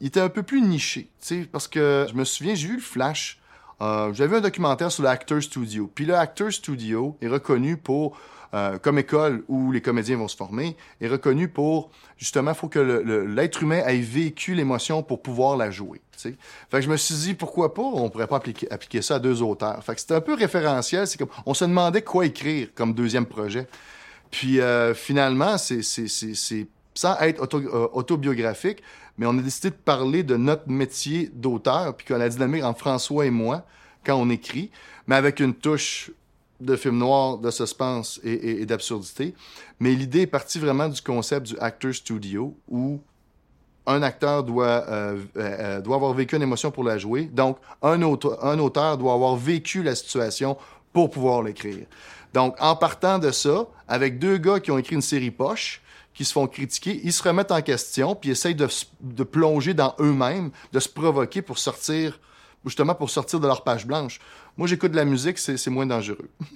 il 0.00 0.08
était 0.08 0.20
un 0.20 0.28
peu 0.28 0.42
plus 0.42 0.62
niché, 0.62 1.10
parce 1.52 1.68
que 1.68 2.06
je 2.08 2.14
me 2.14 2.24
souviens, 2.24 2.54
j'ai 2.54 2.68
vu 2.68 2.76
le 2.76 2.82
Flash. 2.82 3.41
Euh, 3.82 4.12
J'avais 4.14 4.36
un 4.36 4.40
documentaire 4.40 4.92
sur 4.92 5.02
le 5.02 5.40
Studio. 5.40 5.90
Puis 5.92 6.06
le 6.06 6.50
Studio 6.50 7.16
est 7.20 7.28
reconnu 7.28 7.76
pour, 7.76 8.16
euh, 8.54 8.78
comme 8.78 8.98
école 8.98 9.42
où 9.48 9.72
les 9.72 9.80
comédiens 9.80 10.16
vont 10.16 10.28
se 10.28 10.36
former, 10.36 10.76
est 11.00 11.08
reconnu 11.08 11.48
pour, 11.48 11.90
justement, 12.16 12.52
il 12.52 12.56
faut 12.56 12.68
que 12.68 12.78
l'être 12.78 13.62
humain 13.62 13.82
ait 13.84 13.98
vécu 13.98 14.54
l'émotion 14.54 15.02
pour 15.02 15.20
pouvoir 15.20 15.56
la 15.56 15.70
jouer. 15.70 16.00
Fait 16.16 16.36
que 16.70 16.80
je 16.80 16.88
me 16.88 16.96
suis 16.96 17.16
dit, 17.16 17.34
pourquoi 17.34 17.74
pas, 17.74 17.82
on 17.82 18.08
pourrait 18.08 18.28
pas 18.28 18.36
appliquer, 18.36 18.70
appliquer 18.70 19.02
ça 19.02 19.16
à 19.16 19.18
deux 19.18 19.42
auteurs. 19.42 19.82
Fait 19.82 19.94
que 19.94 20.00
c'était 20.00 20.14
un 20.14 20.20
peu 20.20 20.34
référentiel. 20.34 21.06
C'est 21.08 21.18
comme, 21.18 21.30
on 21.46 21.54
se 21.54 21.64
demandait 21.64 22.02
quoi 22.02 22.24
écrire 22.24 22.68
comme 22.76 22.94
deuxième 22.94 23.26
projet. 23.26 23.66
Puis 24.30 24.60
euh, 24.60 24.94
finalement, 24.94 25.58
c'est 25.58 25.82
sans 26.94 27.18
être 27.20 27.42
auto, 27.42 27.58
euh, 27.58 27.88
autobiographique, 27.92 28.82
mais 29.18 29.26
on 29.26 29.38
a 29.38 29.42
décidé 29.42 29.70
de 29.70 29.74
parler 29.74 30.22
de 30.22 30.36
notre 30.36 30.68
métier 30.68 31.30
d'auteur, 31.32 31.96
puis 31.96 32.12
a 32.14 32.18
la 32.18 32.28
dynamique 32.28 32.64
entre 32.64 32.80
François 32.80 33.26
et 33.26 33.30
moi 33.30 33.64
quand 34.04 34.16
on 34.16 34.30
écrit, 34.30 34.70
mais 35.06 35.16
avec 35.16 35.40
une 35.40 35.54
touche 35.54 36.10
de 36.60 36.76
film 36.76 36.98
noir, 36.98 37.38
de 37.38 37.50
suspense 37.50 38.20
et, 38.22 38.64
d'absurdité. 38.66 39.34
Mais 39.80 39.92
l'idée 39.92 40.22
est 40.22 40.26
partie 40.26 40.58
vraiment 40.58 40.88
du 40.88 41.00
concept 41.00 41.46
du 41.46 41.58
actor 41.58 41.92
studio, 41.92 42.56
où 42.68 43.00
un 43.84 44.02
acteur 44.02 44.44
doit, 44.44 44.84
euh, 44.88 45.18
euh, 45.36 45.80
doit 45.80 45.96
avoir 45.96 46.12
vécu 46.14 46.36
une 46.36 46.42
émotion 46.42 46.70
pour 46.70 46.84
la 46.84 46.98
jouer. 46.98 47.24
Donc, 47.24 47.58
un 47.82 48.00
auteur, 48.02 48.44
un 48.44 48.58
auteur 48.60 48.96
doit 48.96 49.12
avoir 49.12 49.34
vécu 49.34 49.82
la 49.82 49.96
situation 49.96 50.56
pour 50.92 51.10
pouvoir 51.10 51.42
l'écrire. 51.42 51.86
Donc, 52.32 52.54
en 52.60 52.76
partant 52.76 53.18
de 53.18 53.30
ça, 53.30 53.66
avec 53.88 54.18
deux 54.18 54.38
gars 54.38 54.60
qui 54.60 54.70
ont 54.70 54.78
écrit 54.78 54.94
une 54.94 55.02
série 55.02 55.32
poche, 55.32 55.82
qui 56.14 56.24
se 56.24 56.32
font 56.32 56.46
critiquer, 56.46 57.00
ils 57.02 57.12
se 57.12 57.22
remettent 57.22 57.52
en 57.52 57.62
question, 57.62 58.14
puis 58.14 58.30
essayent 58.30 58.54
de, 58.54 58.68
de 59.00 59.24
plonger 59.24 59.74
dans 59.74 59.94
eux-mêmes, 59.98 60.50
de 60.72 60.80
se 60.80 60.88
provoquer 60.88 61.42
pour 61.42 61.58
sortir, 61.58 62.20
justement 62.64 62.94
pour 62.94 63.10
sortir 63.10 63.40
de 63.40 63.46
leur 63.46 63.64
page 63.64 63.86
blanche. 63.86 64.20
Moi, 64.56 64.68
j'écoute 64.68 64.92
de 64.92 64.96
la 64.96 65.04
musique, 65.04 65.38
c'est 65.38 65.68
moins 65.68 65.86
dangereux. 65.86 66.28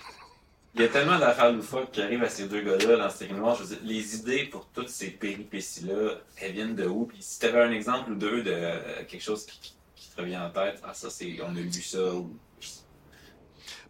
Il 0.77 0.83
y 0.83 0.85
a 0.85 0.89
tellement 0.89 1.19
d'affaires 1.19 1.53
loufoques 1.53 1.91
qui 1.91 2.03
arrivent 2.03 2.23
à 2.23 2.29
ces 2.29 2.49
deux 2.49 2.61
gars-là 2.61 2.99
dans 2.99 3.09
Série 3.09 3.33
Noire. 3.33 3.57
Je 3.57 3.63
veux 3.63 3.69
dire, 3.69 3.79
les 3.83 4.17
idées 4.17 4.45
pour 4.45 4.67
toutes 4.67 4.91
ces 4.91 5.09
péripéties-là, 5.09 6.17
elles 6.37 6.53
viennent 6.53 6.75
de 6.75 6.85
où? 6.85 7.07
Puis 7.07 7.17
si 7.21 7.39
tu 7.39 7.47
avais 7.47 7.63
un 7.63 7.71
exemple 7.71 8.11
ou 8.11 8.15
deux 8.15 8.43
de 8.43 8.51
euh, 8.53 9.05
quelque 9.09 9.23
chose 9.23 9.47
qui, 9.47 9.75
qui, 9.95 10.11
te 10.11 10.21
revient 10.21 10.37
en 10.37 10.51
tête, 10.51 10.79
ah 10.85 10.93
ça, 10.93 11.09
c'est, 11.09 11.39
on 11.43 11.57
a 11.57 11.61
vu 11.61 11.81
ça. 11.81 12.15
Ou... 12.15 12.37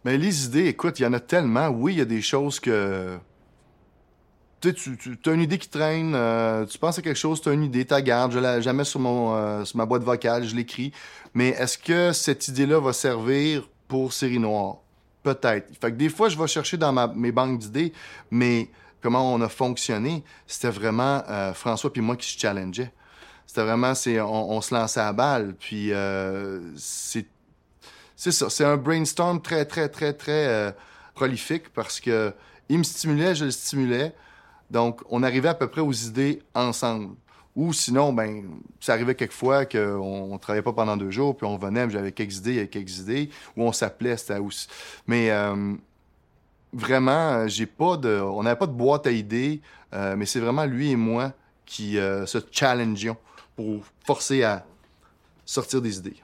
Mais 0.05 0.17
les 0.17 0.45
idées, 0.45 0.67
écoute, 0.67 0.97
il 1.01 1.03
y 1.03 1.05
en 1.05 1.11
a 1.11 1.19
tellement. 1.19 1.67
Oui, 1.67 1.95
il 1.95 1.97
y 1.97 2.01
a 2.01 2.05
des 2.05 2.21
choses 2.21 2.57
que 2.61 3.17
tu, 4.59 4.73
tu 4.97 5.29
as 5.29 5.33
une 5.33 5.41
idée 5.41 5.57
qui 5.57 5.69
traîne, 5.69 6.13
euh, 6.15 6.65
tu 6.65 6.77
penses 6.77 6.97
à 6.97 7.01
quelque 7.01 7.17
chose, 7.17 7.41
tu 7.41 7.49
as 7.49 7.53
une 7.53 7.63
idée, 7.63 7.85
tu 7.85 8.01
gardes, 8.01 8.31
je 8.31 8.39
la, 8.39 8.73
mets 8.73 8.83
sur, 8.83 8.99
mon, 8.99 9.35
euh, 9.35 9.65
sur 9.65 9.77
ma 9.77 9.85
boîte 9.85 10.03
vocale, 10.03 10.45
je 10.45 10.55
l'écris. 10.55 10.91
Mais 11.33 11.49
est-ce 11.49 11.77
que 11.77 12.11
cette 12.11 12.47
idée-là 12.47 12.79
va 12.79 12.93
servir 12.93 13.67
pour 13.87 14.13
série 14.13 14.39
noire? 14.39 14.77
Peut-être. 15.23 15.67
Fait 15.79 15.91
que 15.91 15.97
des 15.97 16.09
fois, 16.09 16.29
je 16.29 16.37
vais 16.37 16.47
chercher 16.47 16.77
dans 16.77 16.91
ma, 16.91 17.07
mes 17.07 17.31
banques 17.31 17.59
d'idées, 17.59 17.93
mais 18.31 18.69
comment 19.01 19.33
on 19.33 19.41
a 19.41 19.49
fonctionné, 19.49 20.23
c'était 20.47 20.69
vraiment 20.69 21.23
euh, 21.29 21.53
François 21.53 21.91
puis 21.91 22.01
moi 22.01 22.15
qui 22.15 22.27
se 22.27 22.39
challengeait. 22.39 22.91
C'était 23.45 23.63
vraiment, 23.63 23.95
c'est, 23.95 24.19
on, 24.19 24.59
se 24.59 24.73
lançait 24.73 24.99
à 24.99 25.13
balle, 25.13 25.55
puis 25.57 25.91
c'est, 26.75 27.25
c'est 28.15 28.31
ça. 28.33 28.49
C'est 28.49 28.65
un 28.65 28.75
brainstorm 28.75 29.41
très, 29.41 29.63
très, 29.63 29.87
très, 29.87 30.11
très 30.11 30.75
prolifique 31.15 31.69
parce 31.73 32.01
que 32.01 32.33
il 32.67 32.77
me 32.77 32.83
stimulait, 32.83 33.35
je 33.35 33.45
le 33.45 33.51
stimulais. 33.51 34.13
Donc, 34.69 35.01
on 35.09 35.23
arrivait 35.23 35.49
à 35.49 35.53
peu 35.53 35.67
près 35.67 35.81
aux 35.81 35.91
idées 35.91 36.41
ensemble. 36.53 37.15
Ou 37.55 37.73
sinon, 37.73 38.13
ben, 38.13 38.43
ça 38.79 38.93
arrivait 38.93 39.15
quelquefois 39.15 39.65
qu'on 39.65 40.33
ne 40.33 40.37
travaillait 40.37 40.61
pas 40.61 40.73
pendant 40.73 40.95
deux 40.95 41.09
jours, 41.09 41.35
puis 41.35 41.47
on 41.47 41.57
venait, 41.57 41.89
j'avais 41.89 42.11
quelques 42.11 42.37
idées, 42.37 42.53
il 42.53 42.59
avait 42.59 42.67
quelques 42.67 42.99
idées, 42.99 43.29
ou 43.55 43.63
on 43.63 43.71
s'appelait, 43.71 44.15
c'était 44.15 44.37
aussi. 44.37 44.67
Mais 45.07 45.31
euh, 45.31 45.73
vraiment, 46.71 47.47
j'ai 47.47 47.65
pas 47.65 47.97
de. 47.97 48.19
On 48.21 48.43
n'avait 48.43 48.59
pas 48.59 48.67
de 48.67 48.73
boîte 48.73 49.07
à 49.07 49.11
idées, 49.11 49.61
euh, 49.93 50.15
mais 50.15 50.27
c'est 50.27 50.39
vraiment 50.39 50.65
lui 50.65 50.91
et 50.91 50.95
moi 50.95 51.33
qui 51.65 51.97
euh, 51.97 52.27
se 52.27 52.37
challengions 52.51 53.17
pour 53.55 53.83
forcer 54.05 54.43
à 54.43 54.63
sortir 55.43 55.81
des 55.81 55.97
idées. 55.97 56.17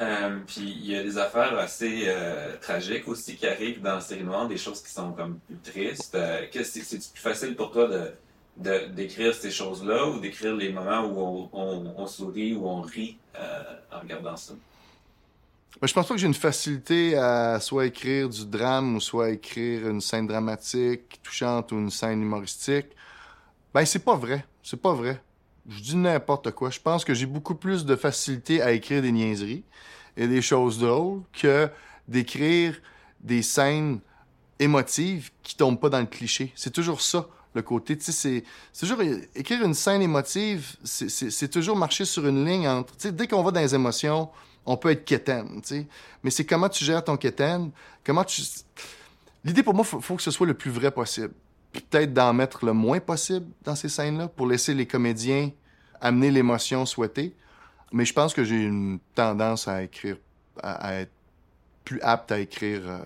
Euh, 0.00 0.38
puis 0.46 0.60
il 0.60 0.86
y 0.86 0.96
a 0.96 1.02
des 1.02 1.18
affaires 1.18 1.58
assez 1.58 2.04
euh, 2.06 2.56
tragiques 2.60 3.08
aussi 3.08 3.36
qui 3.36 3.46
arrivent 3.46 3.82
dans 3.82 3.94
la 3.94 4.00
série 4.00 4.22
noire, 4.22 4.46
des 4.46 4.56
choses 4.56 4.80
qui 4.80 4.92
sont 4.92 5.12
comme 5.12 5.38
plus 5.40 5.56
tristes. 5.56 6.14
Euh, 6.14 6.46
c'est 6.52 7.12
plus 7.12 7.20
facile 7.20 7.56
pour 7.56 7.72
toi 7.72 7.88
de 7.88 8.12
d'écrire 8.56 9.32
ces 9.34 9.52
choses-là 9.52 10.08
ou 10.08 10.18
d'écrire 10.18 10.52
les 10.56 10.72
moments 10.72 11.04
où 11.04 11.48
on, 11.52 12.06
sourit 12.08 12.56
ou 12.56 12.66
on 12.66 12.80
rit 12.80 13.16
en 13.92 14.00
regardant 14.00 14.34
ça? 14.34 14.52
Ben, 15.80 15.86
je 15.86 15.94
pense 15.94 16.08
pas 16.08 16.14
que 16.14 16.20
j'ai 16.20 16.26
une 16.26 16.34
facilité 16.34 17.16
à 17.16 17.60
soit 17.60 17.86
écrire 17.86 18.28
du 18.28 18.44
drame 18.46 18.96
ou 18.96 19.00
soit 19.00 19.30
écrire 19.30 19.86
une 19.86 20.00
scène 20.00 20.26
dramatique, 20.26 21.20
touchante 21.22 21.70
ou 21.70 21.76
une 21.76 21.90
scène 21.90 22.20
humoristique. 22.20 22.86
Ben, 23.72 23.84
c'est 23.84 24.04
pas 24.04 24.16
vrai. 24.16 24.44
C'est 24.64 24.82
pas 24.82 24.92
vrai 24.92 25.22
je 25.68 25.82
dis 25.82 25.96
n'importe 25.96 26.50
quoi. 26.52 26.70
Je 26.70 26.80
pense 26.80 27.04
que 27.04 27.14
j'ai 27.14 27.26
beaucoup 27.26 27.54
plus 27.54 27.84
de 27.84 27.94
facilité 27.94 28.62
à 28.62 28.72
écrire 28.72 29.02
des 29.02 29.12
niaiseries 29.12 29.64
et 30.16 30.26
des 30.26 30.42
choses 30.42 30.78
drôles 30.78 31.22
que 31.32 31.68
d'écrire 32.08 32.80
des 33.20 33.42
scènes 33.42 34.00
émotives 34.58 35.30
qui 35.42 35.56
tombent 35.56 35.78
pas 35.78 35.90
dans 35.90 36.00
le 36.00 36.06
cliché. 36.06 36.52
C'est 36.56 36.72
toujours 36.72 37.02
ça, 37.02 37.28
le 37.54 37.62
côté. 37.62 37.96
Tu 37.98 38.12
sais, 38.12 38.44
c'est 38.72 38.86
toujours 38.86 39.02
écrire 39.34 39.62
une 39.62 39.74
scène 39.74 40.02
émotive, 40.02 40.76
c'est 40.84 41.48
toujours 41.50 41.76
marcher 41.76 42.04
sur 42.04 42.26
une 42.26 42.44
ligne 42.44 42.66
entre. 42.66 42.96
Tu 42.96 43.02
sais, 43.02 43.12
dès 43.12 43.26
qu'on 43.26 43.42
va 43.42 43.50
dans 43.50 43.60
les 43.60 43.74
émotions, 43.74 44.30
on 44.64 44.76
peut 44.76 44.90
être 44.90 45.04
quétaine, 45.04 45.60
tu 45.62 45.68
sais. 45.68 45.86
Mais 46.22 46.30
c'est 46.30 46.44
comment 46.44 46.68
tu 46.68 46.84
gères 46.84 47.04
ton 47.04 47.16
quétaine, 47.16 47.70
comment 48.04 48.24
tu. 48.24 48.42
L'idée 49.44 49.62
pour 49.62 49.74
moi, 49.74 49.84
faut, 49.84 50.00
faut 50.00 50.16
que 50.16 50.22
ce 50.22 50.30
soit 50.30 50.46
le 50.46 50.54
plus 50.54 50.70
vrai 50.70 50.90
possible 50.90 51.34
peut-être 51.72 52.12
d'en 52.12 52.32
mettre 52.32 52.64
le 52.64 52.72
moins 52.72 53.00
possible 53.00 53.46
dans 53.64 53.74
ces 53.74 53.88
scènes-là 53.88 54.28
pour 54.28 54.46
laisser 54.46 54.74
les 54.74 54.86
comédiens 54.86 55.50
amener 56.00 56.30
l'émotion 56.30 56.86
souhaitée. 56.86 57.34
Mais 57.92 58.04
je 58.04 58.12
pense 58.12 58.34
que 58.34 58.44
j'ai 58.44 58.62
une 58.62 58.98
tendance 59.14 59.68
à 59.68 59.82
écrire, 59.82 60.16
à, 60.62 60.94
être 60.94 61.12
plus 61.84 62.00
apte 62.02 62.32
à 62.32 62.38
écrire 62.38 62.82
euh, 62.84 62.98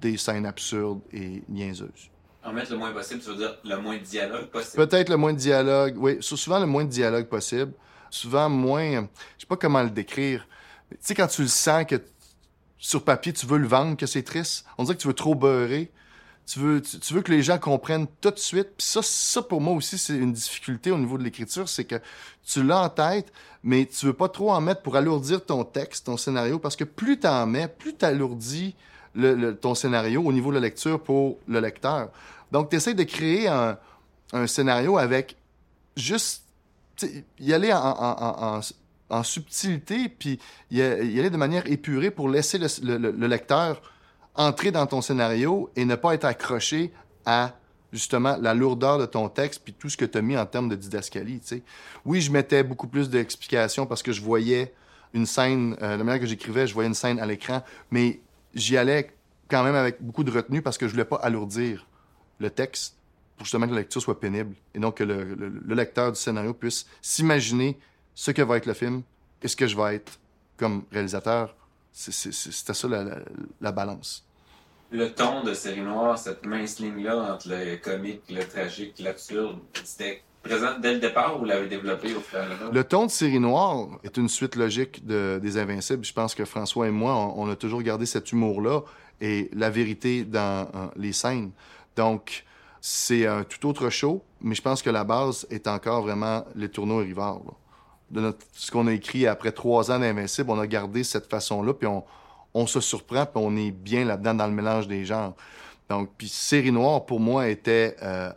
des 0.00 0.16
scènes 0.16 0.46
absurdes 0.46 1.00
et 1.12 1.42
niaiseuses. 1.48 2.10
En 2.44 2.52
mettre 2.52 2.72
le 2.72 2.78
moins 2.78 2.92
possible, 2.92 3.20
tu 3.20 3.30
veux 3.30 3.36
dire 3.36 3.56
le 3.64 3.76
moins 3.76 3.96
de 3.96 4.02
dialogue 4.02 4.46
possible? 4.46 4.86
Peut-être 4.86 5.08
le 5.08 5.16
moins 5.16 5.32
de 5.32 5.38
dialogue, 5.38 5.96
oui. 5.98 6.18
Souvent 6.20 6.58
le 6.58 6.66
moins 6.66 6.84
de 6.84 6.90
dialogue 6.90 7.26
possible. 7.26 7.72
Souvent 8.10 8.48
moins. 8.48 8.90
Je 9.36 9.40
sais 9.40 9.46
pas 9.48 9.56
comment 9.56 9.82
le 9.82 9.90
décrire. 9.90 10.46
Tu 10.90 10.96
sais, 11.00 11.14
quand 11.14 11.26
tu 11.26 11.42
le 11.42 11.48
sens 11.48 11.84
que 11.84 11.96
sur 12.78 13.04
papier, 13.04 13.32
tu 13.32 13.46
veux 13.46 13.58
le 13.58 13.68
vendre, 13.68 13.96
que 13.96 14.06
c'est 14.06 14.22
triste, 14.22 14.64
on 14.78 14.84
dirait 14.84 14.96
que 14.96 15.02
tu 15.02 15.06
veux 15.06 15.14
trop 15.14 15.34
beurrer 15.34 15.92
tu 16.50 16.58
veux, 16.58 17.22
que 17.22 17.30
les 17.30 17.42
gens 17.42 17.58
comprennent 17.58 18.08
tout 18.20 18.32
de 18.32 18.38
suite? 18.38 18.70
Puis 18.76 18.86
ça, 18.86 19.00
ça, 19.02 19.40
pour 19.40 19.60
moi 19.60 19.74
aussi, 19.74 19.96
c'est 19.98 20.16
une 20.16 20.32
difficulté 20.32 20.90
au 20.90 20.98
niveau 20.98 21.16
de 21.16 21.22
l'écriture, 21.22 21.68
c'est 21.68 21.84
que 21.84 22.00
tu 22.44 22.64
l'as 22.64 22.82
en 22.82 22.88
tête, 22.88 23.32
mais 23.62 23.86
tu 23.86 24.06
veux 24.06 24.12
pas 24.12 24.28
trop 24.28 24.50
en 24.50 24.60
mettre 24.60 24.82
pour 24.82 24.96
alourdir 24.96 25.44
ton 25.44 25.62
texte, 25.62 26.06
ton 26.06 26.16
scénario, 26.16 26.58
parce 26.58 26.74
que 26.74 26.82
plus 26.82 27.20
tu 27.20 27.28
en 27.28 27.46
mets, 27.46 27.68
plus 27.68 27.94
tu 27.94 28.04
alourdis 28.04 28.74
le, 29.14 29.52
ton 29.52 29.76
scénario 29.76 30.22
au 30.22 30.32
niveau 30.32 30.50
de 30.50 30.56
la 30.56 30.60
lecture 30.60 31.00
pour 31.00 31.38
le 31.46 31.60
lecteur. 31.60 32.08
Donc, 32.50 32.68
tu 32.68 32.94
de 32.94 33.02
créer 33.04 33.46
un, 33.46 33.78
scénario 34.46 34.98
avec 34.98 35.36
juste 35.96 36.44
y 37.38 37.52
aller 37.52 37.72
en, 37.72 39.22
subtilité, 39.22 40.08
puis 40.08 40.40
y, 40.72 40.80
aller 40.82 41.30
de 41.30 41.36
manière 41.36 41.70
épurée 41.70 42.10
pour 42.10 42.28
laisser 42.28 42.58
le, 42.58 42.96
le 42.96 43.26
lecteur 43.28 43.80
entrer 44.34 44.70
dans 44.70 44.86
ton 44.86 45.00
scénario 45.00 45.70
et 45.76 45.84
ne 45.84 45.94
pas 45.94 46.14
être 46.14 46.24
accroché 46.24 46.92
à 47.26 47.54
justement 47.92 48.36
la 48.40 48.54
lourdeur 48.54 48.98
de 48.98 49.06
ton 49.06 49.28
texte 49.28 49.62
puis 49.64 49.72
tout 49.72 49.88
ce 49.88 49.96
que 49.96 50.04
tu 50.04 50.18
as 50.18 50.22
mis 50.22 50.36
en 50.36 50.46
termes 50.46 50.68
de 50.68 50.76
didascalie. 50.76 51.40
sais. 51.42 51.62
Oui, 52.04 52.20
je 52.20 52.30
mettais 52.30 52.62
beaucoup 52.62 52.86
plus 52.86 53.10
d'explications 53.10 53.86
parce 53.86 54.02
que 54.02 54.12
je 54.12 54.22
voyais 54.22 54.72
une 55.12 55.26
scène, 55.26 55.76
euh, 55.82 55.96
la 55.96 56.04
manière 56.04 56.20
que 56.20 56.26
j'écrivais, 56.26 56.66
je 56.66 56.74
voyais 56.74 56.88
une 56.88 56.94
scène 56.94 57.18
à 57.18 57.26
l'écran, 57.26 57.62
mais 57.90 58.20
j'y 58.54 58.76
allais 58.76 59.12
quand 59.48 59.64
même 59.64 59.74
avec 59.74 60.00
beaucoup 60.00 60.22
de 60.22 60.30
retenue 60.30 60.62
parce 60.62 60.78
que 60.78 60.86
je 60.86 60.92
voulais 60.92 61.04
pas 61.04 61.16
alourdir 61.16 61.86
le 62.38 62.50
texte 62.50 62.96
pour 63.36 63.44
justement 63.44 63.66
que 63.66 63.72
la 63.72 63.80
lecture 63.80 64.00
soit 64.00 64.20
pénible 64.20 64.54
et 64.74 64.78
donc 64.78 64.98
que 64.98 65.04
le 65.04 65.74
lecteur 65.74 66.12
du 66.12 66.18
scénario 66.18 66.54
puisse 66.54 66.86
s'imaginer 67.02 67.78
ce 68.14 68.30
que 68.30 68.42
va 68.42 68.58
être 68.58 68.66
le 68.66 68.74
film 68.74 69.02
et 69.42 69.48
ce 69.48 69.56
que 69.56 69.66
je 69.66 69.76
vais 69.76 69.96
être 69.96 70.18
comme 70.56 70.84
réalisateur 70.92 71.56
c'était 71.92 72.74
ça 72.74 72.88
la, 73.60 73.72
balance. 73.72 74.24
Le 74.90 75.12
ton 75.12 75.44
de 75.44 75.54
série 75.54 75.82
noire, 75.82 76.18
cette 76.18 76.44
mince 76.44 76.80
ligne-là 76.80 77.34
entre 77.34 77.48
le 77.48 77.76
comique, 77.76 78.22
le 78.28 78.42
tragique, 78.44 78.98
l'absurde, 78.98 79.58
c'était 79.84 80.22
présent 80.42 80.78
dès 80.80 80.94
le 80.94 81.00
départ 81.00 81.36
ou 81.36 81.40
vous 81.40 81.44
l'avez 81.44 81.68
développé 81.68 82.14
au 82.14 82.20
fur 82.20 82.38
et 82.38 82.42
à 82.42 82.48
mesure? 82.48 82.72
Le 82.72 82.84
ton 82.84 83.06
de 83.06 83.10
série 83.10 83.38
noire 83.38 83.88
est 84.02 84.16
une 84.16 84.28
suite 84.28 84.56
logique 84.56 85.06
de, 85.06 85.38
des 85.40 85.58
Invincibles. 85.58 86.04
Je 86.04 86.12
pense 86.12 86.34
que 86.34 86.44
François 86.44 86.88
et 86.88 86.90
moi, 86.90 87.14
on, 87.36 87.48
a 87.50 87.56
toujours 87.56 87.82
gardé 87.82 88.06
cet 88.06 88.32
humour-là 88.32 88.80
et 89.20 89.50
la 89.52 89.70
vérité 89.70 90.24
dans 90.24 90.68
les 90.96 91.12
scènes. 91.12 91.50
Donc, 91.94 92.44
c'est 92.80 93.26
un 93.26 93.44
tout 93.44 93.68
autre 93.68 93.90
show, 93.90 94.24
mais 94.40 94.54
je 94.54 94.62
pense 94.62 94.82
que 94.82 94.90
la 94.90 95.04
base 95.04 95.46
est 95.50 95.68
encore 95.68 96.02
vraiment 96.02 96.44
les 96.54 96.70
tourneaux 96.70 97.02
et 97.02 97.04
rivards 97.04 97.42
de 98.10 98.34
ce 98.52 98.70
qu'on 98.70 98.86
a 98.86 98.92
écrit 98.92 99.26
après 99.26 99.52
trois 99.52 99.90
ans 99.90 99.98
d'Invincible, 99.98 100.50
on 100.50 100.58
a 100.58 100.66
gardé 100.66 101.04
cette 101.04 101.30
façon-là, 101.30 101.74
puis 101.74 101.86
on, 101.86 102.04
on, 102.54 102.66
se 102.66 102.80
surprend, 102.80 103.24
puis 103.24 103.34
on 103.36 103.56
est 103.56 103.70
bien 103.70 104.04
là-dedans 104.04 104.34
dans 104.34 104.46
le 104.46 104.52
mélange 104.52 104.88
des 104.88 105.04
genres. 105.04 105.34
Donc, 105.88 106.10
puis 106.16 106.28
Série 106.28 106.72
Noire, 106.72 107.06
pour 107.06 107.20
moi, 107.20 107.48
était 107.48 107.96
euh, 108.02 108.30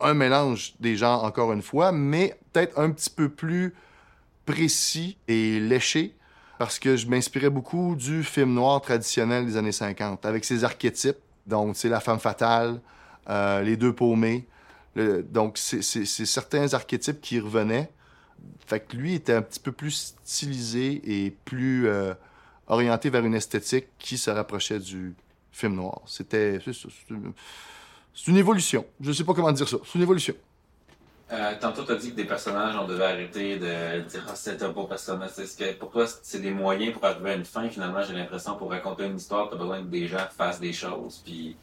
un 0.00 0.14
mélange 0.14 0.74
des 0.80 0.96
genres, 0.96 1.24
encore 1.24 1.52
une 1.52 1.62
fois, 1.62 1.92
mais 1.92 2.38
peut-être 2.52 2.78
un 2.78 2.90
petit 2.90 3.10
peu 3.10 3.28
plus 3.28 3.74
précis 4.46 5.16
et 5.28 5.60
léché, 5.60 6.14
parce 6.58 6.78
que 6.78 6.96
je 6.96 7.06
m'inspirais 7.06 7.50
beaucoup 7.50 7.96
du 7.96 8.22
film 8.22 8.54
noir 8.54 8.80
traditionnel 8.80 9.46
des 9.46 9.56
années 9.56 9.72
50, 9.72 10.24
avec 10.26 10.44
ses 10.44 10.64
archétypes. 10.64 11.18
Donc, 11.46 11.76
c'est 11.76 11.88
la 11.88 12.00
femme 12.00 12.18
fatale, 12.18 12.80
euh, 13.28 13.62
les 13.62 13.76
deux 13.76 13.94
paumés. 13.94 14.46
donc, 14.96 15.56
c'est 15.56 16.04
certains 16.04 16.72
archétypes 16.74 17.20
qui 17.20 17.40
revenaient 17.40 17.90
fait 18.66 18.80
que 18.80 18.96
lui 18.96 19.14
était 19.14 19.34
un 19.34 19.42
petit 19.42 19.60
peu 19.60 19.72
plus 19.72 20.14
stylisé 20.24 21.00
et 21.04 21.30
plus 21.30 21.88
euh, 21.88 22.14
orienté 22.66 23.10
vers 23.10 23.24
une 23.24 23.34
esthétique 23.34 23.86
qui 23.98 24.16
se 24.16 24.30
rapprochait 24.30 24.78
du 24.78 25.14
film 25.52 25.74
noir. 25.74 26.02
C'était. 26.06 26.58
C'est 26.62 28.26
une 28.26 28.36
évolution. 28.36 28.84
Je 29.00 29.12
sais 29.12 29.24
pas 29.24 29.34
comment 29.34 29.52
dire 29.52 29.68
ça. 29.68 29.78
C'est 29.84 29.94
une 29.96 30.02
évolution. 30.02 30.34
Euh, 31.32 31.52
tantôt, 31.60 31.84
tu 31.84 31.92
as 31.92 31.96
dit 31.96 32.10
que 32.10 32.16
des 32.16 32.24
personnages, 32.24 32.74
on 32.76 32.88
devait 32.88 33.04
arrêter 33.04 33.56
de 33.56 34.00
dire 34.00 34.24
ah, 34.28 34.34
c'est 34.34 34.60
un 34.62 34.70
beau 34.70 34.84
personnage. 34.84 35.30
Est-ce 35.38 35.56
que 35.56 35.72
pour 35.74 35.90
toi, 35.90 36.04
c'est 36.06 36.40
des 36.40 36.50
moyens 36.50 36.92
pour 36.92 37.04
arriver 37.04 37.30
à 37.30 37.34
une 37.34 37.44
fin? 37.44 37.68
Finalement, 37.68 38.02
j'ai 38.02 38.14
l'impression 38.14 38.56
pour 38.56 38.70
raconter 38.70 39.06
une 39.06 39.16
histoire, 39.16 39.48
tu 39.48 39.54
as 39.54 39.58
besoin 39.58 39.80
que 39.80 39.86
des 39.86 40.08
gens 40.08 40.26
fassent 40.36 40.60
des 40.60 40.72
choses. 40.72 41.22
Puis... 41.24 41.56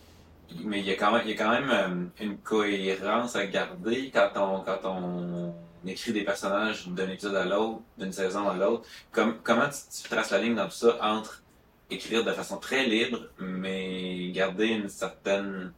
Mais 0.64 0.80
il 0.80 0.86
y 0.86 0.92
a 0.92 0.96
quand 0.96 1.12
même, 1.12 1.28
y 1.28 1.34
a 1.34 1.36
quand 1.36 1.50
même 1.50 1.70
euh, 1.70 2.24
une 2.24 2.38
cohérence 2.38 3.36
à 3.36 3.46
garder 3.46 4.10
quand 4.14 4.30
on, 4.38 4.62
quand 4.62 4.80
on 4.86 5.54
écrit 5.90 6.14
des 6.14 6.24
personnages 6.24 6.88
d'un 6.88 7.10
épisode 7.10 7.36
à 7.36 7.46
l'autre, 7.46 7.82
d'une 7.98 8.12
saison 8.12 8.50
à 8.50 8.56
l'autre. 8.56 8.88
comment 9.12 9.70
tu, 9.70 10.10
traces 10.10 10.32
la 10.32 10.40
ligne 10.40 10.56
dans 10.56 10.66
tout 10.66 10.72
ça 10.72 10.98
entre 11.02 11.44
écrire 11.90 12.24
de 12.24 12.32
façon 12.32 12.58
très 12.58 12.86
libre, 12.86 13.20
mais 13.40 14.32
garder 14.32 14.68
une 14.68 14.90
certaine... 14.90 15.72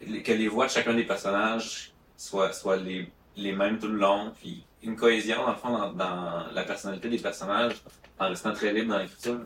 que 0.00 0.32
les 0.32 0.48
voix 0.48 0.66
de 0.66 0.70
chacun 0.70 0.94
des 0.94 1.04
personnages 1.04 1.92
soient, 2.16 2.52
soient 2.52 2.76
les, 2.76 3.10
les 3.36 3.52
mêmes 3.52 3.78
tout 3.78 3.88
le 3.88 3.98
long, 3.98 4.32
puis 4.38 4.64
une 4.82 4.96
cohésion, 4.96 5.46
dans 5.46 5.54
fond, 5.54 5.92
dans, 5.92 6.46
la 6.52 6.62
personnalité 6.62 7.08
des 7.08 7.18
personnages, 7.18 7.82
en 8.18 8.28
restant 8.28 8.52
très 8.52 8.72
libre 8.72 8.92
dans 8.92 8.98
l'écriture? 8.98 9.40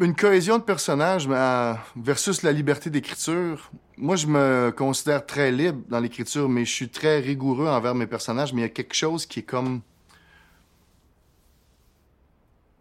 Une 0.00 0.14
cohésion 0.14 0.58
de 0.58 0.62
personnages 0.62 1.28
versus 1.96 2.42
la 2.42 2.52
liberté 2.52 2.90
d'écriture. 2.90 3.70
Moi, 3.98 4.16
je 4.16 4.26
me 4.28 4.72
considère 4.76 5.26
très 5.26 5.50
libre 5.50 5.82
dans 5.88 5.98
l'écriture, 5.98 6.48
mais 6.48 6.64
je 6.64 6.72
suis 6.72 6.88
très 6.88 7.18
rigoureux 7.18 7.66
envers 7.66 7.94
mes 7.94 8.06
personnages. 8.06 8.52
Mais 8.52 8.60
il 8.62 8.64
y 8.64 8.66
a 8.66 8.70
quelque 8.70 8.94
chose 8.94 9.26
qui 9.26 9.40
est 9.40 9.42
comme 9.42 9.80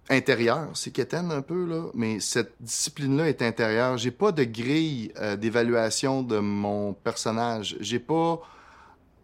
intérieur, 0.09 0.69
c'est 0.73 0.91
quétaine 0.91 1.31
un 1.31 1.41
peu, 1.41 1.65
là, 1.65 1.89
mais 1.93 2.19
cette 2.19 2.53
discipline-là 2.61 3.27
est 3.29 3.41
intérieure. 3.41 3.97
J'ai 3.97 4.11
pas 4.11 4.31
de 4.31 4.43
grille 4.43 5.11
euh, 5.17 5.35
d'évaluation 5.35 6.23
de 6.23 6.39
mon 6.39 6.93
personnage. 6.93 7.75
J'ai 7.81 7.99
pas 7.99 8.39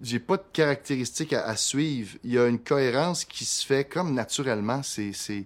j'ai 0.02 0.20
pas 0.20 0.36
de 0.36 0.44
caractéristiques 0.52 1.32
à, 1.32 1.56
suivre. 1.56 2.18
Il 2.26 2.34
y 2.34 2.38
a 2.38 2.48
une 2.48 2.60
cohérence 2.60 3.24
qui 3.24 3.46
se 3.46 3.66
fait 3.66 3.86
comme 3.86 4.14
naturellement. 4.14 4.84
C'est, 4.84 5.14
c'est... 5.14 5.46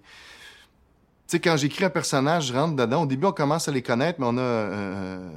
sais, 1.28 1.40
quand 1.40 1.56
j'écris 1.56 1.84
un 1.84 1.90
personnage, 1.90 2.46
je 2.46 2.54
rentre 2.54 2.74
dedans. 2.74 3.02
Au 3.02 3.06
début, 3.06 3.26
on 3.26 3.32
commence 3.32 3.68
à 3.68 3.72
les 3.72 3.82
connaître, 3.82 4.18
mais 4.18 4.26
on 4.28 4.36
a... 4.36 4.40
Euh, 4.40 5.30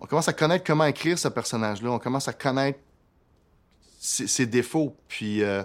on 0.00 0.06
commence 0.06 0.28
à 0.28 0.32
connaître 0.32 0.64
comment 0.64 0.84
écrire 0.84 1.18
ce 1.18 1.28
personnage-là. 1.28 1.90
On 1.90 1.98
commence 1.98 2.28
à 2.28 2.32
connaître 2.32 2.78
ses, 3.98 4.46
défauts. 4.46 4.96
Puis... 5.08 5.42
Euh, 5.42 5.62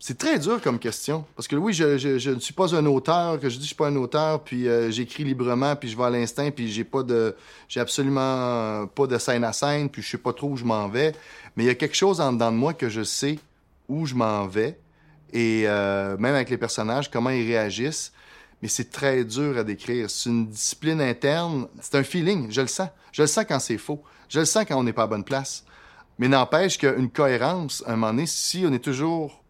c'est 0.00 0.16
très 0.16 0.38
dur 0.38 0.60
comme 0.62 0.78
question. 0.78 1.24
Parce 1.34 1.48
que 1.48 1.56
oui, 1.56 1.72
je, 1.72 2.30
ne 2.30 2.38
suis 2.38 2.54
pas 2.54 2.74
un 2.74 2.86
auteur, 2.86 3.40
que 3.40 3.48
je 3.48 3.56
dis 3.56 3.62
je 3.62 3.68
suis 3.68 3.74
pas 3.74 3.88
un 3.88 3.96
auteur, 3.96 4.44
puis 4.44 4.68
euh, 4.68 4.90
j'écris 4.90 5.24
librement, 5.24 5.74
puis 5.74 5.88
je 5.88 5.96
vais 5.96 6.04
à 6.04 6.10
l'instinct, 6.10 6.50
puis 6.50 6.70
j'ai 6.70 6.84
pas 6.84 7.02
de. 7.02 7.34
J'ai 7.68 7.80
absolument 7.80 8.86
pas 8.86 9.06
de 9.08 9.18
scène 9.18 9.42
à 9.42 9.52
scène, 9.52 9.88
puis 9.88 10.00
je 10.02 10.10
sais 10.10 10.18
pas 10.18 10.32
trop 10.32 10.50
où 10.50 10.56
je 10.56 10.64
m'en 10.64 10.88
vais. 10.88 11.14
Mais 11.56 11.64
il 11.64 11.66
y 11.66 11.70
a 11.70 11.74
quelque 11.74 11.96
chose 11.96 12.20
en 12.20 12.32
dedans 12.32 12.52
de 12.52 12.56
moi 12.56 12.74
que 12.74 12.88
je 12.88 13.02
sais 13.02 13.38
où 13.88 14.06
je 14.06 14.14
m'en 14.14 14.46
vais. 14.46 14.78
Et 15.32 15.64
euh, 15.66 16.16
même 16.16 16.34
avec 16.34 16.48
les 16.48 16.58
personnages, 16.58 17.10
comment 17.10 17.30
ils 17.30 17.46
réagissent. 17.46 18.12
Mais 18.62 18.68
c'est 18.68 18.90
très 18.90 19.24
dur 19.24 19.56
à 19.56 19.64
décrire. 19.64 20.10
C'est 20.10 20.30
une 20.30 20.48
discipline 20.48 21.00
interne. 21.00 21.68
C'est 21.80 21.94
un 21.96 22.02
feeling. 22.02 22.50
Je 22.50 22.60
le 22.60 22.66
sens. 22.66 22.88
Je 23.12 23.22
le 23.22 23.28
sens 23.28 23.44
quand 23.48 23.60
c'est 23.60 23.78
faux. 23.78 24.02
Je 24.28 24.40
le 24.40 24.44
sens 24.44 24.64
quand 24.66 24.76
on 24.76 24.82
n'est 24.82 24.92
pas 24.92 25.04
à 25.04 25.06
bonne 25.06 25.24
place. 25.24 25.64
Mais 26.18 26.28
n'empêche 26.28 26.78
qu'une 26.78 27.10
cohérence, 27.10 27.84
à 27.86 27.92
un 27.92 27.96
moment 27.96 28.12
donné, 28.12 28.26
si 28.26 28.64
on 28.66 28.72
est 28.72 28.82
toujours 28.82 29.42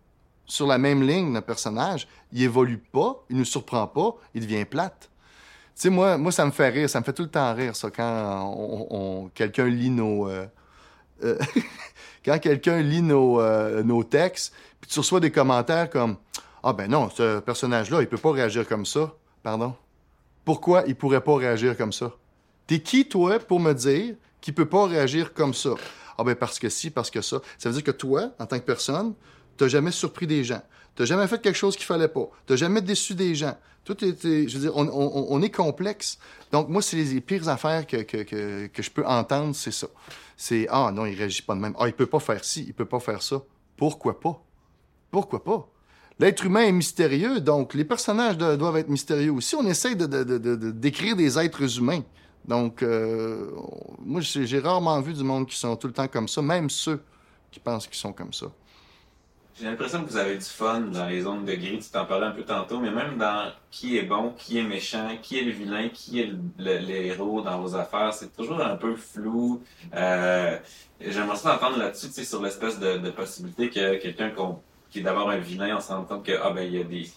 sur 0.44 0.66
la 0.66 0.78
même 0.78 1.02
ligne, 1.02 1.32
le 1.32 1.40
personnage, 1.40 2.09
il 2.32 2.42
évolue 2.42 2.78
pas, 2.78 3.24
il 3.30 3.36
nous 3.36 3.44
surprend 3.44 3.86
pas, 3.86 4.16
il 4.34 4.42
devient 4.42 4.64
plate. 4.64 5.11
Tu 5.74 5.82
sais, 5.82 5.90
moi, 5.90 6.18
moi, 6.18 6.32
ça 6.32 6.44
me 6.44 6.50
fait 6.50 6.68
rire, 6.68 6.90
ça 6.90 7.00
me 7.00 7.04
fait 7.04 7.12
tout 7.12 7.22
le 7.22 7.30
temps 7.30 7.54
rire, 7.54 7.76
ça, 7.76 7.90
quand 7.90 8.54
on, 8.90 9.30
quelqu'un 9.34 9.66
lit 9.66 9.90
nos... 9.90 10.28
Euh, 10.28 10.46
euh, 11.22 11.38
quand 12.24 12.38
quelqu'un 12.38 12.80
lit 12.80 13.02
nos, 13.02 13.40
euh, 13.40 13.82
nos 13.82 14.04
textes, 14.04 14.52
puis 14.80 14.90
tu 14.90 14.98
reçois 14.98 15.20
des 15.20 15.30
commentaires 15.30 15.88
comme 15.88 16.16
«Ah 16.71 16.75
ben 16.75 16.91
non, 16.91 17.09
ce 17.09 17.41
personnage-là, 17.41 18.03
il 18.03 18.09
peut 18.09 18.19
pas 18.19 18.31
réagir 18.31 18.69
comme 18.69 18.85
ça.» 18.85 19.14
Pardon? 19.43 19.75
Pourquoi 20.45 20.85
il 20.87 20.97
pourrait 20.97 21.23
pas 21.23 21.35
réagir 21.35 21.75
comme 21.79 21.95
ça? 21.95 22.12
T'es 22.66 22.81
qui, 22.81 23.09
toi, 23.09 23.39
pour 23.39 23.59
me 23.59 23.73
dire 23.73 24.16
qu'il 24.43 24.53
peut 24.53 24.69
pas 24.69 24.87
réagir 24.87 25.33
comme 25.33 25.55
ça? 25.55 25.71
Ah 26.19 26.25
ben 26.25 26.35
parce 26.35 26.59
que 26.59 26.69
si, 26.69 26.91
parce 26.91 27.11
que 27.11 27.23
ça. 27.23 27.41
Ça 27.57 27.71
veut 27.71 27.75
dire 27.75 27.85
que 27.85 27.91
toi, 27.91 28.33
en 28.39 28.45
tant 28.45 28.59
que 28.59 28.66
personne, 28.66 29.14
t'as 29.57 29.69
jamais 29.69 29.93
surpris 29.93 30.27
des 30.27 30.45
gens. 30.45 30.61
T'as 30.95 31.07
jamais 31.07 31.27
fait 31.27 31.41
quelque 31.41 31.57
chose 31.57 31.75
qu'il 31.75 31.87
fallait 31.87 32.07
pas. 32.07 32.29
T'as 32.45 32.57
jamais 32.57 32.83
déçu 32.83 33.14
des 33.14 33.35
gens. 33.35 33.57
Tout 33.87 34.05
est, 34.05 34.23
je 34.23 34.59
veux 34.59 34.61
dire, 34.61 34.77
on, 34.77 35.41
est 35.41 35.51
complexe. 35.51 36.19
Donc, 36.53 36.69
moi, 36.69 36.83
c'est 36.83 36.97
les 36.97 37.23
pires 37.23 37.49
affaires 37.49 37.87
que, 37.87 38.03
que, 38.03 38.83
je 38.83 38.91
peux 38.91 39.07
entendre, 39.07 39.55
c'est 39.55 39.73
ça. 39.73 39.87
C'est, 40.37 40.66
ah 40.69 40.93
non, 40.93 41.07
il 41.07 41.16
réagit 41.16 41.41
pas 41.41 41.55
de 41.55 41.61
même. 41.61 41.75
Ah, 41.79 41.87
il 41.87 41.95
peut 41.95 42.05
pas 42.05 42.21
faire 42.21 42.45
ci, 42.45 42.66
il 42.66 42.75
peut 42.75 42.85
pas 42.85 43.01
faire 43.01 43.23
ça. 43.23 43.41
Pourquoi 43.75 44.21
pas? 44.21 44.45
Pourquoi 45.11 45.43
pas? 45.43 45.66
L'être 46.21 46.45
humain 46.45 46.62
est 46.62 46.73
mystérieux, 46.73 47.41
donc 47.41 47.75
les 47.75 47.85
personnages 47.85 48.37
doivent 48.37 48.77
être 48.77 48.89
mystérieux 48.89 49.33
aussi. 49.33 49.55
On 49.55 49.64
essaie 49.66 49.95
de, 49.95 50.71
d'écrire 50.71 51.14
des 51.14 51.39
êtres 51.39 51.79
humains. 51.79 52.03
Donc, 52.45 52.83
euh, 52.83 53.51
moi, 54.05 54.21
j'ai 54.21 54.59
rarement 54.59 55.01
vu 55.01 55.12
du 55.12 55.23
monde 55.23 55.47
qui 55.47 55.57
sont 55.57 55.77
tout 55.77 55.87
le 55.87 55.93
temps 55.93 56.09
comme 56.09 56.27
ça, 56.27 56.43
même 56.43 56.71
ceux 56.71 57.01
qui 57.53 57.61
pensent 57.61 57.87
qu'ils 57.87 57.99
sont 57.99 58.12
comme 58.12 58.33
ça. 58.33 58.47
J'ai 59.61 59.66
l'impression 59.66 60.05
que 60.05 60.11
vous 60.11 60.16
avez 60.16 60.37
du 60.37 60.45
fun 60.45 60.81
dans 60.83 61.07
les 61.07 61.23
zones 61.23 61.45
de 61.45 61.53
gris, 61.55 61.81
tu 61.81 61.91
t'en 61.91 62.05
parlais 62.05 62.27
un 62.27 62.31
peu 62.31 62.45
tantôt, 62.45 62.79
mais 62.79 62.93
même 62.93 63.19
dans 63.19 63.51
qui 63.73 63.99
est 63.99 64.05
bon, 64.05 64.33
qui 64.37 64.59
est 64.59 64.62
méchant, 64.62 65.19
qui 65.21 65.39
est 65.39 65.43
le 65.43 65.51
vilain, 65.51 65.89
qui 65.89 66.21
est 66.21 66.31
le, 66.59 66.91
héros 66.91 67.43
dans 67.43 67.61
vos 67.61 67.75
affaires, 67.75 68.14
c'est 68.14 68.35
toujours 68.37 68.61
un 68.61 68.77
peu 68.77 68.95
flou. 68.95 69.61
Euh, 69.95 70.57
J'aimerais 71.01 71.37
ça 71.37 71.57
entendre 71.57 71.79
là-dessus, 71.79 72.25
sur 72.25 72.43
l'espèce 72.43 72.79
de, 72.79 72.99
de, 72.99 73.11
possibilité 73.11 73.69
que 73.69 74.01
quelqu'un 74.01 74.31
qui 74.91 75.01
est 75.01 75.03
d'abord 75.03 75.30
un 75.30 75.39
vilain, 75.39 75.76
on 75.76 75.80
se 75.80 75.93
rend 75.93 76.05
compte 76.05 76.24
que, 76.24 76.32
ah 76.43 76.51
ben, 76.51 76.62
il 76.62 76.74
y 76.74 76.80
a 76.80 76.84
des... 76.84 77.09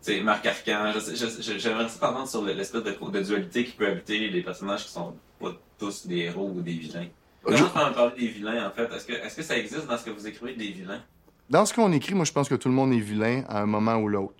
C'est 0.00 0.20
Marc 0.20 0.44
Arcan, 0.44 0.92
j'aimerais 1.40 1.88
ça 1.88 2.10
entendre 2.10 2.28
sur 2.28 2.42
l'espèce 2.44 2.82
de, 2.82 3.10
de, 3.10 3.22
dualité 3.22 3.64
qui 3.64 3.72
peut 3.72 3.86
habiter 3.86 4.28
les 4.28 4.42
personnages 4.42 4.84
qui 4.84 4.90
sont 4.90 5.14
pas 5.40 5.52
tous 5.78 6.06
des 6.06 6.18
héros 6.18 6.52
ou 6.54 6.60
des 6.60 6.74
vilains. 6.74 7.06
Comment 7.42 7.56
je... 7.56 7.64
on 7.64 7.92
parler 7.92 8.20
des 8.20 8.28
vilains, 8.28 8.68
en 8.68 8.70
fait? 8.70 8.92
Est-ce 8.92 9.06
que, 9.06 9.12
est 9.12 9.34
que 9.34 9.42
ça 9.42 9.56
existe 9.56 9.86
dans 9.86 9.96
ce 9.96 10.04
que 10.04 10.10
vous 10.10 10.26
écrivez 10.26 10.54
des 10.54 10.72
vilains? 10.72 11.02
dans 11.50 11.66
ce 11.66 11.74
qu'on 11.74 11.92
écrit, 11.92 12.14
moi, 12.14 12.24
je 12.24 12.32
pense 12.32 12.48
que 12.48 12.54
tout 12.54 12.68
le 12.68 12.74
monde 12.74 12.92
est 12.92 13.00
vilain 13.00 13.44
à 13.48 13.60
un 13.60 13.66
moment 13.66 13.96
ou 13.96 14.08
l'autre. 14.08 14.34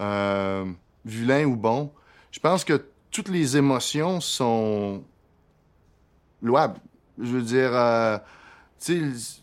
Euh, 0.00 0.64
vilain 1.04 1.44
ou 1.44 1.56
bon. 1.56 1.92
Je 2.30 2.40
pense 2.40 2.64
que 2.64 2.84
toutes 3.10 3.28
les 3.28 3.56
émotions 3.56 4.20
sont 4.20 5.04
louables. 6.42 6.80
Je 7.18 7.30
veux 7.30 7.42
dire, 7.42 7.70
euh, 7.74 8.18
tu 8.78 9.14
sais, 9.14 9.40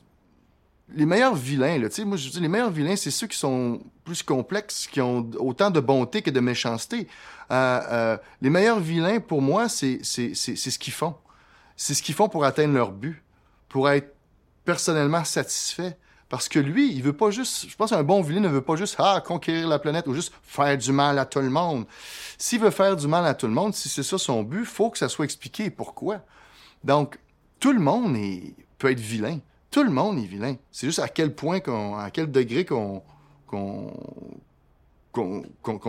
les 0.89 1.05
meilleurs 1.05 1.35
vilains, 1.35 1.77
là, 1.79 1.87
moi, 2.05 2.17
je 2.17 2.29
dire, 2.29 2.41
les 2.41 2.47
meilleurs 2.47 2.69
vilains, 2.69 2.95
c'est 2.95 3.11
ceux 3.11 3.27
qui 3.27 3.37
sont 3.37 3.81
plus 4.03 4.21
complexes, 4.21 4.87
qui 4.87 5.01
ont 5.01 5.29
autant 5.39 5.71
de 5.71 5.79
bonté 5.79 6.21
que 6.21 6.29
de 6.29 6.39
méchanceté. 6.39 7.07
Euh, 7.51 7.81
euh 7.89 8.17
les 8.41 8.49
meilleurs 8.49 8.79
vilains, 8.79 9.19
pour 9.19 9.41
moi, 9.41 9.69
c'est 9.69 10.03
ce 10.03 10.77
qu'ils 10.77 10.93
font. 10.93 11.15
C'est 11.75 11.93
ce 11.93 12.03
qu'ils 12.03 12.15
font 12.15 12.29
pour 12.29 12.45
atteindre 12.45 12.73
leur 12.73 12.91
but, 12.91 13.23
pour 13.69 13.89
être 13.89 14.13
personnellement 14.65 15.23
satisfait. 15.23 15.97
Parce 16.29 16.49
que 16.49 16.59
lui, 16.59 16.91
il 16.91 17.03
veut 17.03 17.13
pas 17.13 17.29
juste. 17.29 17.69
Je 17.69 17.75
pense 17.75 17.91
qu'un 17.91 18.01
bon 18.01 18.21
vilain 18.21 18.41
ne 18.41 18.47
veut 18.47 18.61
pas 18.61 18.75
juste 18.75 18.95
ah, 18.97 19.21
conquérir 19.23 19.67
la 19.67 19.77
planète 19.77 20.07
ou 20.07 20.15
juste 20.15 20.33
faire 20.41 20.75
du 20.77 20.91
mal 20.91 21.19
à 21.19 21.25
tout 21.25 21.39
le 21.39 21.49
monde. 21.49 21.85
S'il 22.39 22.59
veut 22.59 22.71
faire 22.71 22.95
du 22.95 23.07
mal 23.07 23.25
à 23.25 23.35
tout 23.35 23.45
le 23.45 23.53
monde, 23.53 23.75
si 23.75 23.87
c'est 23.87 24.01
ça 24.01 24.17
son 24.17 24.41
but, 24.41 24.65
faut 24.65 24.89
que 24.89 24.97
ça 24.97 25.09
soit 25.09 25.25
expliqué 25.25 25.69
pourquoi. 25.69 26.21
Donc, 26.83 27.19
tout 27.59 27.71
le 27.71 27.79
monde 27.79 28.17
peut 28.79 28.89
être 28.89 28.99
vilain. 28.99 29.39
Tout 29.73 29.83
le 29.83 29.89
monde 29.89 30.19
est 30.19 30.27
vilain. 30.27 30.55
C'est 30.71 30.85
juste 30.85 30.99
à 30.99 31.07
quel 31.07 31.33
point, 31.33 31.59
à 31.97 32.11
quel 32.11 32.29
degré 32.29 32.63
qu'on 32.63 33.01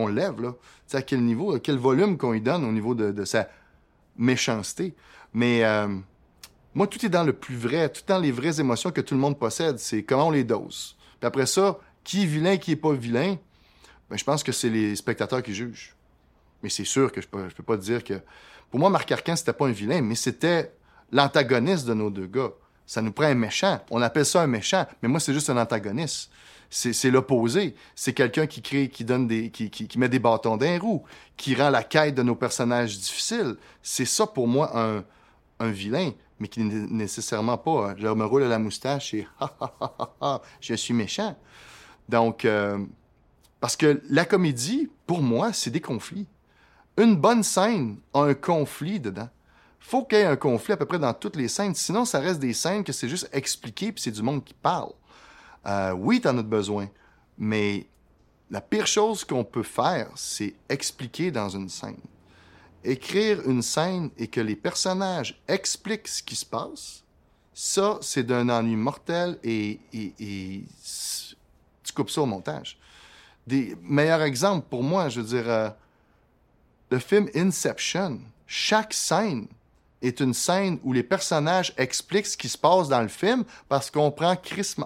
lève, 0.09 0.41
là. 0.41 0.55
à 0.95 1.03
quel 1.03 1.23
niveau, 1.23 1.53
à 1.53 1.61
quel 1.61 1.77
volume 1.77 2.17
qu'on 2.17 2.33
lui 2.33 2.41
donne 2.41 2.65
au 2.65 2.73
niveau 2.73 2.95
de, 2.95 3.25
sa 3.27 3.47
méchanceté. 4.17 4.95
Mais. 5.35 5.63
Euh, 5.65 5.99
moi, 6.75 6.87
tout 6.87 7.05
est 7.05 7.11
dans 7.11 7.25
le 7.25 7.35
plus 7.35 7.57
vrai, 7.57 7.91
tout 7.91 8.01
dans 8.07 8.19
les 8.19 8.33
vraies 8.33 8.59
émotions 8.59 8.91
que 8.91 9.03
tout 9.03 9.15
le 9.15 9.21
monde 9.21 9.39
possède. 9.39 9.79
C'est 9.79 10.03
comment 10.03 10.29
on 10.29 10.31
les 10.31 10.45
dose. 10.45 10.97
Puis 11.21 11.27
après 11.27 11.47
ça, 11.47 11.79
qui 12.05 12.23
est 12.23 12.27
vilain, 12.27 12.57
qui 12.57 12.73
est 12.73 12.77
pas 12.77 12.95
vilain, 12.95 13.37
ben, 14.09 14.17
je 14.17 14.25
pense 14.25 14.43
que 14.43 14.51
c'est 14.51 14.71
les 14.71 14.97
spectateurs 14.97 15.43
qui 15.43 15.55
jugent. 15.55 15.95
Mais 16.63 16.71
c'est 16.71 16.85
sûr 16.85 17.13
que 17.13 17.21
je 17.21 17.29
peux, 17.29 17.49
peux 17.49 17.63
pas 17.63 17.77
dire 17.77 18.03
que. 18.03 18.15
Pour 18.71 18.81
moi, 18.81 18.89
Marc 18.89 19.13
Arcan, 19.13 19.37
c'était 19.37 19.53
pas 19.53 19.67
un 19.67 19.73
vilain, 19.73 20.01
mais 20.01 20.15
c'était 20.15 20.73
l'antagoniste 21.13 21.87
de 21.87 21.93
nos 21.93 22.09
deux 22.09 22.27
gars. 22.27 22.51
Ça 22.87 23.03
nous 23.03 23.13
prend 23.13 23.25
un 23.25 23.35
méchant. 23.35 23.81
On 23.91 24.03
appelle 24.03 24.27
ça 24.27 24.43
un 24.43 24.47
méchant, 24.47 24.87
mais 25.03 25.09
moi, 25.09 25.21
c'est 25.21 25.33
juste 25.33 25.51
un 25.51 25.57
antagoniste. 25.57 26.31
C'est 26.71 27.11
l'opposé. 27.11 27.75
C'est 27.95 28.15
quelqu'un 28.15 28.47
qui 28.47 28.61
crée, 28.61 28.89
qui 28.89 29.05
donne 29.05 29.29
des, 29.29 29.51
qui, 29.51 29.99
met 29.99 30.09
des 30.09 30.19
bâtons 30.19 30.57
d'un 30.57 30.79
roue, 30.79 31.05
qui 31.37 31.55
rend 31.55 31.71
la 31.71 31.85
quête 31.85 32.15
de 32.15 32.23
nos 32.23 32.35
personnages 32.35 32.99
difficile. 32.99 33.57
C'est 33.83 34.05
ça 34.05 34.27
pour 34.27 34.49
moi 34.49 34.73
un, 34.79 35.05
un 35.61 35.71
vilain 35.71 36.11
mais 36.39 36.49
qui 36.49 36.61
n'est 36.61 36.87
nécessairement 36.89 37.57
pas 37.57 37.95
je 37.97 38.07
me 38.07 38.25
roule 38.25 38.43
à 38.43 38.49
la 38.49 38.59
moustache 38.59 39.15
et 39.15 39.27
je 40.61 40.75
suis 40.75 40.95
méchant. 40.95 41.37
Donc, 42.09 42.45
euh, 42.45 42.85
parce 43.61 43.77
que 43.77 44.03
la 44.11 44.25
comédie, 44.25 44.91
pour 45.07 45.23
moi, 45.23 45.53
c'est 45.53 45.71
des 45.71 45.81
conflits. 45.81 46.27
Une 46.97 47.17
bonne 47.17 47.43
scène 47.43 47.97
a 48.13 48.21
un 48.25 48.35
conflit 48.35 49.01
dedans. 49.01 49.29
Faut 49.87 50.05
qu'il 50.05 50.19
y 50.19 50.21
ait 50.23 50.25
un 50.25 50.37
conflit 50.37 50.73
à 50.73 50.77
peu 50.77 50.87
près 50.87 50.99
dans 50.99 51.13
toutes 51.13 51.37
les 51.37 51.49
scènes. 51.49 51.75
Sinon, 51.75 52.05
ça 52.05 52.19
reste 52.19 52.41
des 52.41 52.55
scènes 52.55 52.85
que 52.85 52.93
c'est 52.93 53.09
juste 53.09 53.29
expliqué 53.33 53.93
puis 53.93 54.03
c'est 54.03 54.11
du 54.11 54.23
monde 54.23 54.43
qui 54.43 54.55
parle. 54.55 54.93
Euh, 55.67 55.93
oui, 55.93 56.21
t'en 56.21 56.37
as 56.39 56.43
besoin, 56.43 56.89
mais 57.39 57.87
la 58.51 58.61
pire 58.61 58.87
chose 58.87 59.25
qu'on 59.25 59.45
peut 59.45 59.63
faire, 59.63 60.11
c'est 60.15 60.55
expliquer 60.69 61.31
dans 61.31 61.49
une 61.49 61.69
scène 61.69 62.01
écrire 62.85 63.49
une 63.49 63.63
scène 63.63 64.11
et 64.19 64.29
que 64.29 64.41
les 64.41 64.57
personnages 64.57 65.41
expliquent 65.49 66.09
ce 66.09 66.23
qui 66.23 66.37
se 66.37 66.45
passe, 66.45 67.03
ça, 67.53 67.99
c'est 68.01 68.25
d'un 68.25 68.49
ennui 68.49 68.77
mortel 68.77 69.39
et, 69.43 69.81
tu 71.83 71.93
coupes 71.95 72.11
ça 72.11 72.23
au 72.23 72.27
montage. 72.27 72.79
Des 73.47 73.77
meilleurs 73.83 74.23
exemples 74.23 74.67
pour 74.69 74.83
moi, 74.83 75.09
je 75.09 75.21
veux 75.21 75.27
dire, 75.27 75.49
euh, 75.49 75.71
le 76.91 76.99
film 76.99 77.29
Inception, 77.35 78.21
chaque 78.47 78.93
scène 78.93 79.47
est 80.03 80.21
une 80.21 80.35
scène 80.35 80.79
où 80.83 80.93
les 80.93 81.03
personnages 81.03 81.73
expliquent 81.77 82.27
ce 82.27 82.37
qui 82.37 82.49
se 82.49 82.59
passe 82.59 82.89
dans 82.89 83.01
le 83.01 83.09
film 83.09 83.45
parce 83.69 83.91
qu'on 83.91 84.11
prend 84.11 84.37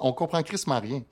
on 0.01 0.13
comprend 0.13 0.43
crissement 0.43 0.81
rien. 0.81 1.03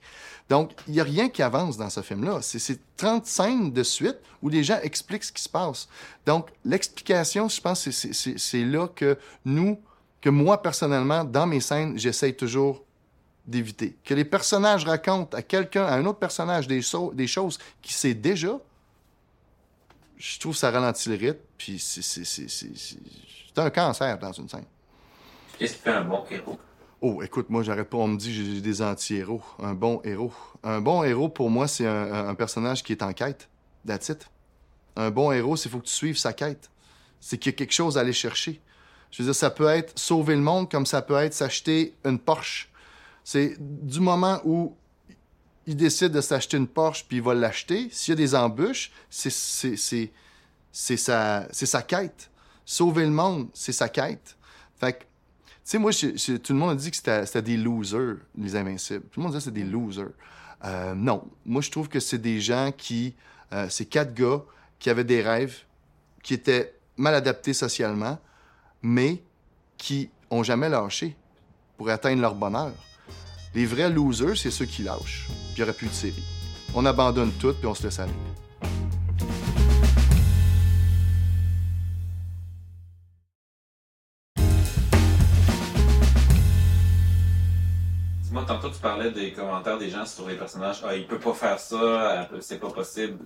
Donc, 0.49 0.71
il 0.87 0.93
n'y 0.93 0.99
a 1.01 1.03
rien 1.03 1.29
qui 1.29 1.41
avance 1.41 1.77
dans 1.77 1.89
ce 1.89 2.01
film-là. 2.01 2.39
C'est 2.41 2.79
30 2.95 3.25
scènes 3.25 3.71
de 3.71 3.83
suite 3.83 4.17
où 4.41 4.49
les 4.49 4.63
gens 4.63 4.79
expliquent 4.81 5.25
ce 5.25 5.31
qui 5.31 5.43
se 5.43 5.49
passe. 5.49 5.89
Donc, 6.25 6.49
l'explication, 6.63 7.49
je 7.49 7.59
pense, 7.59 7.89
c'est 7.89 8.63
là 8.63 8.87
que 8.87 9.17
nous, 9.43 9.79
que 10.21 10.29
moi, 10.29 10.61
personnellement, 10.61 11.25
dans 11.25 11.47
mes 11.47 11.59
scènes, 11.59 11.99
j'essaye 11.99 12.33
toujours 12.33 12.83
d'éviter. 13.45 13.97
Que 14.03 14.13
les 14.13 14.25
personnages 14.25 14.85
racontent 14.85 15.35
à 15.35 15.41
quelqu'un, 15.41 15.83
à 15.83 15.95
un 15.95 16.05
autre 16.05 16.19
personnage, 16.19 16.67
des, 16.67 16.81
des 17.13 17.27
choses 17.27 17.57
qui 17.81 17.93
sait 17.93 18.13
déjà, 18.13 18.57
je 20.17 20.39
trouve 20.39 20.53
que 20.53 20.59
ça 20.59 20.71
ralentit 20.71 21.09
le 21.09 21.15
rythme, 21.15 21.39
puis 21.57 21.79
c'est 21.79 23.57
un 23.57 23.69
cancer 23.69 24.17
dans 24.17 24.31
une 24.31 24.49
scène. 24.49 24.65
Qu'est-ce 25.57 25.73
qui 25.73 25.79
fait 25.79 25.91
un 25.91 26.03
bon 26.03 26.23
héros? 26.29 26.59
Oh, 27.01 27.21
écoute, 27.21 27.49
moi, 27.49 27.61
j'arrête 27.61 27.89
pas, 27.89 27.97
on 27.97 28.07
me 28.07 28.17
dit 28.17 28.29
que 28.29 28.33
j'ai 28.33 28.61
des 28.61 28.81
anti-héros. 28.81 29.43
Un 29.59 29.73
bon 29.73 30.01
héros. 30.03 30.33
Un 30.63 30.81
bon 30.81 31.03
héros, 31.03 31.29
pour 31.29 31.49
moi, 31.49 31.67
c'est 31.67 31.85
un, 31.85 32.33
personnage 32.33 32.83
qui 32.83 32.91
est 32.91 33.03
en 33.03 33.13
quête. 33.13 33.49
That's 33.85 34.09
it. 34.09 34.27
Un 34.95 35.11
bon 35.11 35.31
héros, 35.31 35.55
c'est 35.55 35.69
faut 35.69 35.79
que 35.79 35.85
tu 35.85 35.93
suives 35.93 36.17
sa 36.17 36.33
quête. 36.33 36.71
C'est 37.19 37.37
qu'il 37.37 37.51
y 37.51 37.55
a 37.55 37.57
quelque 37.57 37.73
chose 37.73 37.97
à 37.97 38.01
aller 38.01 38.13
chercher. 38.13 38.61
Je 39.11 39.21
veux 39.21 39.27
dire, 39.27 39.35
ça 39.35 39.51
peut 39.51 39.67
être 39.67 39.97
sauver 39.97 40.35
le 40.35 40.41
monde 40.41 40.69
comme 40.69 40.85
ça 40.85 41.01
peut 41.03 41.15
être 41.15 41.33
s'acheter 41.33 41.95
une 42.03 42.17
Porsche. 42.17 42.69
C'est 43.23 43.55
du 43.59 43.99
moment 43.99 44.41
où 44.43 44.75
il 45.67 45.75
décide 45.75 46.13
de 46.13 46.21
s'acheter 46.21 46.57
une 46.57 46.67
Porsche 46.67 47.05
puis 47.07 47.17
il 47.17 47.23
va 47.23 47.33
l'acheter, 47.33 47.89
s'il 47.91 48.13
y 48.13 48.13
a 48.13 48.15
des 48.15 48.33
embûches, 48.33 48.91
c'est 49.09 49.29
sa, 50.71 51.47
sa 51.51 51.81
quête. 51.81 52.31
Sauver 52.65 53.03
le 53.03 53.11
monde, 53.11 53.49
c'est 53.53 53.73
sa 53.73 53.89
quête. 53.89 54.37
Fait 54.79 54.93
que, 54.93 54.99
tu 54.99 55.05
sais, 55.63 55.77
moi, 55.77 55.91
tout 55.91 56.53
le 56.53 56.59
monde 56.59 56.71
a 56.71 56.75
dit 56.75 56.89
que 56.89 56.97
c'était 56.97 57.41
des 57.41 57.57
losers, 57.57 58.17
les 58.37 58.55
Invincibles. 58.55 59.03
Tout 59.11 59.19
le 59.19 59.23
monde 59.23 59.33
dit 59.33 59.37
que 59.37 59.43
c'était 59.43 59.61
des 59.61 59.69
losers. 59.69 60.11
Euh, 60.63 60.93
non. 60.95 61.27
Moi, 61.45 61.61
je 61.61 61.69
trouve 61.69 61.89
que 61.89 61.99
c'est 61.99 62.17
des 62.17 62.39
gens 62.39 62.71
qui. 62.75 63.13
Euh, 63.51 63.67
c'est 63.69 63.85
quatre 63.85 64.13
gars 64.13 64.41
qui 64.79 64.89
avaient 64.89 65.03
des 65.03 65.21
rêves, 65.21 65.57
qui 66.23 66.33
étaient 66.33 66.73
mal 66.95 67.15
adaptés 67.15 67.53
socialement, 67.53 68.17
mais 68.81 69.21
qui 69.77 70.09
ont 70.29 70.43
jamais 70.43 70.69
lâché 70.69 71.15
pour 71.77 71.89
atteindre 71.89 72.21
leur 72.21 72.35
bonheur. 72.35 72.73
Les 73.53 73.65
vrais 73.65 73.89
losers, 73.89 74.37
c'est 74.37 74.51
ceux 74.51 74.65
qui 74.65 74.83
lâchent. 74.83 75.27
Puis 75.57 75.63
il 75.63 75.65
n'y 75.65 75.71
aurait 75.71 75.77
plus 75.79 75.87
de 75.87 75.93
série. 75.93 76.23
On 76.75 76.85
abandonne 76.85 77.31
tout, 77.31 77.51
puis 77.55 77.65
on 77.65 77.73
se 77.73 77.81
laisse 77.81 77.97
aller. 77.97 78.13
Dis-moi, 88.21 88.45
tantôt, 88.45 88.69
tu 88.69 88.77
parlais 88.79 89.09
des 89.09 89.31
commentaires 89.33 89.79
des 89.79 89.89
gens 89.89 90.05
sur 90.05 90.27
les 90.29 90.35
personnages. 90.35 90.83
Ah, 90.85 90.95
il 90.95 91.07
peut 91.07 91.17
pas 91.17 91.33
faire 91.33 91.59
ça, 91.59 92.29
c'est 92.39 92.59
pas 92.59 92.69
possible. 92.69 93.17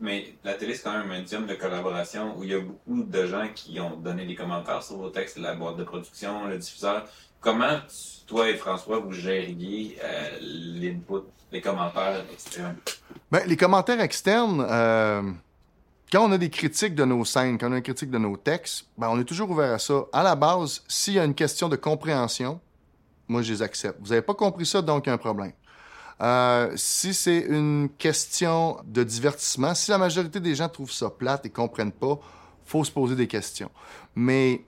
Mais 0.00 0.32
la 0.44 0.54
télé, 0.54 0.74
c'est 0.74 0.84
quand 0.84 0.96
même 0.96 1.10
un 1.10 1.18
médium 1.18 1.44
de 1.44 1.54
collaboration 1.56 2.38
où 2.38 2.44
il 2.44 2.50
y 2.50 2.54
a 2.54 2.60
beaucoup 2.60 3.02
de 3.02 3.26
gens 3.26 3.48
qui 3.54 3.78
ont 3.80 3.96
donné 3.96 4.24
des 4.24 4.34
commentaires 4.34 4.82
sur 4.82 4.96
vos 4.96 5.10
textes, 5.10 5.36
la 5.36 5.54
boîte 5.54 5.76
de 5.76 5.84
production, 5.84 6.46
le 6.46 6.56
diffuseur. 6.56 7.04
Comment 7.40 7.78
toi 8.26 8.48
et 8.50 8.56
François, 8.56 8.98
vous 8.98 9.12
gériez 9.12 9.98
euh, 10.02 10.38
l'input, 10.40 11.26
les 11.52 11.60
commentaires 11.60 12.24
externes? 12.32 12.76
Ben, 13.30 13.42
les 13.46 13.56
commentaires 13.56 14.00
externes, 14.00 14.64
euh, 14.68 15.22
quand 16.10 16.28
on 16.28 16.32
a 16.32 16.38
des 16.38 16.50
critiques 16.50 16.94
de 16.94 17.04
nos 17.04 17.24
scènes, 17.24 17.58
quand 17.58 17.68
on 17.68 17.72
a 17.72 17.76
une 17.76 17.82
critique 17.82 18.10
de 18.10 18.18
nos 18.18 18.36
textes, 18.36 18.86
ben, 18.96 19.08
on 19.08 19.20
est 19.20 19.24
toujours 19.24 19.50
ouvert 19.50 19.72
à 19.72 19.78
ça. 19.78 20.04
À 20.12 20.22
la 20.22 20.34
base, 20.34 20.82
s'il 20.88 21.14
y 21.14 21.18
a 21.18 21.24
une 21.24 21.34
question 21.34 21.68
de 21.68 21.76
compréhension, 21.76 22.60
moi, 23.28 23.42
je 23.42 23.52
les 23.52 23.62
accepte. 23.62 23.98
Vous 24.00 24.08
n'avez 24.08 24.22
pas 24.22 24.34
compris 24.34 24.66
ça, 24.66 24.82
donc 24.82 25.06
il 25.06 25.08
y 25.08 25.10
a 25.10 25.14
un 25.14 25.18
problème. 25.18 25.52
Euh, 26.20 26.72
si 26.74 27.14
c'est 27.14 27.38
une 27.38 27.88
question 27.96 28.78
de 28.84 29.04
divertissement, 29.04 29.74
si 29.74 29.90
la 29.90 29.98
majorité 29.98 30.40
des 30.40 30.54
gens 30.54 30.68
trouvent 30.68 30.90
ça 30.90 31.10
plate 31.10 31.46
et 31.46 31.50
comprennent 31.50 31.92
pas, 31.92 32.18
faut 32.64 32.82
se 32.84 32.90
poser 32.90 33.14
des 33.14 33.28
questions. 33.28 33.70
Mais 34.14 34.64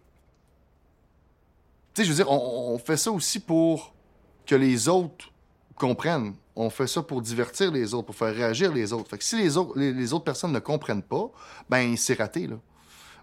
tu 1.94 2.04
je 2.04 2.10
veux 2.10 2.14
dire, 2.16 2.30
on, 2.30 2.78
fait 2.78 2.96
ça 2.96 3.10
aussi 3.10 3.40
pour 3.40 3.94
que 4.46 4.54
les 4.54 4.88
autres 4.88 5.32
comprennent. 5.74 6.34
On 6.54 6.70
fait 6.70 6.86
ça 6.86 7.02
pour 7.02 7.22
divertir 7.22 7.70
les 7.72 7.94
autres, 7.94 8.06
pour 8.06 8.14
faire 8.14 8.34
réagir 8.34 8.72
les 8.72 8.92
autres. 8.92 9.08
Fait 9.08 9.22
si 9.22 9.36
les 9.36 9.56
autres, 9.56 9.78
les, 9.78 10.06
personnes 10.24 10.52
ne 10.52 10.58
comprennent 10.58 11.02
pas, 11.02 11.30
ben 11.68 11.96
c'est 11.96 12.18
raté, 12.18 12.46
là. 12.46 12.56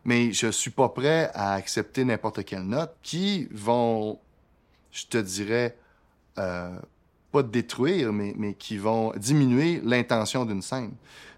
Mais 0.06 0.32
je 0.32 0.48
suis 0.48 0.72
pas 0.72 0.90
prêt 0.90 1.30
à 1.34 1.54
accepter 1.54 2.06
n'importe 2.06 2.46
quelle 2.46 2.64
note 2.64 2.96
qui 3.04 3.48
vont, 3.52 4.20
je 4.92 5.06
te 5.06 5.18
dirais, 5.18 5.78
euh, 6.38 6.78
pas 7.32 7.44
détruire, 7.44 8.14
mais, 8.14 8.54
qui 8.54 8.78
vont 8.78 9.12
diminuer 9.18 9.82
l'intention 9.84 10.46
d'une 10.46 10.62
scène. 10.62 10.94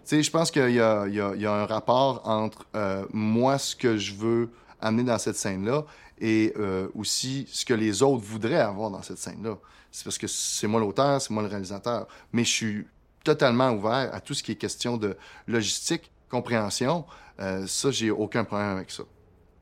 Tu 0.06 0.22
je 0.22 0.30
pense 0.30 0.50
qu'il 0.50 0.70
y, 0.70 0.74
y, 0.74 0.76
y 0.76 1.46
a, 1.46 1.52
un 1.52 1.66
rapport 1.66 2.22
entre 2.28 2.66
euh, 2.76 3.04
moi, 3.12 3.58
ce 3.58 3.74
que 3.74 3.96
je 3.96 4.14
veux 4.14 4.50
amener 4.80 5.04
dans 5.04 5.18
cette 5.18 5.36
scène-là 5.36 5.84
et 6.20 6.52
euh, 6.56 6.88
aussi 6.94 7.46
ce 7.50 7.64
que 7.64 7.74
les 7.74 8.02
autres 8.02 8.22
voudraient 8.22 8.60
avoir 8.60 8.90
dans 8.90 9.02
cette 9.02 9.18
scène-là. 9.18 9.58
C'est 9.90 10.04
parce 10.04 10.18
que 10.18 10.26
c'est 10.26 10.66
moi 10.66 10.80
l'auteur, 10.80 11.20
c'est 11.20 11.30
moi 11.30 11.42
le 11.42 11.48
réalisateur. 11.48 12.06
Mais 12.32 12.44
je 12.44 12.50
suis 12.50 12.86
totalement 13.24 13.70
ouvert 13.72 14.14
à 14.14 14.20
tout 14.20 14.34
ce 14.34 14.42
qui 14.42 14.52
est 14.52 14.56
question 14.56 14.96
de 14.96 15.16
logistique, 15.46 16.10
compréhension. 16.28 17.04
Euh, 17.40 17.66
ça, 17.66 17.90
j'ai 17.90 18.10
aucun 18.10 18.44
problème 18.44 18.68
avec 18.76 18.90
ça. 18.90 19.02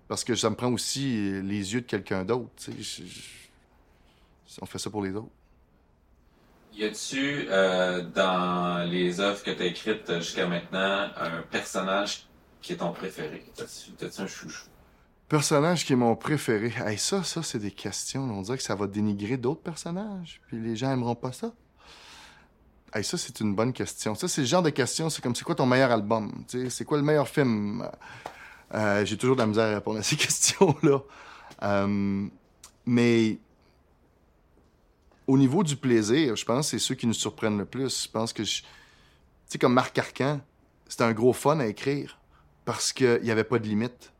Parce 0.09 0.24
que 0.24 0.34
ça 0.34 0.50
me 0.50 0.56
prend 0.56 0.72
aussi 0.72 1.40
les 1.42 1.74
yeux 1.74 1.82
de 1.82 1.86
quelqu'un 1.86 2.24
d'autre. 2.24 2.50
On 4.61 4.66
fait 4.66 4.78
ça 4.78 4.90
pour 4.90 5.02
les 5.02 5.14
autres. 5.14 5.28
Y 6.74 6.84
a-tu, 6.84 7.46
euh, 7.50 8.02
dans 8.02 8.88
les 8.88 9.20
œuvres 9.20 9.42
que 9.42 9.50
tu 9.50 9.62
as 9.62 9.66
écrites 9.66 10.12
jusqu'à 10.18 10.46
maintenant, 10.46 11.09
un 11.16 11.42
personnage 11.50 12.28
qui 12.62 12.72
est 12.72 12.76
ton 12.76 12.92
préféré? 12.92 13.44
T'as-tu 13.56 14.20
un 14.20 14.26
chouchou? 14.26 14.68
Personnage 15.29 15.85
qui 15.85 15.93
est 15.93 15.97
mon 15.97 16.16
préféré. 16.16 16.72
Hey, 16.87 16.97
ça, 16.97 17.22
ça, 17.22 17.43
c'est 17.43 17.59
des 17.59 17.70
questions. 17.70 18.22
On 18.22 18.41
dirait 18.41 18.57
que 18.57 18.62
ça 18.62 18.74
va 18.74 18.87
dénigrer 18.87 19.37
d'autres 19.37 19.61
personnages. 19.61 20.41
Puis 20.47 20.59
les 20.59 20.74
gens 20.74 20.91
aimeront 20.91 21.14
pas 21.14 21.33
ça. 21.33 21.53
Hey, 22.95 23.05
ça, 23.05 23.18
c'est 23.18 23.41
une 23.41 23.55
bonne 23.55 23.74
question. 23.74 24.14
Ça, 24.14 24.26
c'est 24.26 24.41
le 24.41 24.47
genre 24.47 24.62
de 24.62 24.70
question. 24.70 25.11
C'est 25.11 25.20
comme, 25.20 25.35
c'est 25.35 25.45
quoi 25.45 25.55
ton 25.55 25.66
meilleur 25.66 25.91
album? 25.91 26.45
C'est 26.70 26.87
quoi 26.87 26.97
le 26.97 27.05
meilleur 27.05 27.29
film? 27.29 27.87
Euh, 28.74 29.05
j'ai 29.05 29.18
toujours 29.18 29.37
de 29.37 29.43
la 29.43 29.47
misère 29.47 29.66
à 29.66 29.74
répondre 29.74 29.99
à 29.99 30.03
ces 30.03 30.16
questions-là. 30.16 31.01
Euh, 31.62 32.26
mais 32.87 33.39
au 35.26 35.37
niveau 35.37 35.62
du 35.62 35.76
plaisir, 35.76 36.37
je 36.37 36.45
pense 36.47 36.66
que 36.66 36.70
c'est 36.70 36.79
ceux 36.79 36.95
qui 36.95 37.07
nous 37.07 37.12
surprennent 37.12 37.59
le 37.59 37.66
plus. 37.66 38.05
Je 38.05 38.11
pense 38.11 38.33
que, 38.33 38.43
tu 38.43 38.62
sais, 39.47 39.59
comme 39.59 39.74
Marc 39.74 39.99
Arcan, 39.99 40.41
c'était 40.89 41.05
un 41.05 41.12
gros 41.12 41.35
fun 41.35 41.61
à 41.61 41.66
écrire 41.66 42.18
parce 42.64 42.95
qu'il 42.95 43.20
n'y 43.22 43.31
avait 43.31 43.45
pas 43.45 43.59
de 43.59 43.66
limite. 43.66 44.11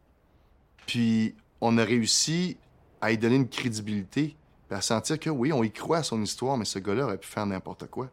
Puis 0.89 1.35
on 1.61 1.77
a 1.77 1.85
réussi 1.85 2.57
à 3.03 3.13
y 3.13 3.19
donner 3.19 3.37
une 3.37 3.49
crédibilité, 3.49 4.35
puis 4.69 4.79
à 4.79 4.81
sentir 4.81 5.21
que 5.21 5.29
oui, 5.29 5.53
on 5.53 5.63
y 5.63 5.71
croit 5.71 5.99
à 5.99 6.03
son 6.03 6.23
histoire, 6.23 6.57
mais 6.57 6.65
ce 6.65 6.79
gars-là 6.79 7.05
aurait 7.05 7.19
pu 7.19 7.29
faire 7.29 7.45
n'importe 7.45 7.89
quoi. 7.91 8.09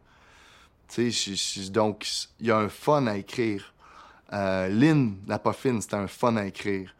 Tu 0.86 1.10
sais, 1.10 1.70
donc 1.70 2.06
il 2.38 2.46
y 2.46 2.50
a 2.50 2.58
un 2.58 2.68
fun 2.68 3.06
à 3.06 3.16
écrire. 3.16 3.72
Euh, 4.34 4.68
Lynn, 4.68 5.16
la 5.26 5.40
fine, 5.54 5.80
c'était 5.80 5.96
un 5.96 6.06
fun 6.06 6.36
à 6.36 6.44
écrire. 6.44 6.94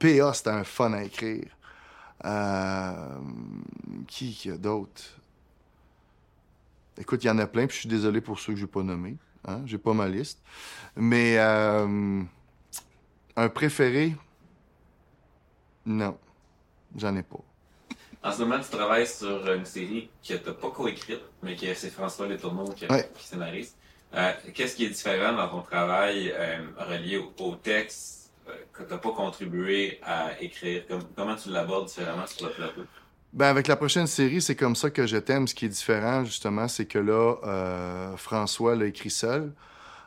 PA, 0.00 0.34
c'était 0.34 0.50
un 0.50 0.64
fun 0.64 0.92
à 0.92 1.04
écrire. 1.04 1.46
Euh, 2.24 3.18
qui, 4.08 4.34
qui 4.34 4.50
a 4.50 4.56
d'autres? 4.56 5.04
Écoute, 6.98 7.22
il 7.22 7.28
y 7.28 7.30
en 7.30 7.38
a 7.38 7.46
plein, 7.46 7.68
puis 7.68 7.76
je 7.76 7.80
suis 7.82 7.88
désolé 7.88 8.20
pour 8.20 8.40
ceux 8.40 8.54
que 8.54 8.58
je 8.58 8.64
n'ai 8.64 8.70
pas 8.70 8.82
nommés. 8.82 9.16
Hein? 9.46 9.62
J'ai 9.64 9.78
pas 9.78 9.94
ma 9.94 10.08
liste. 10.08 10.42
Mais 10.96 11.38
euh, 11.38 12.20
un 13.36 13.48
préféré, 13.48 14.16
non, 15.88 16.18
j'en 16.96 17.16
ai 17.16 17.22
pas. 17.22 17.40
En 18.22 18.32
ce 18.32 18.42
moment, 18.42 18.58
tu 18.60 18.68
travailles 18.68 19.06
sur 19.06 19.50
une 19.52 19.64
série 19.64 20.10
que 20.26 20.34
tu 20.34 20.46
n'as 20.46 20.52
pas 20.52 20.70
coécrite, 20.70 21.22
mais 21.42 21.56
que 21.56 21.72
c'est 21.74 21.90
François 21.90 22.26
Letourneau 22.26 22.64
qui, 22.72 22.86
qui 22.86 23.24
scénarise. 23.24 23.74
Euh, 24.14 24.32
qu'est-ce 24.54 24.76
qui 24.76 24.84
est 24.86 24.90
différent 24.90 25.32
dans 25.32 25.48
ton 25.48 25.62
travail 25.62 26.32
euh, 26.34 26.58
relié 26.78 27.16
au, 27.16 27.54
texte 27.56 28.32
euh, 28.48 28.52
que 28.72 28.82
tu 28.82 28.90
n'as 28.90 28.98
pas 28.98 29.12
contribué 29.12 29.98
à 30.02 30.40
écrire? 30.40 30.84
comment 31.14 31.36
tu 31.36 31.50
l'abordes 31.50 31.88
différemment 31.88 32.26
sur 32.26 32.48
le 32.48 32.52
plateau? 32.52 32.82
Ben 33.32 33.46
avec 33.46 33.66
la 33.66 33.76
prochaine 33.76 34.06
série, 34.06 34.40
c'est 34.40 34.56
comme 34.56 34.76
ça 34.76 34.90
que 34.90 35.06
je 35.06 35.18
t'aime. 35.18 35.46
Ce 35.46 35.54
qui 35.54 35.66
est 35.66 35.70
différent, 35.70 36.24
justement, 36.24 36.68
c'est 36.68 36.86
que 36.86 36.98
là, 36.98 38.14
François 38.16 38.74
l'a 38.74 38.86
écrit 38.86 39.10
seul. 39.10 39.52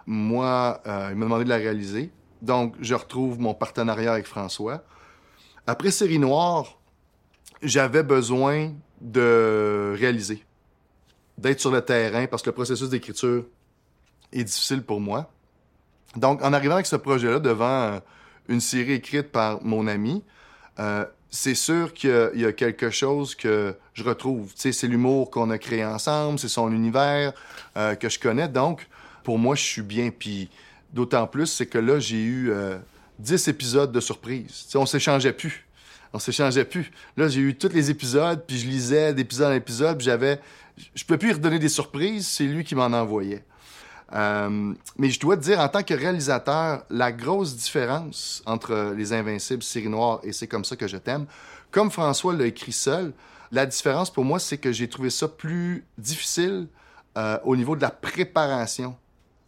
Moi, 0.08 0.82
il 0.86 1.16
m'a 1.16 1.26
demandé 1.26 1.44
de 1.44 1.50
la 1.50 1.58
réaliser. 1.58 2.12
Donc, 2.42 2.74
je 2.82 2.96
retrouve 2.96 3.40
mon 3.40 3.54
partenariat 3.54 4.14
avec 4.14 4.26
François. 4.26 4.84
Après 5.68 5.92
Série 5.92 6.18
Noire, 6.18 6.80
j'avais 7.62 8.04
besoin 8.04 8.72
de 9.00 9.96
réaliser, 9.98 10.44
d'être 11.38 11.60
sur 11.60 11.72
le 11.72 11.82
terrain 11.82 12.26
parce 12.28 12.42
que 12.42 12.50
le 12.50 12.56
processus 12.56 12.90
d'écriture 12.90 13.46
est 14.32 14.44
difficile 14.44 14.82
pour 14.82 15.00
moi. 15.00 15.32
Donc, 16.16 16.44
en 16.44 16.52
arrivant 16.54 16.76
avec 16.76 16.88
ce 16.88 16.96
projet-là 16.96 17.40
devant 17.40 18.02
une 18.48 18.60
série 18.60 18.94
écrite 18.94 19.32
par 19.32 19.64
mon 19.64 19.88
ami, 19.88 20.24
euh, 20.80 21.06
c'est 21.30 21.56
sûr 21.56 21.94
qu'il 21.94 22.32
y, 22.36 22.46
a 22.46 22.52
quelque 22.52 22.90
chose 22.90 23.36
que 23.36 23.76
je 23.94 24.04
retrouve. 24.04 24.52
c'est 24.56 24.88
l'humour 24.88 25.32
qu'on 25.32 25.50
a 25.52 25.58
créé 25.58 25.86
ensemble, 25.86 26.40
c'est 26.40 26.50
son 26.50 26.72
univers 26.74 27.34
euh, 27.78 27.96
que 27.96 28.10
je 28.10 28.20
connais. 28.20 28.50
Donc, 28.50 28.88
pour 29.24 29.38
moi, 29.38 29.56
je 29.56 29.64
suis 29.64 29.82
bien. 29.82 30.10
Puis, 30.10 30.50
d'autant 30.92 31.28
plus, 31.28 31.46
c'est 31.46 31.68
que 31.68 31.78
là, 31.78 32.00
j'ai 32.00 32.22
eu 32.22 32.52
10 33.22 33.48
épisodes 33.48 33.92
de 33.92 34.00
surprise. 34.00 34.68
On 34.76 34.86
s'échangeait 34.86 35.34
plus. 35.34 35.68
On 36.14 36.20
s'échangeait 36.20 36.66
plus. 36.66 36.92
Là, 37.16 37.28
j'ai 37.28 37.42
eu 37.42 37.56
tous 37.56 37.70
les 37.70 37.90
épisodes, 37.90 38.44
puis 38.46 38.58
je 38.58 38.68
lisais 38.68 39.14
d'épisode 39.14 39.52
en 39.52 39.56
épisode, 39.56 39.98
puis 39.98 40.06
j'avais... 40.06 40.40
Je 40.96 41.06
peux 41.06 41.18
plus 41.18 41.28
lui 41.28 41.34
redonner 41.36 41.60
des 41.60 41.70
surprises, 41.70 42.28
c'est 42.28 42.46
lui 42.46 42.64
qui 42.64 42.76
m'en 42.76 42.86
envoyait. 42.86 43.46
Euh, 44.14 44.74
mais 44.98 45.10
je 45.10 45.20
dois 45.20 45.38
te 45.38 45.44
dire, 45.44 45.60
en 45.60 45.70
tant 45.70 45.84
que 45.84 45.94
réalisateur, 45.94 46.84
la 46.90 47.12
grosse 47.12 47.56
différence 47.56 48.42
entre 48.46 48.94
Les 48.98 49.14
Invincibles, 49.14 49.64
Série 49.64 49.90
Noire 49.90 50.20
et 50.24 50.34
C'est 50.34 50.48
comme 50.48 50.66
ça 50.66 50.76
que 50.76 50.88
je 50.88 50.98
t'aime, 50.98 51.28
comme 51.70 51.92
François 51.92 52.34
l'a 52.34 52.46
écrit 52.46 52.74
seul, 52.74 53.14
la 53.52 53.66
différence 53.66 54.12
pour 54.12 54.26
moi, 54.26 54.40
c'est 54.40 54.58
que 54.58 54.72
j'ai 54.72 54.90
trouvé 54.90 55.10
ça 55.10 55.28
plus 55.28 55.86
difficile 55.98 56.68
euh, 57.18 57.38
au 57.44 57.56
niveau 57.56 57.76
de 57.76 57.82
la 57.82 57.90
préparation 57.90 58.96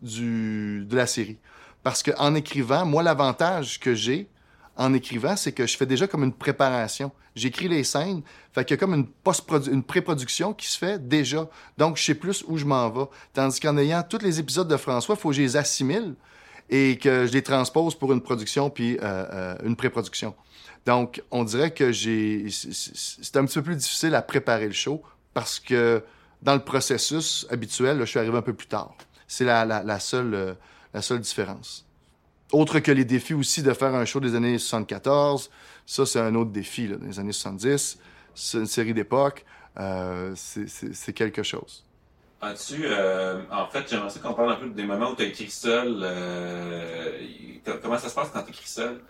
du, 0.01 0.85
de 0.85 0.95
la 0.95 1.07
série. 1.07 1.37
Parce 1.83 2.01
qu'en 2.01 2.33
écrivant, 2.35 2.85
moi, 2.85 3.03
l'avantage 3.03 3.79
que 3.79 3.93
j'ai 3.93 4.29
en 4.75 4.93
écrivant, 4.93 5.35
c'est 5.35 5.51
que 5.51 5.67
je 5.67 5.77
fais 5.77 5.85
déjà 5.85 6.07
comme 6.07 6.23
une 6.23 6.33
préparation. 6.33 7.11
J'écris 7.35 7.67
les 7.67 7.83
scènes, 7.83 8.21
fait 8.53 8.63
qu'il 8.65 8.75
y 8.75 8.77
a 8.77 8.79
comme 8.79 8.93
une, 8.93 9.07
une 9.71 9.83
pré-production 9.83 10.53
qui 10.53 10.67
se 10.67 10.77
fait 10.77 11.07
déjà. 11.07 11.47
Donc, 11.77 11.97
je 11.97 12.03
sais 12.03 12.15
plus 12.15 12.43
où 12.47 12.57
je 12.57 12.65
m'en 12.65 12.89
vais. 12.89 13.05
Tandis 13.33 13.59
qu'en 13.59 13.77
ayant 13.77 14.03
tous 14.03 14.19
les 14.19 14.39
épisodes 14.39 14.67
de 14.67 14.77
François, 14.77 15.15
il 15.15 15.21
faut 15.21 15.29
que 15.29 15.35
je 15.35 15.41
les 15.41 15.57
assimile 15.57 16.15
et 16.69 16.97
que 16.97 17.27
je 17.27 17.33
les 17.33 17.43
transpose 17.43 17.95
pour 17.95 18.13
une 18.13 18.21
production 18.21 18.69
puis 18.69 18.97
euh, 18.97 19.01
euh, 19.03 19.55
une 19.63 19.75
pré-production. 19.75 20.33
Donc, 20.85 21.21
on 21.31 21.43
dirait 21.43 21.71
que 21.71 21.91
j'ai... 21.91 22.47
C'est 22.49 23.37
un 23.37 23.45
petit 23.45 23.55
peu 23.55 23.63
plus 23.63 23.75
difficile 23.75 24.15
à 24.15 24.21
préparer 24.21 24.67
le 24.67 24.73
show 24.73 25.01
parce 25.33 25.59
que 25.59 26.03
dans 26.41 26.53
le 26.53 26.63
processus 26.63 27.47
habituel, 27.49 27.99
je 27.99 28.05
suis 28.05 28.19
arrivé 28.19 28.37
un 28.37 28.41
peu 28.41 28.53
plus 28.53 28.67
tard. 28.67 28.95
C'est 29.27 29.45
la, 29.45 29.65
la, 29.65 29.99
seule... 29.99 30.33
Euh, 30.33 30.53
la 30.93 31.01
seule 31.01 31.19
différence. 31.19 31.85
Autre 32.51 32.79
que 32.79 32.91
les 32.91 33.05
défis 33.05 33.33
aussi 33.33 33.63
de 33.63 33.73
faire 33.73 33.95
un 33.95 34.05
show 34.05 34.19
des 34.19 34.35
années 34.35 34.59
74, 34.59 35.49
ça 35.85 36.05
c'est 36.05 36.19
un 36.19 36.35
autre 36.35 36.51
défi, 36.51 36.87
là, 36.87 36.97
des 36.97 37.19
années 37.19 37.31
70, 37.31 37.97
c'est 38.35 38.57
une 38.57 38.65
série 38.65 38.93
d'époque, 38.93 39.45
euh, 39.79 40.33
c'est 40.35 41.13
quelque 41.13 41.43
chose. 41.43 41.85
As-tu, 42.41 42.83
euh, 42.85 43.41
en 43.51 43.67
fait, 43.67 43.85
j'aimerais 43.89 44.09
qu'on 44.21 44.33
parle 44.33 44.51
un 44.51 44.55
peu 44.55 44.69
des 44.69 44.83
moments 44.83 45.11
où 45.11 45.15
tu 45.15 45.23
as 45.23 45.27
écrit 45.27 45.49
seul. 45.49 45.99
Euh, 46.03 47.19
comment 47.81 47.97
ça 47.97 48.09
se 48.09 48.15
passe 48.15 48.29
quand 48.33 48.43
tu 48.43 48.49
écris 48.49 48.67
seul? 48.67 49.01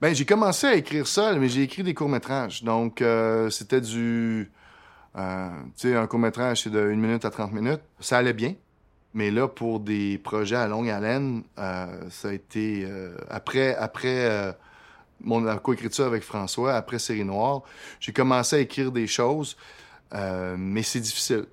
Ben, 0.00 0.14
j'ai 0.14 0.24
commencé 0.24 0.66
à 0.68 0.74
écrire 0.74 1.06
seul, 1.06 1.40
mais 1.40 1.48
j'ai 1.48 1.62
écrit 1.62 1.82
des 1.82 1.94
courts-métrages. 1.94 2.62
Donc, 2.62 3.04
c'était 3.50 3.80
du. 3.80 4.50
tu 5.14 5.20
sais, 5.76 5.96
un 5.96 6.06
court-métrage, 6.06 6.62
c'est 6.62 6.70
de 6.70 6.80
1 6.80 6.94
minute 6.94 7.24
à 7.24 7.30
30 7.30 7.52
minutes. 7.52 7.82
Ça 7.98 8.18
allait 8.18 8.32
bien. 8.32 8.54
Mais 9.12 9.30
là, 9.30 9.48
pour 9.48 9.80
des 9.80 10.18
projets 10.18 10.56
à 10.56 10.68
longue 10.68 10.88
haleine, 10.88 11.42
euh, 11.58 11.86
ça 12.10 12.28
a 12.28 12.32
été 12.32 12.84
euh, 12.86 13.16
après 13.28 13.74
après 13.74 14.30
euh, 14.30 14.52
mon 15.20 15.56
coécriture 15.58 16.06
avec 16.06 16.22
François, 16.22 16.74
après 16.74 16.98
Série 16.98 17.24
Noire, 17.24 17.62
j'ai 17.98 18.12
commencé 18.12 18.56
à 18.56 18.58
écrire 18.60 18.92
des 18.92 19.06
choses, 19.06 19.56
mais 20.12 20.82
c'est 20.82 21.00
difficile. 21.00 21.44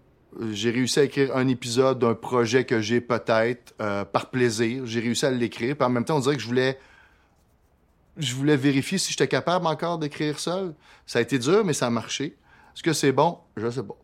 J'ai 0.52 0.72
réussi 0.72 1.00
à 1.00 1.04
écrire 1.04 1.36
un 1.36 1.48
épisode 1.48 2.00
d'un 2.00 2.14
projet 2.14 2.64
que 2.64 2.80
j'ai 2.80 3.02
peut-être 3.02 3.74
par 4.14 4.30
plaisir. 4.30 4.86
J'ai 4.86 5.02
réussi 5.02 5.26
à 5.26 5.32
l'écrire. 5.32 5.76
Puis 5.76 5.86
en 5.86 5.90
même 5.90 6.06
temps, 6.06 6.16
on 6.16 6.22
dirait 6.22 6.38
que 6.38 6.42
je 6.42 6.48
voulais 6.48 6.80
je 8.18 8.34
voulais 8.36 8.56
vérifier 8.56 8.98
si 8.98 9.12
j'étais 9.12 9.28
capable 9.28 9.68
encore 9.68 9.98
d'écrire 10.00 10.40
seul. 10.40 10.74
Ça 11.06 11.20
a 11.20 11.22
été 11.22 11.38
dur, 11.38 11.66
mais 11.66 11.74
ça 11.74 11.88
a 11.88 11.90
marché. 11.90 12.38
Est-ce 12.74 12.84
que 12.84 12.94
c'est 12.94 13.12
bon? 13.12 13.40
Je 13.58 13.70
sais 13.70 13.84
pas. 13.84 13.98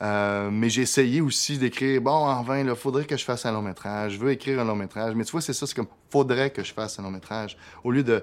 Euh, 0.00 0.50
mais 0.52 0.70
j'ai 0.70 0.82
essayé 0.82 1.20
aussi 1.20 1.58
d'écrire, 1.58 2.00
bon, 2.00 2.12
en 2.12 2.42
vain, 2.42 2.60
il 2.60 2.74
faudrait 2.76 3.04
que 3.04 3.16
je 3.16 3.24
fasse 3.24 3.46
un 3.46 3.52
long 3.52 3.62
métrage, 3.62 4.12
je 4.12 4.18
veux 4.18 4.30
écrire 4.30 4.60
un 4.60 4.64
long 4.64 4.76
métrage. 4.76 5.14
Mais 5.14 5.24
tu 5.24 5.32
vois, 5.32 5.40
c'est 5.40 5.52
ça, 5.52 5.66
c'est 5.66 5.74
comme, 5.74 5.88
faudrait 6.10 6.50
que 6.50 6.62
je 6.62 6.72
fasse 6.72 6.98
un 6.98 7.02
long 7.02 7.10
métrage. 7.10 7.56
Au 7.82 7.90
lieu 7.90 8.04
de 8.04 8.22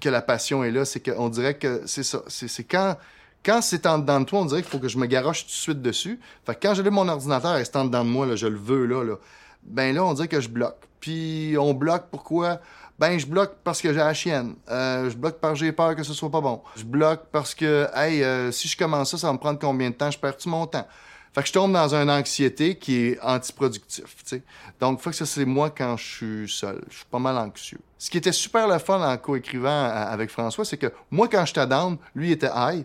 que 0.00 0.08
la 0.08 0.22
passion 0.22 0.64
est 0.64 0.70
là, 0.70 0.84
c'est 0.84 1.00
qu'on 1.00 1.28
dirait 1.28 1.54
que 1.54 1.82
c'est 1.86 2.02
ça. 2.02 2.22
C'est 2.26 2.64
quand, 2.64 2.96
quand 3.44 3.62
c'est 3.62 3.86
en 3.86 3.98
dedans 3.98 4.20
de 4.20 4.24
toi, 4.24 4.40
on 4.40 4.44
dirait 4.46 4.62
qu'il 4.62 4.70
faut 4.70 4.80
que 4.80 4.88
je 4.88 4.98
me 4.98 5.06
garoche 5.06 5.42
tout 5.42 5.50
de 5.50 5.52
suite 5.52 5.82
dessus. 5.82 6.18
Fait 6.44 6.54
que 6.54 6.66
quand 6.66 6.74
j'ai 6.74 6.82
mon 6.90 7.08
ordinateur 7.08 7.56
et 7.56 7.64
c'est 7.64 7.76
en 7.76 7.84
dedans 7.84 8.04
de 8.04 8.10
moi, 8.10 8.26
là, 8.26 8.34
je 8.34 8.48
le 8.48 8.58
veux, 8.58 8.84
là, 8.86 9.04
là, 9.04 9.14
ben 9.62 9.94
là, 9.94 10.04
on 10.04 10.12
dirait 10.14 10.28
que 10.28 10.40
je 10.40 10.48
bloque. 10.48 10.88
Puis 10.98 11.56
on 11.58 11.72
bloque 11.72 12.06
pourquoi? 12.10 12.60
Ben, 12.98 13.18
je 13.18 13.26
bloque 13.26 13.56
parce 13.64 13.80
que 13.80 13.92
j'ai 13.92 13.98
la 13.98 14.14
chienne. 14.14 14.54
Euh, 14.70 15.10
je 15.10 15.16
bloque 15.16 15.38
parce 15.40 15.58
que 15.58 15.64
j'ai 15.64 15.72
peur 15.72 15.96
que 15.96 16.02
ce 16.02 16.12
soit 16.14 16.30
pas 16.30 16.40
bon. 16.40 16.62
Je 16.76 16.84
bloque 16.84 17.24
parce 17.32 17.54
que, 17.54 17.88
hey, 17.94 18.22
euh, 18.22 18.52
si 18.52 18.68
je 18.68 18.76
commence 18.76 19.10
ça, 19.10 19.18
ça 19.18 19.26
va 19.26 19.32
me 19.32 19.38
prendre 19.38 19.58
combien 19.58 19.90
de 19.90 19.94
temps? 19.94 20.10
Je 20.10 20.18
perds 20.18 20.36
tout 20.36 20.48
mon 20.48 20.66
temps? 20.66 20.86
Fait 21.34 21.40
que 21.40 21.48
je 21.48 21.52
tombe 21.52 21.72
dans 21.72 21.94
une 21.94 22.10
anxiété 22.10 22.76
qui 22.76 23.06
est 23.06 23.20
antiproductif, 23.22 24.16
tu 24.16 24.36
sais. 24.36 24.42
Donc, 24.78 25.00
faut 25.00 25.08
que 25.08 25.16
ça, 25.16 25.24
c'est 25.24 25.46
moi 25.46 25.70
quand 25.70 25.96
je 25.96 26.04
suis 26.04 26.48
seul. 26.48 26.82
Je 26.90 26.96
suis 26.96 27.06
pas 27.10 27.18
mal 27.18 27.38
anxieux. 27.38 27.80
Ce 27.96 28.10
qui 28.10 28.18
était 28.18 28.32
super 28.32 28.68
le 28.68 28.78
fun 28.78 29.00
en 29.00 29.16
coécrivant 29.16 29.84
avec 29.84 30.28
François, 30.28 30.66
c'est 30.66 30.76
que 30.76 30.92
moi, 31.10 31.28
quand 31.28 31.46
j'étais 31.46 31.66
down, 31.66 31.96
lui 32.14 32.32
était 32.32 32.50
high. 32.54 32.84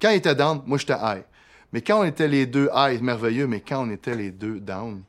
Quand 0.00 0.10
il 0.10 0.16
était 0.16 0.36
down, 0.36 0.62
moi, 0.64 0.78
j'étais 0.78 0.94
high. 0.94 1.24
Mais 1.72 1.82
quand 1.82 2.00
on 2.00 2.04
était 2.04 2.28
les 2.28 2.46
deux 2.46 2.70
high, 2.72 3.02
merveilleux, 3.02 3.48
mais 3.48 3.60
quand 3.60 3.84
on 3.84 3.90
était 3.90 4.14
les 4.14 4.30
deux 4.30 4.60
down, 4.60 5.02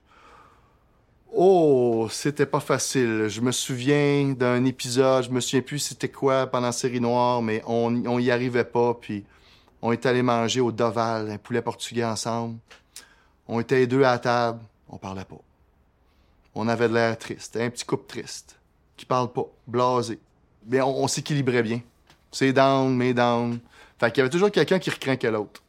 Oh, 1.31 2.07
c'était 2.09 2.45
pas 2.45 2.59
facile. 2.59 3.27
Je 3.27 3.39
me 3.41 3.51
souviens 3.51 4.33
d'un 4.37 4.65
épisode, 4.65 5.25
je 5.25 5.29
me 5.29 5.39
souviens 5.39 5.61
plus 5.61 5.79
c'était 5.79 6.09
quoi 6.09 6.47
pendant 6.47 6.71
Série 6.71 6.99
Noire, 6.99 7.41
mais 7.41 7.61
on, 7.67 8.03
on 8.07 8.19
y 8.19 8.31
arrivait 8.31 8.63
pas, 8.63 8.95
puis 8.95 9.23
on 9.81 9.91
est 9.91 10.05
allé 10.05 10.23
manger 10.23 10.59
au 10.59 10.71
Doval, 10.71 11.29
un 11.29 11.37
poulet 11.37 11.61
portugais 11.61 12.03
ensemble. 12.03 12.57
On 13.47 13.59
était 13.59 13.85
deux 13.87 14.03
à 14.03 14.17
table, 14.17 14.59
on 14.89 14.97
parlait 14.97 15.25
pas. 15.25 15.39
On 16.55 16.67
avait 16.67 16.89
de 16.89 16.93
l'air 16.95 17.17
triste, 17.17 17.57
un 17.57 17.69
petit 17.69 17.85
couple 17.85 18.07
triste, 18.07 18.59
qui 18.97 19.05
parle 19.05 19.31
pas, 19.31 19.45
blasé. 19.67 20.19
Mais 20.67 20.81
on, 20.81 21.07
s'équilibrait 21.07 21.63
bien. 21.63 21.81
C'est 22.31 22.53
down, 22.53 22.95
mais 22.95 23.13
down. 23.13 23.59
Fait 23.99 24.11
qu'il 24.11 24.19
y 24.19 24.21
avait 24.21 24.29
toujours 24.29 24.51
quelqu'un 24.51 24.79
qui 24.79 24.89
recrinquait 24.89 25.31
l'autre. 25.31 25.63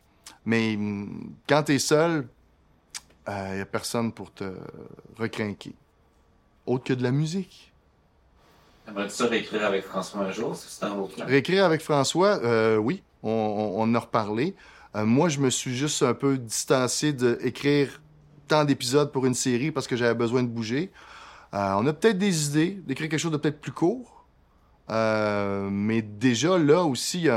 Mais 0.45 0.75
hum, 0.75 1.33
quand 1.49 1.63
t'es 1.65 1.79
seul, 1.79 2.27
il 3.27 3.33
euh, 3.33 3.55
n'y 3.57 3.61
a 3.61 3.67
personne 3.67 4.13
pour 4.13 4.33
te 4.33 4.45
recrinquer. 5.19 5.75
Autre 6.67 6.85
que 6.85 6.93
de 6.93 7.03
la 7.03 7.11
musique. 7.11 7.73
Aimerais-tu 8.89 9.15
ça 9.15 9.27
réécrire 9.27 9.65
avec 9.65 9.85
François 9.85 10.23
un 10.23 10.33
jour, 10.33 10.57
si 10.57 10.67
c'est 10.69 10.85
en 10.85 11.09
Réécrire 11.27 11.65
avec 11.65 11.81
François, 11.81 12.41
euh, 12.43 12.77
oui, 12.77 13.03
on, 13.23 13.77
en 13.79 13.95
a 13.95 13.99
reparlé. 13.99 14.55
Euh, 14.97 15.05
moi, 15.05 15.29
je 15.29 15.39
me 15.39 15.51
suis 15.51 15.77
juste 15.77 16.03
un 16.03 16.15
peu 16.15 16.39
distancé 16.39 17.13
d'écrire 17.13 18.01
tant 18.49 18.65
d'épisodes 18.65 19.13
pour 19.13 19.27
une 19.27 19.35
série 19.35 19.71
parce 19.71 19.87
que 19.87 19.97
j'avais 19.97 20.15
besoin 20.15 20.43
de 20.43 20.49
bouger. 20.49 20.91
on 21.53 21.87
a 21.87 21.93
peut-être 21.93 22.19
des 22.19 22.47
idées 22.49 22.81
d'écrire 22.85 23.09
quelque 23.09 23.21
chose 23.21 23.31
de 23.31 23.37
peut-être 23.37 23.61
plus 23.61 23.73
court. 23.73 24.25
mais 24.89 26.03
déjà, 26.03 26.59
là 26.59 26.83
aussi, 26.83 27.29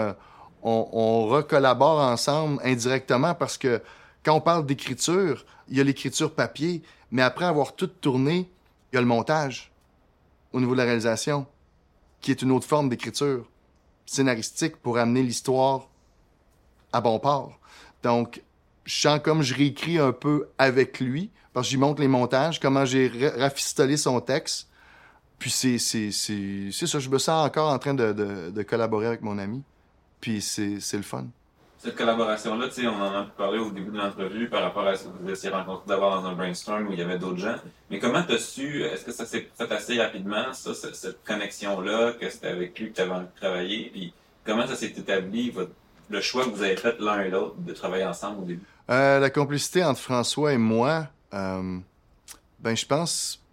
on, 0.64 0.90
on 0.92 1.28
recollabore 1.28 2.00
ensemble 2.00 2.60
indirectement 2.64 3.36
parce 3.36 3.60
que 3.60 3.80
quand 4.24 4.36
on 4.36 4.42
parle 4.42 4.66
d'écriture, 4.66 5.46
il 5.68 5.78
y 5.78 5.82
a 5.82 5.84
l'écriture 5.84 6.34
papier, 6.34 6.82
mais 7.12 7.22
après 7.22 7.46
avoir 7.46 7.76
tout 7.76 7.88
tourné, 7.88 8.50
il 8.92 8.96
y 8.96 8.98
a 8.98 9.02
le 9.02 9.08
montage 9.08 9.72
au 10.52 10.60
niveau 10.60 10.74
de 10.74 10.78
la 10.78 10.86
réalisation, 10.86 11.46
qui 12.22 12.32
est 12.32 12.42
une 12.42 12.52
autre 12.52 12.68
forme 12.68 12.90
d'écriture 12.90 13.46
scénaristique 14.06 14.78
pour 14.78 14.98
amener 14.98 15.24
l'histoire 15.24 15.88
à 16.92 17.02
bon 17.02 17.20
port. 17.20 17.60
Donc, 18.04 18.42
je 18.86 19.02
sens 19.02 19.20
comme 19.24 19.42
je 19.42 19.56
réécris 19.56 19.98
un 19.98 20.12
peu 20.12 20.50
avec 20.58 21.00
lui, 21.00 21.32
parce 21.54 21.68
que 21.68 21.72
j'y 21.72 21.78
montre 21.78 22.02
les 22.02 22.08
montages, 22.08 22.60
comment 22.60 22.86
j'ai 22.86 23.12
rafistolé 23.38 23.98
son 23.98 24.20
texte. 24.22 24.70
Puis 25.40 25.52
c'est, 25.52 25.78
c'est, 25.78 26.12
c'est, 26.12 26.72
ça, 26.72 27.00
je 27.00 27.10
me 27.10 27.18
sens 27.18 27.46
encore 27.46 27.72
en 27.72 27.80
train 27.80 27.94
de, 27.94 28.14
de, 28.14 28.52
de 28.52 28.64
collaborer 28.64 29.08
avec 29.08 29.22
mon 29.22 29.38
ami. 29.38 29.64
Puis 30.22 30.42
c'est, 30.42 30.80
c'est 30.80 30.98
le 30.98 31.04
fun 31.04 31.26
cette 31.84 31.98
collaboration-là, 31.98 32.68
on 32.84 33.02
en 33.02 33.14
a 33.14 33.24
parlé 33.38 33.60
au 33.60 33.70
début 33.70 33.92
de 33.92 33.98
l'entrevue 33.98 34.48
par 34.48 34.62
rapport 34.62 34.88
à 34.88 34.96
ce 34.96 35.04
que 35.04 35.10
vous 35.22 35.30
étiez 35.30 35.50
rencontré 35.50 35.84
d'abord 35.86 36.22
dans 36.22 36.30
un 36.30 36.34
brainstorm 36.34 36.88
où 36.88 36.94
il 36.94 37.00
y 37.00 37.02
avait 37.02 37.20
d'autres 37.20 37.40
gens. 37.40 37.56
Mais 37.92 38.00
comment 38.00 38.24
tu 38.24 38.36
as 38.36 38.38
su, 38.38 38.84
est-ce 38.84 39.04
que 39.04 39.12
ça 39.12 39.26
s'est 39.26 39.50
fait 39.58 39.70
assez 39.70 40.02
rapidement, 40.02 40.54
ça, 40.54 40.74
cette, 40.74 41.22
connexion-là, 41.26 42.14
que 42.14 42.30
c'était 42.30 42.48
avec 42.48 42.80
lui 42.80 42.92
que 42.92 42.96
tu 42.96 43.02
avais 43.02 43.12
envie 43.12 43.26
de 43.26 43.40
travailler? 43.40 43.90
Puis 43.92 44.14
comment 44.46 44.66
ça 44.66 44.78
s'est 44.78 44.94
établi, 44.96 45.54
le 46.10 46.22
choix 46.22 46.46
que 46.46 46.52
vous 46.52 46.64
avez 46.64 46.78
fait 46.78 46.98
l'un 47.02 47.20
et 47.20 47.30
l'autre 47.30 47.56
de 47.58 47.74
travailler 47.74 48.06
ensemble 48.06 48.44
au 48.44 48.46
début? 48.46 48.66
Euh, 48.90 49.20
la 49.20 49.30
complicité 49.30 49.84
entre 49.84 50.00
François 50.00 50.54
et 50.54 50.58
moi, 50.58 51.08
euh, 51.34 51.80
ben 52.62 52.78
je 52.78 52.86
pense, 52.86 53.44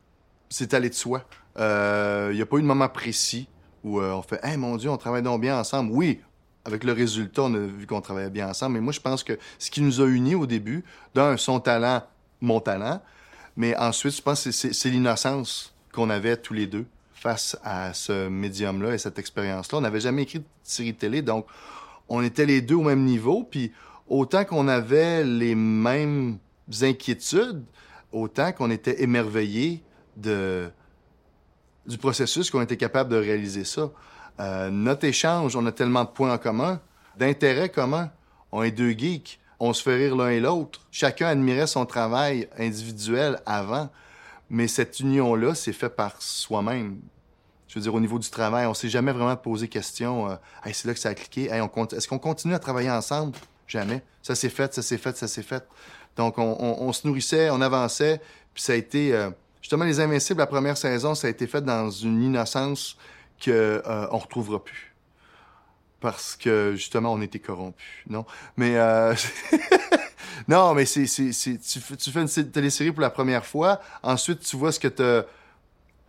c'est 0.49 0.73
allé 0.73 0.89
de 0.89 0.95
soi. 0.95 1.25
Il 1.57 1.63
euh, 1.63 2.33
n'y 2.33 2.43
a 2.43 2.47
pas 2.47 2.59
eu 2.59 2.63
de 2.63 2.67
moment 2.67 2.89
précis 2.89 3.49
où 3.83 4.01
on 4.01 4.23
fait, 4.23 4.39
hey 4.45 4.57
mon 4.57 4.77
Dieu, 4.77 4.89
on 4.89 4.97
travaille 4.99 5.23
donc 5.23 5.41
bien 5.41 5.59
ensemble. 5.59 5.91
Oui, 5.93 6.21
avec 6.65 6.85
le 6.85 6.93
résultat, 6.93 7.43
on 7.43 7.55
a 7.55 7.59
vu 7.59 7.87
qu'on 7.87 8.01
travaillait 8.01 8.31
bien 8.31 8.49
ensemble. 8.49 8.75
Mais 8.75 8.81
moi, 8.81 8.93
je 8.93 9.01
pense 9.01 9.25
que 9.25 9.39
ce 9.59 9.71
qui 9.71 9.81
nous 9.81 10.01
a 10.01 10.07
unis 10.07 10.35
au 10.35 10.47
début, 10.47 10.85
d'un, 11.15 11.37
son 11.37 11.61
talent, 11.61 12.03
mon 12.41 12.61
talent, 12.61 13.01
mais 13.57 13.77
ensuite, 13.77 14.17
je 14.17 14.23
pense 14.23 14.45
que 14.45 14.51
c'est 14.51 14.91
l'innocence 14.91 15.75
qu'on 15.93 16.11
avait 16.11 16.37
tous 16.37 16.55
les 16.55 16.67
deux. 16.67 16.87
face 17.21 17.59
à 17.63 17.93
ce 17.93 18.29
médium-là 18.29 18.95
et 18.95 18.99
cette 18.99 19.19
expérience-là. 19.19 19.77
On 19.77 19.83
n'avait 19.83 20.01
jamais 20.01 20.23
écrit 20.23 20.39
de 20.39 20.45
série 20.63 20.95
télé, 20.95 21.21
donc 21.21 21.45
on 22.09 22.23
était 22.23 22.47
les 22.47 22.63
deux 22.63 22.77
au 22.77 22.83
même 22.83 23.05
niveau. 23.05 23.43
Puis 23.45 23.73
autant 24.09 24.47
qu'on 24.47 24.69
avait 24.69 25.23
les 25.23 25.55
mêmes 25.55 26.39
inquiétudes, 26.81 27.63
autant 28.11 28.53
qu'on 28.53 28.71
était 28.71 29.03
émerveillés 29.03 29.83
de, 30.17 30.71
du 31.87 31.99
processus, 31.99 32.51
qu'on 32.51 32.63
était 32.63 32.79
capable 32.79 33.11
de 33.11 33.17
réaliser 33.17 33.65
ça. 33.65 33.91
Euh, 34.41 34.71
notre 34.71 35.05
échange, 35.05 35.55
on 35.55 35.67
a 35.67 35.73
tellement 35.73 36.05
de 36.05 36.09
points 36.09 36.33
en 36.33 36.39
commun, 36.39 36.81
d'intérêts 37.17 37.69
communs. 37.69 38.11
On 38.53 38.63
est 38.63 38.71
deux 38.71 38.93
geeks. 38.93 39.39
On 39.61 39.75
se 39.75 39.83
fait 39.83 39.97
rire 39.97 40.17
l'un 40.17 40.31
et 40.31 40.41
l'autre. 40.41 40.81
Chacun 40.91 41.27
admirait 41.29 41.67
son 41.67 41.85
travail 41.85 42.49
individuel 42.59 43.39
avant. 43.45 43.91
Mais 44.49 44.67
cette 44.67 44.99
union-là, 45.01 45.55
c'est 45.55 45.75
fait 45.75 45.91
par 45.91 46.21
soi-même. 46.21 46.99
Je 47.69 47.75
veux 47.75 47.83
dire, 47.83 47.95
au 47.95 48.01
niveau 48.01 48.19
du 48.19 48.31
travail, 48.31 48.67
on 48.67 48.75
s'est 48.75 48.89
jamais 48.89 49.13
vraiment 49.13 49.37
posé 49.37 49.69
question. 49.69 50.31
Euh, 50.31 50.35
c'est 50.73 50.87
là 50.87 50.95
que 50.95 50.99
ça 50.99 51.11
a 51.11 51.15
cliqué. 51.15 51.45
Est-ce 51.45 52.09
qu'on 52.09 52.19
continue 52.19 52.55
à 52.55 52.59
travailler 52.59 52.91
ensemble? 52.91 53.37
Jamais. 53.69 54.03
Ça 54.23 54.35
s'est 54.35 54.49
fait, 54.49 54.75
ça 54.75 54.83
s'est 54.83 54.99
fait, 54.99 55.17
ça 55.17 55.29
s'est 55.29 55.43
fait. 55.43 55.65
Donc, 56.17 56.39
on, 56.39 56.93
se 56.93 57.07
nourrissait, 57.07 57.51
on 57.51 57.61
avançait. 57.61 58.21
Puis 58.55 58.63
ça 58.63 58.73
a 58.73 58.77
été... 58.77 59.15
Euh, 59.15 59.31
justement, 59.61 59.85
Les 59.85 60.01
Invincibles, 60.01 60.41
la 60.41 60.47
première 60.47 60.77
saison, 60.77 61.15
ça 61.15 61.29
a 61.29 61.31
été 61.31 61.47
fait 61.47 61.61
dans 61.61 61.91
une 61.91 62.23
innocence 62.23 62.97
qu'on 63.45 63.51
euh, 63.51 64.07
on 64.11 64.19
retrouvera 64.19 64.63
plus. 64.63 64.95
Parce 66.01 66.37
que, 66.37 66.73
justement, 66.77 67.13
on 67.13 67.21
était 67.21 67.39
corrompus. 67.39 68.05
Non? 68.09 68.25
Mais... 68.57 68.77
Euh... 68.77 69.15
non, 70.49 70.75
mais 70.75 70.87
c'est, 70.87 71.05
tu, 71.05 71.81
fais 71.81 72.21
une 72.21 72.51
télésérie 72.51 72.93
pour 72.93 73.03
la 73.03 73.11
première 73.11 73.45
fois. 73.45 73.81
Ensuite, 74.03 74.41
tu 74.41 74.57
vois 74.57 74.73
ce 74.73 74.81
que 74.81 74.89
tu 74.89 75.03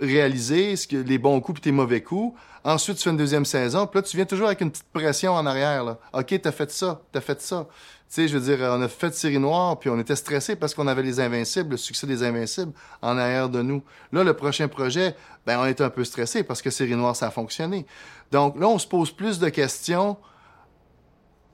as 0.01 0.05
réalisé, 0.05 0.75
ce 0.75 0.87
que, 0.87 0.97
les 0.97 1.17
bons 1.17 1.39
coups 1.41 1.59
et 1.59 1.61
tes 1.63 1.71
mauvais 1.71 2.01
coups. 2.01 2.37
Ensuite, 2.63 2.97
tu 2.97 3.03
fais 3.03 3.09
une 3.09 3.17
deuxième 3.17 3.45
saison. 3.45 3.87
Puis 3.87 3.99
là, 3.99 4.03
tu 4.03 4.17
viens 4.17 4.25
toujours 4.25 4.47
avec 4.47 4.61
une 4.61 4.71
petite 4.71 4.91
pression 4.91 5.33
en 5.33 5.45
arrière. 5.45 5.83
Là. 5.83 5.97
OK, 6.13 6.39
t'as 6.41 6.51
fait 6.51 6.71
ça, 6.71 7.01
t'as 7.11 7.21
fait 7.21 7.41
ça. 7.41 7.67
Tu 7.69 8.15
sais, 8.15 8.27
je 8.27 8.37
veux 8.37 8.43
dire, 8.43 8.59
on 8.71 8.81
a 8.81 8.87
fait 8.87 9.13
série 9.15 9.39
noire, 9.39 9.79
puis 9.79 9.89
on 9.89 9.97
était 9.97 10.17
stressé 10.17 10.55
parce 10.57 10.73
qu'on 10.73 10.87
avait 10.87 11.01
les 11.01 11.19
Invincibles, 11.19 11.71
le 11.71 11.77
succès 11.77 12.05
des 12.05 12.23
Invincibles 12.23 12.73
en 13.01 13.17
arrière 13.17 13.47
de 13.47 13.61
nous. 13.61 13.83
Là, 14.11 14.23
le 14.23 14.33
prochain 14.33 14.67
projet, 14.67 15.15
ben, 15.45 15.59
on 15.59 15.65
était 15.65 15.83
un 15.83 15.89
peu 15.89 16.03
stressé 16.03 16.43
parce 16.43 16.61
que 16.61 16.69
série 16.69 16.95
noire, 16.95 17.15
ça 17.15 17.27
a 17.27 17.31
fonctionné. 17.31 17.85
Donc 18.31 18.59
là, 18.59 18.67
on 18.67 18.77
se 18.77 18.87
pose 18.87 19.11
plus 19.11 19.39
de 19.39 19.49
questions 19.49 20.17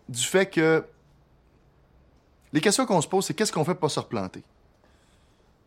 du 0.09 0.23
fait 0.23 0.47
que 0.47 0.83
les 2.53 2.61
questions 2.61 2.85
qu'on 2.85 3.01
se 3.01 3.07
pose, 3.07 3.25
c'est 3.25 3.33
qu'est-ce 3.33 3.51
qu'on 3.51 3.65
fait 3.65 3.73
pour 3.73 3.81
pas 3.81 3.89
se 3.89 3.99
replanter? 3.99 4.43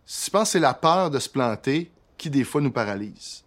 Je 0.06 0.30
pense 0.30 0.44
que 0.44 0.48
c'est 0.48 0.60
la 0.60 0.74
peur 0.74 1.10
de 1.10 1.18
se 1.18 1.28
planter 1.28 1.92
qui, 2.20 2.30
des 2.30 2.44
fois, 2.44 2.60
nous 2.60 2.70
paralyse. 2.70 3.42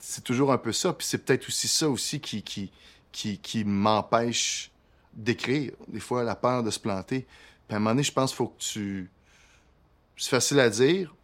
C'est 0.00 0.24
toujours 0.24 0.52
un 0.52 0.58
peu 0.58 0.72
ça. 0.72 0.92
Puis 0.92 1.06
c'est 1.06 1.18
peut-être 1.18 1.46
aussi 1.46 1.68
ça 1.68 1.88
aussi 1.88 2.20
qui, 2.20 2.42
qui, 2.42 2.70
qui, 3.12 3.38
qui 3.38 3.64
m'empêche 3.64 4.70
d'écrire. 5.14 5.72
Des 5.86 6.00
fois, 6.00 6.24
la 6.24 6.34
peur 6.34 6.62
de 6.64 6.70
se 6.70 6.80
planter. 6.80 7.26
Puis 7.66 7.74
à 7.74 7.76
un 7.76 7.78
moment 7.78 7.90
donné, 7.90 8.02
je 8.02 8.12
pense 8.12 8.30
qu'il 8.30 8.36
faut 8.36 8.48
que 8.48 8.60
tu... 8.60 9.10
C'est 10.16 10.30
facile 10.30 10.58
à 10.58 10.68
dire. 10.68 11.14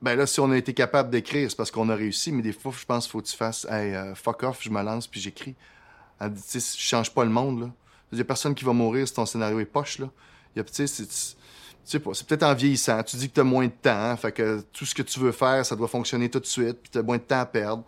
Ben 0.00 0.14
là, 0.14 0.26
si 0.26 0.38
on 0.38 0.50
a 0.52 0.56
été 0.56 0.74
capable 0.74 1.10
d'écrire, 1.10 1.50
c'est 1.50 1.56
parce 1.56 1.72
qu'on 1.72 1.88
a 1.88 1.96
réussi. 1.96 2.30
Mais 2.30 2.42
des 2.42 2.52
fois, 2.52 2.72
je 2.78 2.84
pense 2.84 3.04
qu'il 3.04 3.12
faut 3.12 3.20
que 3.20 3.26
tu 3.26 3.36
fasses 3.36 3.66
hey, 3.68 3.92
euh, 3.94 4.14
fuck 4.14 4.44
off, 4.44 4.58
je 4.62 4.70
me 4.70 4.80
lance, 4.82 5.08
puis 5.08 5.20
j'écris. 5.20 5.56
Je 6.20 6.60
change 6.60 7.12
pas 7.12 7.24
le 7.24 7.30
monde, 7.30 7.60
là. 7.62 7.70
Il 8.12 8.18
y 8.18 8.20
a 8.20 8.24
personne 8.24 8.54
qui 8.54 8.64
va 8.64 8.72
mourir 8.72 9.08
si 9.08 9.14
ton 9.14 9.26
scénario 9.26 9.58
est 9.58 9.64
poche, 9.64 9.98
là. 9.98 10.08
Il 10.54 10.58
y 10.58 10.60
a, 10.60 10.64
tu 10.64 10.86
sais, 10.86 11.04
c'est 11.86 12.00
peut-être 12.00 12.42
en 12.42 12.54
vieillissant. 12.54 13.02
Tu 13.04 13.16
dis 13.16 13.28
que 13.28 13.34
tu 13.34 13.40
as 13.40 13.44
moins 13.44 13.66
de 13.66 13.72
temps, 13.72 13.90
hein, 13.90 14.16
fait 14.16 14.32
que 14.32 14.60
tout 14.72 14.84
ce 14.84 14.94
que 14.94 15.02
tu 15.02 15.20
veux 15.20 15.32
faire, 15.32 15.64
ça 15.64 15.76
doit 15.76 15.86
fonctionner 15.86 16.28
tout 16.28 16.40
de 16.40 16.46
suite, 16.46 16.78
puis 16.82 16.90
tu 16.90 16.98
as 16.98 17.02
moins 17.02 17.16
de 17.16 17.22
temps 17.22 17.40
à 17.40 17.46
perdre. 17.46 17.84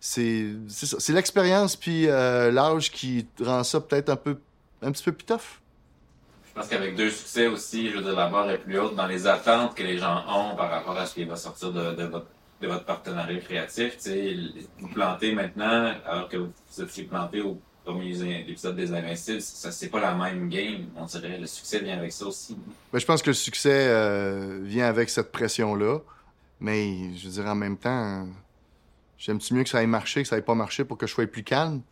C'est 0.00 0.46
C'est 0.68 1.12
l'expérience 1.12 1.76
puis 1.76 2.08
euh, 2.08 2.50
l'âge 2.50 2.90
qui 2.90 3.26
rend 3.40 3.62
ça 3.62 3.80
peut-être 3.80 4.08
un 4.08 4.16
peu 4.16 4.38
un 4.80 4.90
petit 4.90 5.04
peu 5.04 5.12
plus 5.12 5.26
tough. 5.26 5.60
Je 6.48 6.60
pense 6.60 6.68
qu'avec 6.68 6.96
deux 6.96 7.10
succès 7.10 7.46
aussi, 7.46 7.90
je 7.90 7.96
veux 7.96 8.02
dire, 8.02 8.14
la 8.14 8.28
barre 8.28 8.50
est 8.50 8.58
plus 8.58 8.78
haute 8.78 8.94
dans 8.94 9.06
les 9.06 9.26
attentes 9.26 9.74
que 9.74 9.82
les 9.82 9.96
gens 9.96 10.22
ont 10.28 10.56
par 10.56 10.70
rapport 10.70 10.98
à 10.98 11.06
ce 11.06 11.14
qui 11.14 11.24
va 11.24 11.36
sortir 11.36 11.72
de, 11.72 11.94
de, 11.94 12.04
votre, 12.04 12.26
de 12.60 12.68
votre, 12.68 12.84
partenariat 12.84 13.38
créatif. 13.38 13.96
Tu 13.96 14.02
sais, 14.02 14.36
vous 14.78 14.88
plantez 14.88 15.34
maintenant, 15.34 15.94
alors 16.04 16.28
que 16.28 16.36
vous 16.36 16.52
étiez 16.78 17.04
planté 17.04 17.40
au 17.40 17.58
premier 17.84 18.44
épisode 18.48 18.76
des 18.76 18.92
Invincibles, 18.92 19.40
ça 19.40 19.72
c'est 19.72 19.88
pas 19.88 20.00
la 20.00 20.14
même 20.14 20.48
game. 20.48 20.86
On 20.96 21.04
dirait 21.04 21.38
le 21.38 21.46
succès 21.46 21.80
vient 21.80 21.98
avec 21.98 22.12
ça 22.12 22.26
aussi. 22.26 22.56
Ben, 22.92 22.98
je 22.98 23.06
pense 23.06 23.22
que 23.22 23.30
le 23.30 23.34
succès 23.34 23.88
euh, 23.88 24.60
vient 24.62 24.86
avec 24.86 25.10
cette 25.10 25.32
pression-là. 25.32 26.00
Mais 26.60 27.12
je 27.16 27.26
veux 27.26 27.32
dire, 27.32 27.46
en 27.46 27.56
même 27.56 27.76
temps, 27.76 28.28
j'aime-tu 29.18 29.54
mieux 29.54 29.64
que 29.64 29.68
ça 29.68 29.82
ait 29.82 29.86
marché 29.86 30.22
que 30.22 30.28
ça 30.28 30.38
ait 30.38 30.42
pas 30.42 30.54
marché 30.54 30.84
pour 30.84 30.96
que 30.96 31.08
je 31.08 31.12
sois 31.12 31.26
plus 31.26 31.42
calme? 31.42 31.82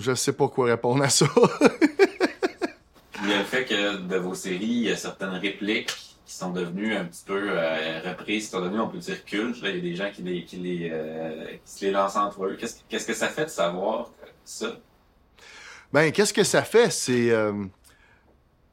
Je 0.00 0.14
sais 0.14 0.32
pas 0.32 0.48
quoi 0.48 0.66
répondre 0.66 1.04
à 1.04 1.08
ça. 1.08 1.26
il 3.22 3.30
y 3.30 3.32
a 3.32 3.38
le 3.38 3.44
fait 3.44 3.64
que 3.64 3.98
de 3.98 4.16
vos 4.16 4.34
séries, 4.34 4.66
il 4.66 4.82
y 4.88 4.90
a 4.90 4.96
certaines 4.96 5.34
répliques 5.34 5.94
qui 6.26 6.34
sont 6.34 6.50
devenues 6.50 6.96
un 6.96 7.04
petit 7.04 7.22
peu 7.24 7.50
euh, 7.50 8.00
reprises, 8.04 8.46
qui 8.46 8.50
sont 8.50 8.60
devenues, 8.60 8.80
on 8.80 8.88
peut 8.88 8.98
dire, 8.98 9.24
cultes. 9.24 9.58
il 9.62 9.76
y 9.76 9.78
a 9.78 9.80
des 9.80 9.94
gens 9.94 10.10
qui 10.10 10.22
les, 10.22 10.44
qui 10.44 10.56
les, 10.56 10.90
euh, 10.92 11.46
qui 11.64 11.72
se 11.72 11.84
les 11.84 11.90
lancent 11.92 12.16
entre 12.16 12.46
eux. 12.46 12.56
Qu'est-ce, 12.58 12.80
qu'est-ce 12.88 13.06
que 13.06 13.14
ça 13.14 13.28
fait 13.28 13.44
de 13.44 13.50
savoir 13.50 14.10
ça? 14.44 14.78
Ben, 15.92 16.10
qu'est-ce 16.10 16.32
que 16.32 16.44
ça 16.44 16.62
fait? 16.62 16.90
C'est. 16.90 17.30
Euh, 17.30 17.52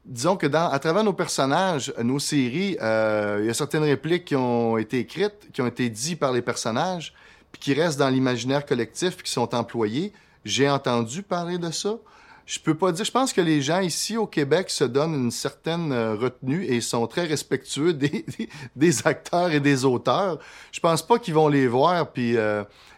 disons 0.04 0.36
que 0.36 0.46
à 0.52 0.78
travers 0.78 1.04
nos 1.04 1.12
personnages, 1.12 1.92
nos 2.02 2.18
séries, 2.18 2.76
euh, 2.80 3.38
il 3.40 3.46
y 3.46 3.50
a 3.50 3.54
certaines 3.54 3.84
répliques 3.84 4.24
qui 4.24 4.36
ont 4.36 4.76
été 4.76 4.98
écrites, 4.98 5.50
qui 5.52 5.62
ont 5.62 5.66
été 5.66 5.88
dites 5.88 6.18
par 6.18 6.32
les 6.32 6.42
personnages, 6.42 7.14
puis 7.52 7.60
qui 7.60 7.74
restent 7.74 7.98
dans 7.98 8.08
l'imaginaire 8.08 8.66
collectif, 8.66 9.22
qui 9.22 9.30
sont 9.30 9.54
employées. 9.54 10.12
J'ai 10.44 10.68
entendu 10.68 11.22
parler 11.22 11.58
de 11.58 11.70
ça. 11.70 11.96
Je 12.44 12.58
peux 12.58 12.74
pas 12.74 12.90
dire. 12.90 13.04
Je 13.04 13.12
pense 13.12 13.32
que 13.32 13.40
les 13.40 13.62
gens 13.62 13.78
ici 13.78 14.16
au 14.16 14.26
Québec 14.26 14.68
se 14.68 14.82
donnent 14.82 15.14
une 15.14 15.30
certaine 15.30 15.92
euh, 15.92 16.16
retenue 16.16 16.64
et 16.64 16.80
sont 16.80 17.06
très 17.06 17.24
respectueux 17.24 17.92
des, 18.76 19.06
acteurs 19.06 19.52
et 19.52 19.60
des 19.60 19.84
auteurs. 19.84 20.40
Je 20.72 20.80
pense 20.80 21.06
pas 21.06 21.20
qu'ils 21.20 21.34
vont 21.34 21.46
les 21.46 21.68
voir 21.68 22.10
puis 22.10 22.36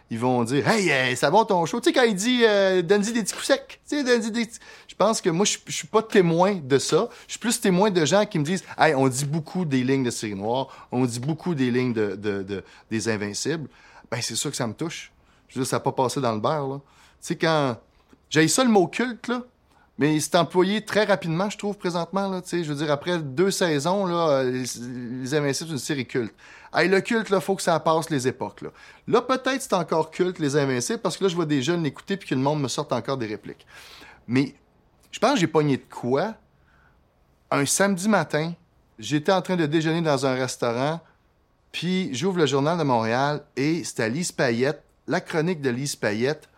ils 0.09 0.19
vont 0.19 0.43
dire 0.43 0.67
Hey, 0.67 0.91
euh, 0.91 1.15
ça 1.15 1.29
va 1.29 1.45
ton 1.45 1.65
show? 1.65 1.79
Tu 1.79 1.89
sais, 1.89 1.93
quand 1.93 2.03
il 2.03 2.15
dit 2.15 2.41
euh, 2.43 2.81
donne-y 2.81 3.11
des 3.11 3.23
petits 3.23 3.33
coups 3.33 3.47
secs. 3.47 3.79
Tu 3.87 3.97
sais, 3.97 4.03
donne 4.03 4.29
des 4.31 4.49
Je 4.87 4.95
pense 4.95 5.21
que 5.21 5.29
moi, 5.29 5.45
je, 5.45 5.57
je 5.65 5.71
suis 5.71 5.87
pas 5.87 6.03
témoin 6.03 6.55
de 6.55 6.77
ça. 6.77 7.09
Je 7.27 7.33
suis 7.33 7.39
plus 7.39 7.59
témoin 7.59 7.89
de 7.89 8.05
gens 8.05 8.25
qui 8.25 8.39
me 8.39 8.43
disent 8.43 8.63
Hey, 8.77 8.93
on 8.95 9.07
dit 9.07 9.25
beaucoup 9.25 9.65
des 9.65 9.83
lignes 9.83 10.03
de 10.03 10.11
série 10.11 10.35
noire, 10.35 10.87
on 10.91 11.05
dit 11.05 11.19
beaucoup 11.19 11.55
des 11.55 11.71
lignes 11.71 11.93
de, 11.93 12.15
de, 12.15 12.43
de 12.43 12.63
des 12.89 13.09
Invincibles. 13.09 13.67
Ben, 14.11 14.21
c'est 14.21 14.35
sûr 14.35 14.51
que 14.51 14.57
ça 14.57 14.67
me 14.67 14.73
touche. 14.73 15.11
Je 15.47 15.55
veux 15.55 15.63
dire, 15.63 15.69
ça 15.69 15.77
n'a 15.77 15.81
pas 15.81 15.91
passé 15.91 16.21
dans 16.21 16.33
le 16.33 16.39
beurre, 16.39 16.67
là. 16.67 16.77
Tu 16.77 17.27
sais, 17.27 17.35
quand. 17.35 17.77
J'ai 18.29 18.47
ça 18.47 18.63
le 18.63 18.69
mot 18.69 18.87
culte, 18.87 19.27
là. 19.27 19.43
Mais 19.97 20.19
c'est 20.19 20.35
employé 20.35 20.83
très 20.83 21.05
rapidement, 21.05 21.49
je 21.49 21.57
trouve, 21.57 21.77
présentement. 21.77 22.27
Là, 22.27 22.41
je 22.51 22.63
veux 22.63 22.75
dire, 22.75 22.91
après 22.91 23.19
deux 23.19 23.49
saisons, 23.49 24.05
là, 24.05 24.43
les, 24.43 24.63
les 25.21 25.33
Invincibles, 25.33 25.69
c'est 25.69 25.73
une 25.73 25.79
série 25.79 26.05
culte. 26.05 26.33
Hey, 26.75 26.89
le 26.89 26.99
culte, 27.01 27.29
là, 27.29 27.39
faut 27.39 27.55
que 27.55 27.61
ça 27.61 27.79
passe 27.79 28.09
les 28.09 28.27
époques. 28.27 28.61
Là, 28.61 28.69
là 29.07 29.21
peut-être 29.21 29.61
c'est 29.61 29.73
encore 29.73 30.11
culte, 30.11 30.39
les 30.39 30.57
Invincibles, 30.57 30.99
parce 30.99 31.17
que 31.17 31.23
là, 31.23 31.29
je 31.29 31.35
vois 31.35 31.45
des 31.45 31.61
jeunes 31.61 31.83
l'écouter 31.83 32.17
puis 32.17 32.27
que 32.27 32.35
le 32.35 32.41
monde 32.41 32.61
me 32.61 32.67
sorte 32.67 32.91
encore 32.91 33.17
des 33.17 33.27
répliques. 33.27 33.65
Mais 34.27 34.55
je 35.11 35.19
pense 35.19 35.33
que 35.33 35.39
j'ai 35.39 35.47
pogné 35.47 35.77
de 35.77 35.85
quoi. 35.89 36.35
Un 37.51 37.65
samedi 37.65 38.09
matin, 38.09 38.53
j'étais 38.99 39.31
en 39.31 39.41
train 39.41 39.55
de 39.55 39.65
déjeuner 39.65 40.01
dans 40.01 40.25
un 40.25 40.33
restaurant, 40.33 40.99
puis 41.71 42.13
j'ouvre 42.13 42.39
le 42.39 42.45
Journal 42.45 42.77
de 42.77 42.83
Montréal 42.83 43.43
et 43.55 43.83
c'était 43.83 44.09
Lise 44.09 44.31
Payette, 44.31 44.83
la 45.07 45.21
chronique 45.21 45.61
de 45.61 45.69
Lise 45.69 45.95
Payette 45.95 46.49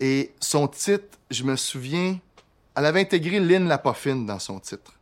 et 0.00 0.34
son 0.40 0.68
titre, 0.68 1.18
je 1.30 1.44
me 1.44 1.56
souviens, 1.56 2.18
elle 2.76 2.86
avait 2.86 3.00
intégré 3.00 3.40
Lynn 3.40 3.68
Lapoffine 3.68 4.26
dans 4.26 4.38
son 4.38 4.60
titre. 4.60 4.92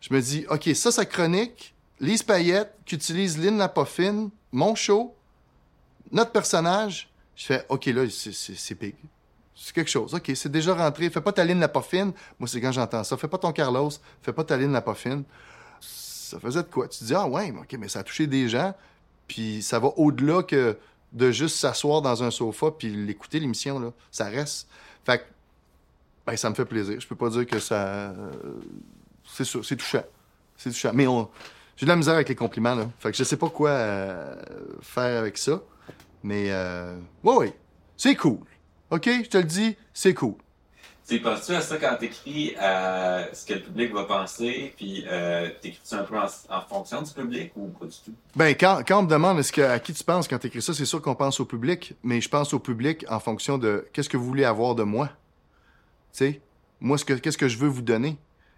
Je 0.00 0.12
me 0.12 0.20
dis, 0.20 0.44
OK, 0.50 0.68
ça, 0.74 0.90
sa 0.90 1.04
chronique, 1.04 1.74
Lise 2.02 2.22
Payette, 2.24 2.74
qui 2.84 2.96
utilise 2.96 3.38
Lynn 3.38 3.56
Lapoffine, 3.56 4.30
mon 4.50 4.74
show, 4.74 5.14
notre 6.10 6.32
personnage. 6.32 7.08
Je 7.36 7.46
fais, 7.46 7.64
OK, 7.68 7.86
là, 7.86 8.02
c'est 8.10 8.78
big. 8.78 8.96
C'est 9.54 9.72
quelque 9.72 9.90
chose. 9.90 10.12
OK, 10.12 10.32
c'est 10.34 10.50
déjà 10.50 10.74
rentré. 10.74 11.08
Fais 11.10 11.20
pas 11.20 11.32
ta 11.32 11.44
Lynn 11.44 11.60
Lapoffine. 11.60 12.12
Moi, 12.38 12.48
c'est 12.48 12.60
quand 12.60 12.72
j'entends 12.72 13.04
ça. 13.04 13.16
Fais 13.16 13.28
pas 13.28 13.38
ton 13.38 13.52
Carlos. 13.52 13.90
Fais 14.20 14.32
pas 14.32 14.42
ta 14.42 14.56
Lynn 14.56 14.72
Lapoffine. 14.72 15.22
Ça 15.80 16.40
faisait 16.40 16.62
de 16.64 16.68
quoi? 16.68 16.88
Tu 16.88 17.04
dis, 17.04 17.14
ah 17.14 17.28
ouais, 17.28 17.52
OK, 17.56 17.76
mais 17.78 17.88
ça 17.88 18.00
a 18.00 18.02
touché 18.02 18.26
des 18.26 18.48
gens. 18.48 18.74
Puis 19.28 19.62
ça 19.62 19.78
va 19.78 19.88
au-delà 19.96 20.42
que 20.42 20.76
de 21.12 21.30
juste 21.30 21.56
s'asseoir 21.56 22.02
dans 22.02 22.22
un 22.22 22.30
sofa 22.30 22.70
puis 22.70 22.88
l'écouter 22.88 23.38
l'émission 23.38 23.78
là, 23.78 23.92
ça 24.10 24.24
reste. 24.24 24.66
Fait 25.04 25.18
que 25.18 25.24
ben, 26.26 26.36
ça 26.36 26.50
me 26.50 26.54
fait 26.54 26.64
plaisir. 26.64 26.98
Je 26.98 27.06
peux 27.06 27.16
pas 27.16 27.30
dire 27.30 27.46
que 27.46 27.58
ça 27.58 28.14
c'est 29.26 29.44
sûr, 29.44 29.64
c'est 29.64 29.76
touchant. 29.76 30.04
C'est 30.56 30.70
touchant. 30.70 30.92
Mais 30.94 31.06
j'ai 31.76 31.86
de 31.86 31.90
la 31.90 31.96
misère 31.96 32.14
avec 32.14 32.28
les 32.28 32.34
compliments 32.34 32.74
là. 32.74 32.88
Fait 32.98 33.10
que 33.10 33.16
je 33.16 33.24
sais 33.24 33.36
pas 33.36 33.48
quoi 33.48 33.70
euh, 33.70 34.34
faire 34.80 35.18
avec 35.18 35.38
ça. 35.38 35.62
Mais 36.22 36.46
euh... 36.50 36.96
ouais, 37.24 37.34
ouais. 37.34 37.52
C'est 37.96 38.14
cool. 38.14 38.38
OK, 38.90 39.06
je 39.06 39.28
te 39.28 39.38
le 39.38 39.44
dis, 39.44 39.76
c'est 39.92 40.14
cool. 40.14 40.34
Tu 41.08 41.20
penses-tu 41.20 41.52
à 41.52 41.60
ça 41.60 41.78
quand 41.78 41.96
t'écris 41.96 42.54
à 42.56 43.26
ce 43.32 43.44
que 43.44 43.54
le 43.54 43.60
public 43.60 43.92
va 43.92 44.04
penser, 44.04 44.72
puis 44.76 45.04
euh, 45.08 45.48
t'écris-tu 45.60 45.94
un 45.94 46.04
peu 46.04 46.16
en, 46.16 46.60
fonction 46.60 47.02
du 47.02 47.12
public 47.12 47.52
ou 47.56 47.68
pas 47.68 47.86
du 47.86 47.96
tout? 48.04 48.14
Ben, 48.36 48.54
quand, 48.54 48.82
quand 48.86 49.00
on 49.00 49.02
me 49.02 49.08
demande 49.08 49.38
est-ce 49.40 49.52
que, 49.52 49.62
à 49.62 49.80
qui 49.80 49.92
tu 49.92 50.04
penses 50.04 50.28
quand 50.28 50.38
t'écris 50.38 50.62
ça, 50.62 50.72
c'est 50.72 50.84
sûr 50.84 51.02
qu'on 51.02 51.16
pense 51.16 51.40
au 51.40 51.44
public, 51.44 51.94
mais 52.04 52.20
je 52.20 52.28
pense 52.28 52.54
au 52.54 52.60
public 52.60 53.04
en 53.08 53.18
fonction 53.18 53.58
de 53.58 53.86
qu'est-ce 53.92 54.08
que 54.08 54.16
vous 54.16 54.26
voulez 54.26 54.44
avoir 54.44 54.74
de 54.76 54.84
moi. 54.84 55.08
Tu 56.12 56.18
sais, 56.18 56.40
moi, 56.80 56.98
ce 56.98 57.04
que, 57.04 57.14
qu'est-ce 57.14 57.38
que 57.38 57.48
je 57.48 57.58
veux 57.58 57.68
vous 57.68 57.82
donner? 57.82 58.16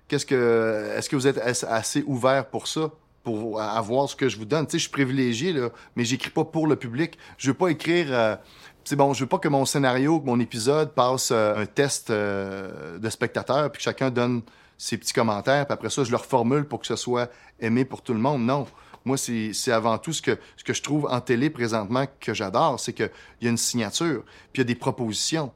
Qu'est-ce 0.08 0.26
que, 0.26 0.92
est-ce 0.96 1.08
que 1.08 1.16
vous 1.16 1.26
êtes 1.26 1.38
assez 1.38 2.04
ouvert 2.06 2.46
pour 2.46 2.68
ça? 2.68 2.90
Pour 3.24 3.60
avoir 3.60 4.08
ce 4.08 4.14
que 4.14 4.28
je 4.28 4.36
vous 4.36 4.44
donne. 4.44 4.66
Tu 4.66 4.72
sais, 4.72 4.78
je 4.78 4.82
suis 4.82 4.92
privilégié, 4.92 5.52
là, 5.52 5.70
mais 5.96 6.04
j'écris 6.04 6.30
pas 6.30 6.44
pour 6.44 6.66
le 6.66 6.76
public. 6.76 7.18
Je 7.38 7.48
veux 7.48 7.54
pas 7.54 7.68
écrire... 7.68 8.06
Euh, 8.10 8.36
c'est 8.84 8.96
bon, 8.96 9.14
je 9.14 9.20
veux 9.20 9.28
pas 9.28 9.38
que 9.38 9.48
mon 9.48 9.64
scénario, 9.64 10.20
que 10.20 10.26
mon 10.26 10.38
épisode 10.38 10.92
passe 10.92 11.30
euh, 11.32 11.56
un 11.56 11.64
test 11.64 12.10
euh, 12.10 12.98
de 12.98 13.10
spectateurs, 13.10 13.72
puis 13.72 13.78
que 13.78 13.82
chacun 13.82 14.10
donne 14.10 14.42
ses 14.76 14.98
petits 14.98 15.14
commentaires, 15.14 15.64
puis 15.66 15.72
après 15.72 15.88
ça, 15.88 16.04
je 16.04 16.10
le 16.10 16.16
reformule 16.18 16.66
pour 16.66 16.80
que 16.80 16.86
ce 16.86 16.96
soit 16.96 17.30
aimé 17.60 17.86
pour 17.86 18.02
tout 18.02 18.12
le 18.12 18.20
monde. 18.20 18.42
Non. 18.42 18.66
Moi, 19.06 19.16
c'est 19.16 19.72
avant 19.72 19.98
tout 19.98 20.12
ce 20.12 20.20
que, 20.20 20.38
ce 20.56 20.64
que 20.64 20.72
je 20.72 20.82
trouve 20.82 21.06
en 21.10 21.20
télé 21.20 21.48
présentement 21.48 22.04
que 22.20 22.34
j'adore, 22.34 22.80
c'est 22.80 22.92
qu'il 22.92 23.10
y 23.40 23.46
a 23.46 23.50
une 23.50 23.56
signature, 23.56 24.22
puis 24.52 24.56
il 24.56 24.58
y 24.60 24.62
a 24.62 24.64
des 24.64 24.74
propositions. 24.74 25.52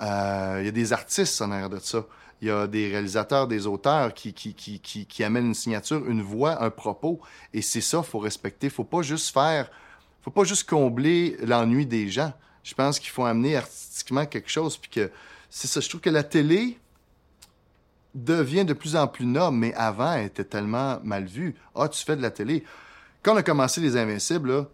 Euh, 0.00 0.58
il 0.60 0.66
y 0.66 0.68
a 0.68 0.72
des 0.72 0.92
artistes 0.92 1.40
en 1.40 1.50
arrière 1.50 1.70
de 1.70 1.78
ça. 1.78 2.04
Il 2.42 2.48
y 2.48 2.50
a 2.50 2.66
des 2.66 2.88
réalisateurs, 2.88 3.48
des 3.48 3.66
auteurs 3.66 4.12
qui, 4.12 4.32
qui, 4.34 4.54
qui, 4.54 4.78
qui, 4.80 5.06
qui 5.06 5.24
amènent 5.24 5.46
une 5.46 5.54
signature, 5.54 6.06
une 6.06 6.22
voix, 6.22 6.62
un 6.62 6.70
propos. 6.70 7.20
Et 7.54 7.62
c'est 7.62 7.80
ça, 7.80 8.02
faut 8.02 8.18
respecter. 8.18 8.68
Faut 8.68 8.84
pas 8.84 9.02
juste 9.02 9.32
faire, 9.32 9.70
faut 10.22 10.30
pas 10.30 10.44
juste 10.44 10.68
combler 10.68 11.36
l'ennui 11.42 11.86
des 11.86 12.08
gens 12.08 12.32
je 12.66 12.74
pense 12.74 12.98
qu'il 12.98 13.10
faut 13.10 13.24
amener 13.24 13.56
artistiquement 13.56 14.26
quelque 14.26 14.50
chose. 14.50 14.76
Puis 14.76 14.90
que 14.90 15.10
c'est 15.48 15.68
ça. 15.68 15.78
Je 15.78 15.88
trouve 15.88 16.00
que 16.00 16.10
la 16.10 16.24
télé 16.24 16.80
devient 18.12 18.64
de 18.64 18.72
plus 18.72 18.96
en 18.96 19.06
plus 19.06 19.24
noble, 19.24 19.56
mais 19.56 19.72
avant, 19.74 20.14
elle 20.14 20.26
était 20.26 20.44
tellement 20.44 20.98
mal 21.04 21.26
vue. 21.26 21.54
Ah, 21.76 21.88
tu 21.88 22.04
fais 22.04 22.16
de 22.16 22.22
la 22.22 22.32
télé. 22.32 22.64
Quand 23.22 23.34
on 23.34 23.36
a 23.36 23.44
commencé 23.44 23.80
Les 23.80 23.96
Invincibles, 23.96 24.66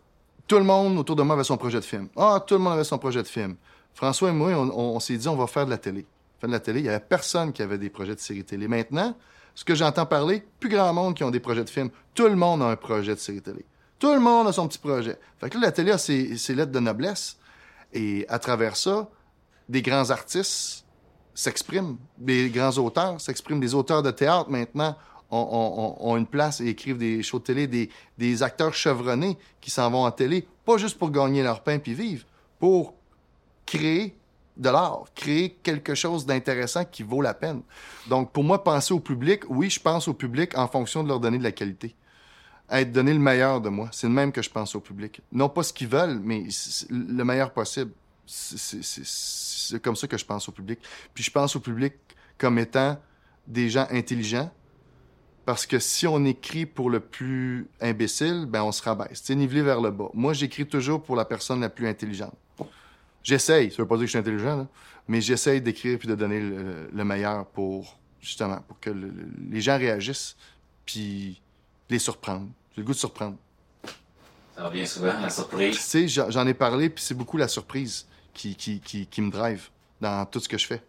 tout 0.48 0.56
le 0.56 0.64
monde 0.64 0.96
autour 0.96 1.16
de 1.16 1.22
moi 1.22 1.34
avait 1.34 1.44
son 1.44 1.58
projet 1.58 1.80
de 1.80 1.84
film. 1.84 2.08
Ah, 2.16 2.42
tout 2.46 2.54
le 2.54 2.60
monde 2.60 2.72
avait 2.72 2.84
son 2.84 2.96
projet 2.96 3.22
de 3.22 3.28
film. 3.28 3.56
François 3.92 4.30
et 4.30 4.32
moi, 4.32 4.52
on, 4.52 4.98
s'est 4.98 5.18
dit, 5.18 5.28
on 5.28 5.36
va 5.36 5.46
faire 5.46 5.66
de 5.66 5.70
la 5.70 5.76
télé. 5.76 6.06
De 6.42 6.52
la 6.52 6.60
télé. 6.60 6.80
Il 6.80 6.82
n'y 6.84 6.88
avait 6.88 7.00
personne 7.00 7.52
qui 7.52 7.62
avait 7.62 7.78
des 7.78 7.88
projets 7.90 8.14
de 8.14 8.20
série 8.20 8.44
télé. 8.44 8.66
Maintenant, 8.66 9.16
ce 9.54 9.64
que 9.64 9.74
j'entends 9.74 10.06
parler, 10.06 10.44
plus 10.58 10.68
grand 10.68 10.92
monde 10.92 11.14
qui 11.14 11.22
ont 11.22 11.30
des 11.30 11.40
projets 11.40 11.62
de 11.62 11.70
film. 11.70 11.90
Tout 12.14 12.26
le 12.26 12.36
monde 12.36 12.62
a 12.62 12.66
un 12.66 12.76
projet 12.76 13.14
de 13.14 13.20
série 13.20 13.40
télé. 13.40 13.64
Tout 13.98 14.12
le 14.12 14.18
monde 14.18 14.48
a 14.48 14.52
son 14.52 14.66
petit 14.66 14.78
projet. 14.78 15.18
Fait 15.38 15.50
que 15.50 15.54
là, 15.58 15.66
la 15.66 15.72
télé 15.72 15.92
a 15.92 15.98
ses 15.98 16.54
lettres 16.54 16.72
de 16.72 16.80
noblesse. 16.80 17.38
Et 17.92 18.26
à 18.28 18.38
travers 18.38 18.76
ça, 18.76 19.08
des 19.68 19.82
grands 19.82 20.10
artistes 20.10 20.84
s'expriment, 21.34 21.96
des 22.18 22.50
grands 22.50 22.76
auteurs 22.78 23.20
s'expriment, 23.20 23.60
des 23.60 23.74
auteurs 23.74 24.02
de 24.02 24.10
théâtre 24.10 24.50
maintenant 24.50 24.96
ont, 25.30 26.16
une 26.16 26.26
place 26.26 26.60
et 26.60 26.66
écrivent 26.66 26.98
des 26.98 27.22
shows 27.22 27.38
de 27.38 27.44
télé, 27.44 27.66
des, 27.66 27.88
des 28.18 28.42
acteurs 28.42 28.74
chevronnés 28.74 29.38
qui 29.60 29.70
s'en 29.70 29.90
vont 29.90 30.04
en 30.04 30.10
télé, 30.10 30.46
pas 30.66 30.76
juste 30.76 30.98
pour 30.98 31.10
gagner 31.10 31.42
leur 31.42 31.62
pain 31.62 31.78
puis 31.78 31.94
vivre, 31.94 32.26
pour 32.58 32.94
créer 33.64 34.14
de 34.56 34.68
l'art, 34.68 35.04
créer 35.14 35.58
quelque 35.62 35.94
chose 35.94 36.26
d'intéressant 36.26 36.84
qui 36.84 37.02
vaut 37.02 37.22
la 37.22 37.34
peine. 37.34 37.62
Donc, 38.08 38.32
pour 38.32 38.44
moi, 38.44 38.62
penser 38.62 38.92
au 38.92 39.00
public, 39.00 39.42
oui, 39.48 39.70
je 39.70 39.80
pense 39.80 40.08
au 40.08 40.14
public 40.14 40.56
en 40.56 40.68
fonction 40.68 41.02
de 41.02 41.08
leur 41.08 41.20
donner 41.20 41.38
de 41.38 41.42
la 41.42 41.52
qualité 41.52 41.94
être 42.72 42.92
donné 42.92 43.12
le 43.12 43.18
meilleur 43.18 43.60
de 43.60 43.68
moi. 43.68 43.88
C'est 43.92 44.06
le 44.06 44.12
même 44.12 44.32
que 44.32 44.42
je 44.42 44.50
pense 44.50 44.74
au 44.74 44.80
public. 44.80 45.20
Non 45.30 45.48
pas 45.48 45.62
ce 45.62 45.72
qu'ils 45.72 45.88
veulent, 45.88 46.18
mais 46.22 46.44
le 46.90 47.24
meilleur 47.24 47.52
possible. 47.52 47.92
C'est 48.26 49.82
comme 49.82 49.96
ça 49.96 50.06
que 50.06 50.16
je 50.16 50.24
pense 50.24 50.48
au 50.48 50.52
public. 50.52 50.78
Puis 51.12 51.24
je 51.24 51.30
pense 51.30 51.54
au 51.54 51.60
public 51.60 51.94
comme 52.38 52.58
étant 52.58 52.98
des 53.46 53.68
gens 53.68 53.86
intelligents, 53.90 54.50
parce 55.44 55.66
que 55.66 55.78
si 55.78 56.06
on 56.06 56.24
écrit 56.24 56.66
pour 56.66 56.88
le 56.88 57.00
plus 57.00 57.68
imbécile, 57.80 58.46
ben 58.46 58.62
on 58.62 58.72
se 58.72 58.82
rabaisse. 58.82 59.20
C'est 59.22 59.34
nivelé 59.34 59.62
vers 59.62 59.80
le 59.80 59.90
bas. 59.90 60.08
Moi, 60.14 60.32
j'écris 60.32 60.66
toujours 60.66 61.02
pour 61.02 61.16
la 61.16 61.24
personne 61.24 61.60
la 61.60 61.68
plus 61.68 61.88
intelligente. 61.88 62.34
J'essaye, 63.22 63.70
ça 63.70 63.82
veut 63.82 63.88
pas 63.88 63.96
dire 63.96 64.02
que 64.02 64.06
je 64.06 64.10
suis 64.10 64.18
intelligent, 64.18 64.66
mais 65.08 65.20
j'essaye 65.20 65.60
d'écrire 65.60 65.98
puis 65.98 66.08
de 66.08 66.14
donner 66.14 66.40
le, 66.40 67.04
meilleur 67.04 67.46
pour, 67.46 67.98
justement, 68.20 68.60
pour 68.66 68.80
que 68.80 68.90
les 68.90 69.60
gens 69.60 69.78
réagissent, 69.78 70.36
puis 70.84 71.40
les 71.88 71.98
surprendre. 71.98 72.48
J'ai 72.74 72.80
le 72.80 72.86
goût 72.86 72.92
de 72.92 72.98
surprendre. 72.98 73.36
Ça 74.56 74.66
revient 74.68 74.86
souvent, 74.86 75.18
la 75.20 75.30
surprise. 75.30 75.76
Tu 75.76 76.08
sais, 76.08 76.08
j'en 76.08 76.46
ai 76.46 76.54
parlé, 76.54 76.90
puis 76.90 77.02
c'est 77.02 77.14
beaucoup 77.14 77.36
la 77.36 77.48
surprise 77.48 78.06
qui, 78.34 78.54
qui, 78.54 78.80
qui, 78.80 79.06
qui, 79.06 79.22
me 79.22 79.30
drive 79.30 79.68
dans 80.00 80.26
tout 80.26 80.40
ce 80.40 80.48
que 80.48 80.58
je 80.58 80.66
fais. 80.66 80.82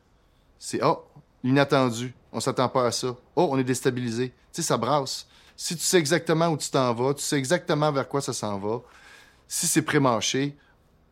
C'est, 0.60 0.84
oh, 0.84 1.06
l'inattendu. 1.44 2.14
On 2.32 2.40
s'attend 2.40 2.68
pas 2.70 2.88
à 2.88 2.92
ça. 2.92 3.16
Oh, 3.36 3.50
on 3.52 3.58
est 3.58 3.64
déstabilisé. 3.64 4.30
Tu 4.30 4.34
sais, 4.54 4.62
ça 4.62 4.78
brasse. 4.78 5.28
Si 5.56 5.76
tu 5.76 5.84
sais 5.84 5.98
exactement 5.98 6.48
où 6.48 6.58
tu 6.58 6.70
t'en 6.70 6.94
vas, 6.94 7.14
tu 7.14 7.22
sais 7.22 7.38
exactement 7.38 7.92
vers 7.92 8.08
quoi 8.08 8.22
ça 8.22 8.34
s'en 8.34 8.58
va, 8.58 8.82
si 9.48 9.68
c'est 9.68 9.84
pré-mâché, 9.84 10.58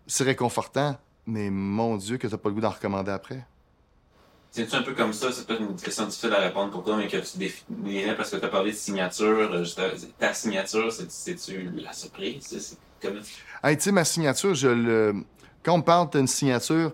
c'est 0.08 0.24
réconfortant, 0.24 0.98
mais 1.32 1.50
mon 1.50 1.98
Dieu, 1.98 2.18
que 2.18 2.28
t'as 2.28 2.38
pas 2.38 2.50
le 2.50 2.56
goût 2.56 2.62
d'en 2.62 2.70
recommander 2.70 3.12
après. 3.12 3.46
C'est 4.52 4.74
un 4.74 4.84
peu 4.84 4.94
comme 4.94 5.14
ça, 5.14 5.32
c'est 5.32 5.48
peut-être 5.48 5.62
une 5.62 5.78
question 5.78 6.06
difficile 6.06 6.34
à 6.34 6.42
répondre 6.42 6.72
pour 6.72 6.84
toi, 6.84 6.98
mais 6.98 7.08
que 7.08 7.18
tu 7.18 7.38
définirais 7.38 8.18
parce 8.18 8.32
que 8.32 8.36
tu 8.36 8.44
as 8.44 8.50
parlé 8.50 8.72
de 8.72 8.76
signature. 8.76 9.50
Euh, 9.54 9.64
ta 10.20 10.34
signature, 10.34 10.92
c'est-tu 10.92 11.72
la 11.74 11.94
surprise? 11.94 12.44
C'est 12.50 12.78
comme... 13.02 13.22
tu 13.22 13.80
sais, 13.80 13.92
ma 13.94 14.04
signature, 14.04 14.54
je 14.54 14.68
le. 14.68 15.16
Quand 15.64 15.76
on 15.76 15.82
parle 15.82 16.10
d'une 16.10 16.28
signature, 16.28 16.92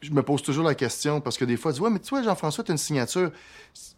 je 0.00 0.10
me 0.12 0.22
pose 0.22 0.42
toujours 0.42 0.64
la 0.64 0.74
question 0.74 1.20
parce 1.20 1.36
que 1.36 1.44
des 1.44 1.56
fois, 1.56 1.72
je 1.72 1.76
dis 1.76 1.82
Ouais, 1.82 1.90
mais 1.90 1.98
tu 1.98 2.08
vois, 2.10 2.22
Jean-François, 2.22 2.64
tu 2.64 2.70
as 2.70 2.74
une 2.74 2.78
signature. 2.78 3.30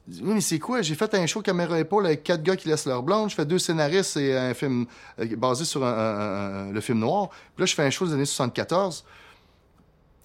Oui, 0.09 0.35
mais 0.35 0.41
c'est 0.41 0.59
quoi? 0.59 0.83
J'ai 0.83 0.95
fait 0.95 1.15
un 1.15 1.27
show 1.27 1.43
caméra 1.43 1.79
épaule 1.79 2.07
avec 2.07 2.25
quatre 2.25 2.43
gars 2.43 2.57
qui 2.57 2.69
laissent 2.69 2.87
leur 2.87 3.03
blonde. 3.03 3.31
Je 3.31 3.35
fais 3.37 3.47
deux 3.47 3.59
scénaristes 3.59 4.17
et 4.17 4.37
un 4.37 4.55
film 4.55 4.87
euh, 5.21 5.37
basé 5.37 5.65
sur 5.65 5.81
le 5.81 6.81
film 6.81 6.99
noir. 6.99 7.29
Puis 7.29 7.63
là, 7.63 7.67
je 7.67 7.75
fais 7.75 7.85
un 7.85 7.91
show 7.91 8.07
des 8.07 8.15
années 8.15 8.25
74. 8.25 9.05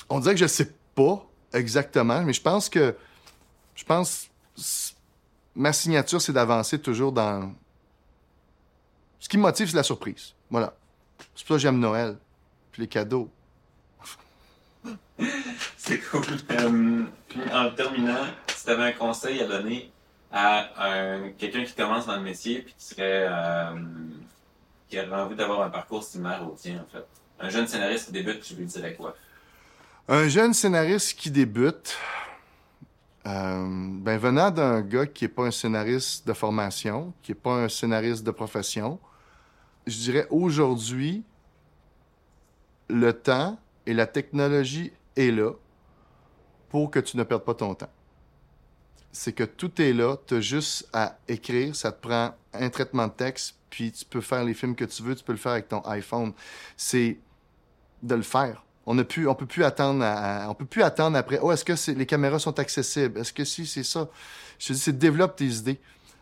On 0.10 0.20
dirait 0.20 0.34
que 0.34 0.42
je 0.42 0.48
sais 0.48 0.72
pas 0.96 1.26
exactement, 1.54 2.22
mais 2.24 2.34
je 2.34 2.42
pense 2.42 2.70
que. 2.70 2.96
Je 3.76 3.84
pense. 3.84 4.30
Ma 5.56 5.74
signature, 5.74 6.22
c'est 6.22 6.34
d'avancer 6.34 6.80
toujours 6.80 7.12
dans. 7.12 7.54
Ce 9.20 9.30
qui 9.30 9.38
me 9.38 9.44
motive, 9.44 9.70
c'est 9.70 9.76
la 9.78 9.84
surprise. 9.84 10.34
Voilà. 10.50 10.74
C'est 11.36 11.46
pour 11.46 11.56
ça 11.56 11.58
que 11.58 11.60
j'aime 11.60 11.80
Noël. 11.80 12.18
Puis 12.72 12.82
les 12.82 12.88
cadeaux. 12.88 13.30
C'est 15.88 16.00
cool. 16.00 16.24
Puis 17.30 17.40
en 17.54 17.70
terminant, 17.72 18.26
si 18.48 18.66
tu 18.66 18.72
avais 18.72 18.84
un 18.84 18.92
conseil 18.92 19.42
à 19.42 19.48
donner 19.48 19.92
à 20.32 20.70
quelqu'un 21.38 21.64
qui 21.64 21.74
commence 21.74 22.06
dans 22.06 22.18
le 22.18 22.24
métier 22.24 22.62
puis 22.62 22.76
qui 22.78 22.86
serait. 22.86 23.28
Euh, 23.30 23.76
qui 24.90 24.98
aurait 25.00 25.22
envie 25.22 25.36
d'avoir 25.36 25.62
un 25.62 25.70
parcours 25.70 26.04
similaire 26.04 26.48
au 26.48 26.56
tien, 26.56 26.82
en 26.82 26.92
fait? 26.92 27.06
Un 27.40 27.50
jeune 27.50 27.68
scénariste 27.68 28.08
qui 28.08 28.14
débute, 28.14 28.42
tu 28.42 28.56
lui 28.56 28.66
dirais 28.66 28.94
quoi? 28.96 29.16
Un 30.08 30.30
jeune 30.30 30.54
scénariste 30.54 31.20
qui 31.20 31.30
débute, 31.30 31.98
euh, 33.26 33.66
ben 33.68 34.18
venant 34.18 34.50
d'un 34.50 34.82
gars 34.82 35.06
qui 35.06 35.26
n'est 35.26 35.30
pas 35.30 35.44
un 35.44 35.52
scénariste 35.52 36.26
de 36.26 36.32
formation, 36.32 37.14
qui 37.22 37.32
n'est 37.32 37.38
pas 37.38 37.52
un 37.52 37.70
scénariste 37.70 38.24
de 38.24 38.32
profession, 38.32 38.98
je 39.86 39.98
dirais 39.98 40.28
aujourd'hui, 40.30 41.24
le 42.90 43.12
temps 43.12 43.60
et 43.86 43.94
la 43.94 44.08
technologie 44.08 44.94
est 45.18 45.32
là 45.32 45.52
pour 46.70 46.92
que 46.92 47.00
tu 47.00 47.18
ne 47.18 47.24
perdes 47.24 47.44
pas 47.44 47.54
ton 47.54 47.74
temps. 47.76 47.90
C'est 49.12 49.34
que 49.34 49.44
tout 49.44 49.82
est 49.82 49.94
là, 49.94 50.18
tu 50.28 50.36
as 50.36 50.42
juste 50.42 50.88
à 50.94 51.18
écrire, 51.28 51.76
ça 51.76 51.92
te 51.92 52.06
prend 52.08 52.36
un 52.54 52.70
traitement 52.70 53.08
de 53.08 53.14
texte, 53.14 53.56
puis 53.70 53.92
tu 53.92 54.06
peux 54.06 54.22
faire 54.22 54.44
les 54.44 54.54
films 54.54 54.76
que 54.76 54.86
tu 54.86 55.02
veux, 55.04 55.16
tu 55.16 55.24
peux 55.24 55.32
le 55.32 55.38
faire 55.38 55.54
avec 55.54 55.70
ton 55.70 55.82
iPhone. 55.86 56.34
C'est 56.76 57.18
de 58.04 58.16
le 58.16 58.22
faire 58.22 58.64
on 58.88 58.96
ne 58.96 59.04
peut 59.04 59.46
plus 59.46 59.66
attendre, 59.66 60.06
on 60.50 60.54
peut 60.54 60.66
plus 60.66 60.82
attendre 60.82 61.18
après. 61.18 61.40
Oh, 61.42 61.52
est-ce 61.52 61.66
que 61.66 61.92
les 61.92 62.06
caméras 62.06 62.40
sont 62.40 62.58
accessibles? 62.58 63.20
Est-ce 63.20 63.34
que 63.34 63.44
si 63.44 63.68
c'est 63.68 63.84
ça? 63.84 64.08
Je 64.58 64.68
te 64.68 64.74
dis, 64.74 64.80
c'est 64.80 64.98
développe 64.98 65.36
tes 65.36 65.46
idées. 65.46 65.78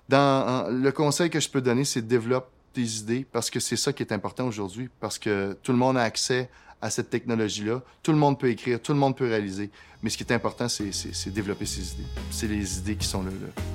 Dans 0.10 0.68
le 0.72 0.92
conseil 0.92 1.30
que 1.30 1.40
je 1.40 1.48
peux 1.48 1.62
donner, 1.62 1.86
c'est 1.86 2.02
développe 2.02 2.50
tes 2.74 2.82
idées 2.82 3.24
parce 3.32 3.52
que 3.52 3.60
c'est 3.60 3.76
ça 3.76 3.94
qui 3.94 4.02
est 4.02 4.12
important 4.12 4.48
aujourd'hui 4.48 4.90
parce 5.00 5.20
que 5.20 5.56
tout 5.62 5.74
le 5.74 5.78
monde 5.78 5.96
a 5.96 6.02
accès 6.02 6.50
à 6.86 6.92
cette 6.92 7.10
technologie-là. 7.10 7.82
Tout 8.04 8.12
le 8.12 8.18
monde 8.18 8.40
peut 8.40 8.50
écrire, 8.50 8.80
tout 8.80 8.94
le 8.94 9.00
monde 9.00 9.18
peut 9.18 9.28
réaliser. 9.28 9.72
Mais 10.04 10.12
ce 10.12 10.18
qui 10.18 10.24
est 10.24 10.32
important, 10.32 10.68
c'est 10.70 11.34
développer 11.34 11.66
ses 11.66 11.94
idées. 11.94 12.04
C'est 12.30 12.48
les 12.48 12.78
idées 12.78 12.96
qui 12.96 13.08
sont 13.08 13.24
le, 13.24 13.32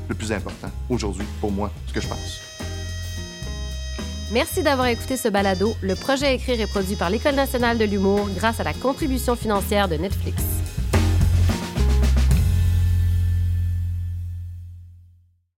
le 0.08 0.14
plus 0.14 0.30
important 0.30 0.70
aujourd'hui 0.88 1.26
pour 1.40 1.50
moi, 1.50 1.72
ce 1.88 1.92
que 1.92 2.00
je 2.00 2.06
pense. 2.06 2.40
Merci 4.32 4.62
d'avoir 4.62 4.86
écouté 4.86 5.16
ce 5.16 5.26
balado. 5.28 5.74
Le 5.82 5.96
projet 5.96 6.36
Écrire 6.36 6.60
est 6.60 6.70
produit 6.70 6.94
par 6.94 7.10
l'École 7.10 7.34
nationale 7.34 7.78
de 7.78 7.84
l'humour 7.84 8.28
grâce 8.36 8.60
à 8.60 8.62
la 8.62 8.72
contribution 8.72 9.34
financière 9.34 9.88
de 9.88 9.96
Netflix. 9.96 10.40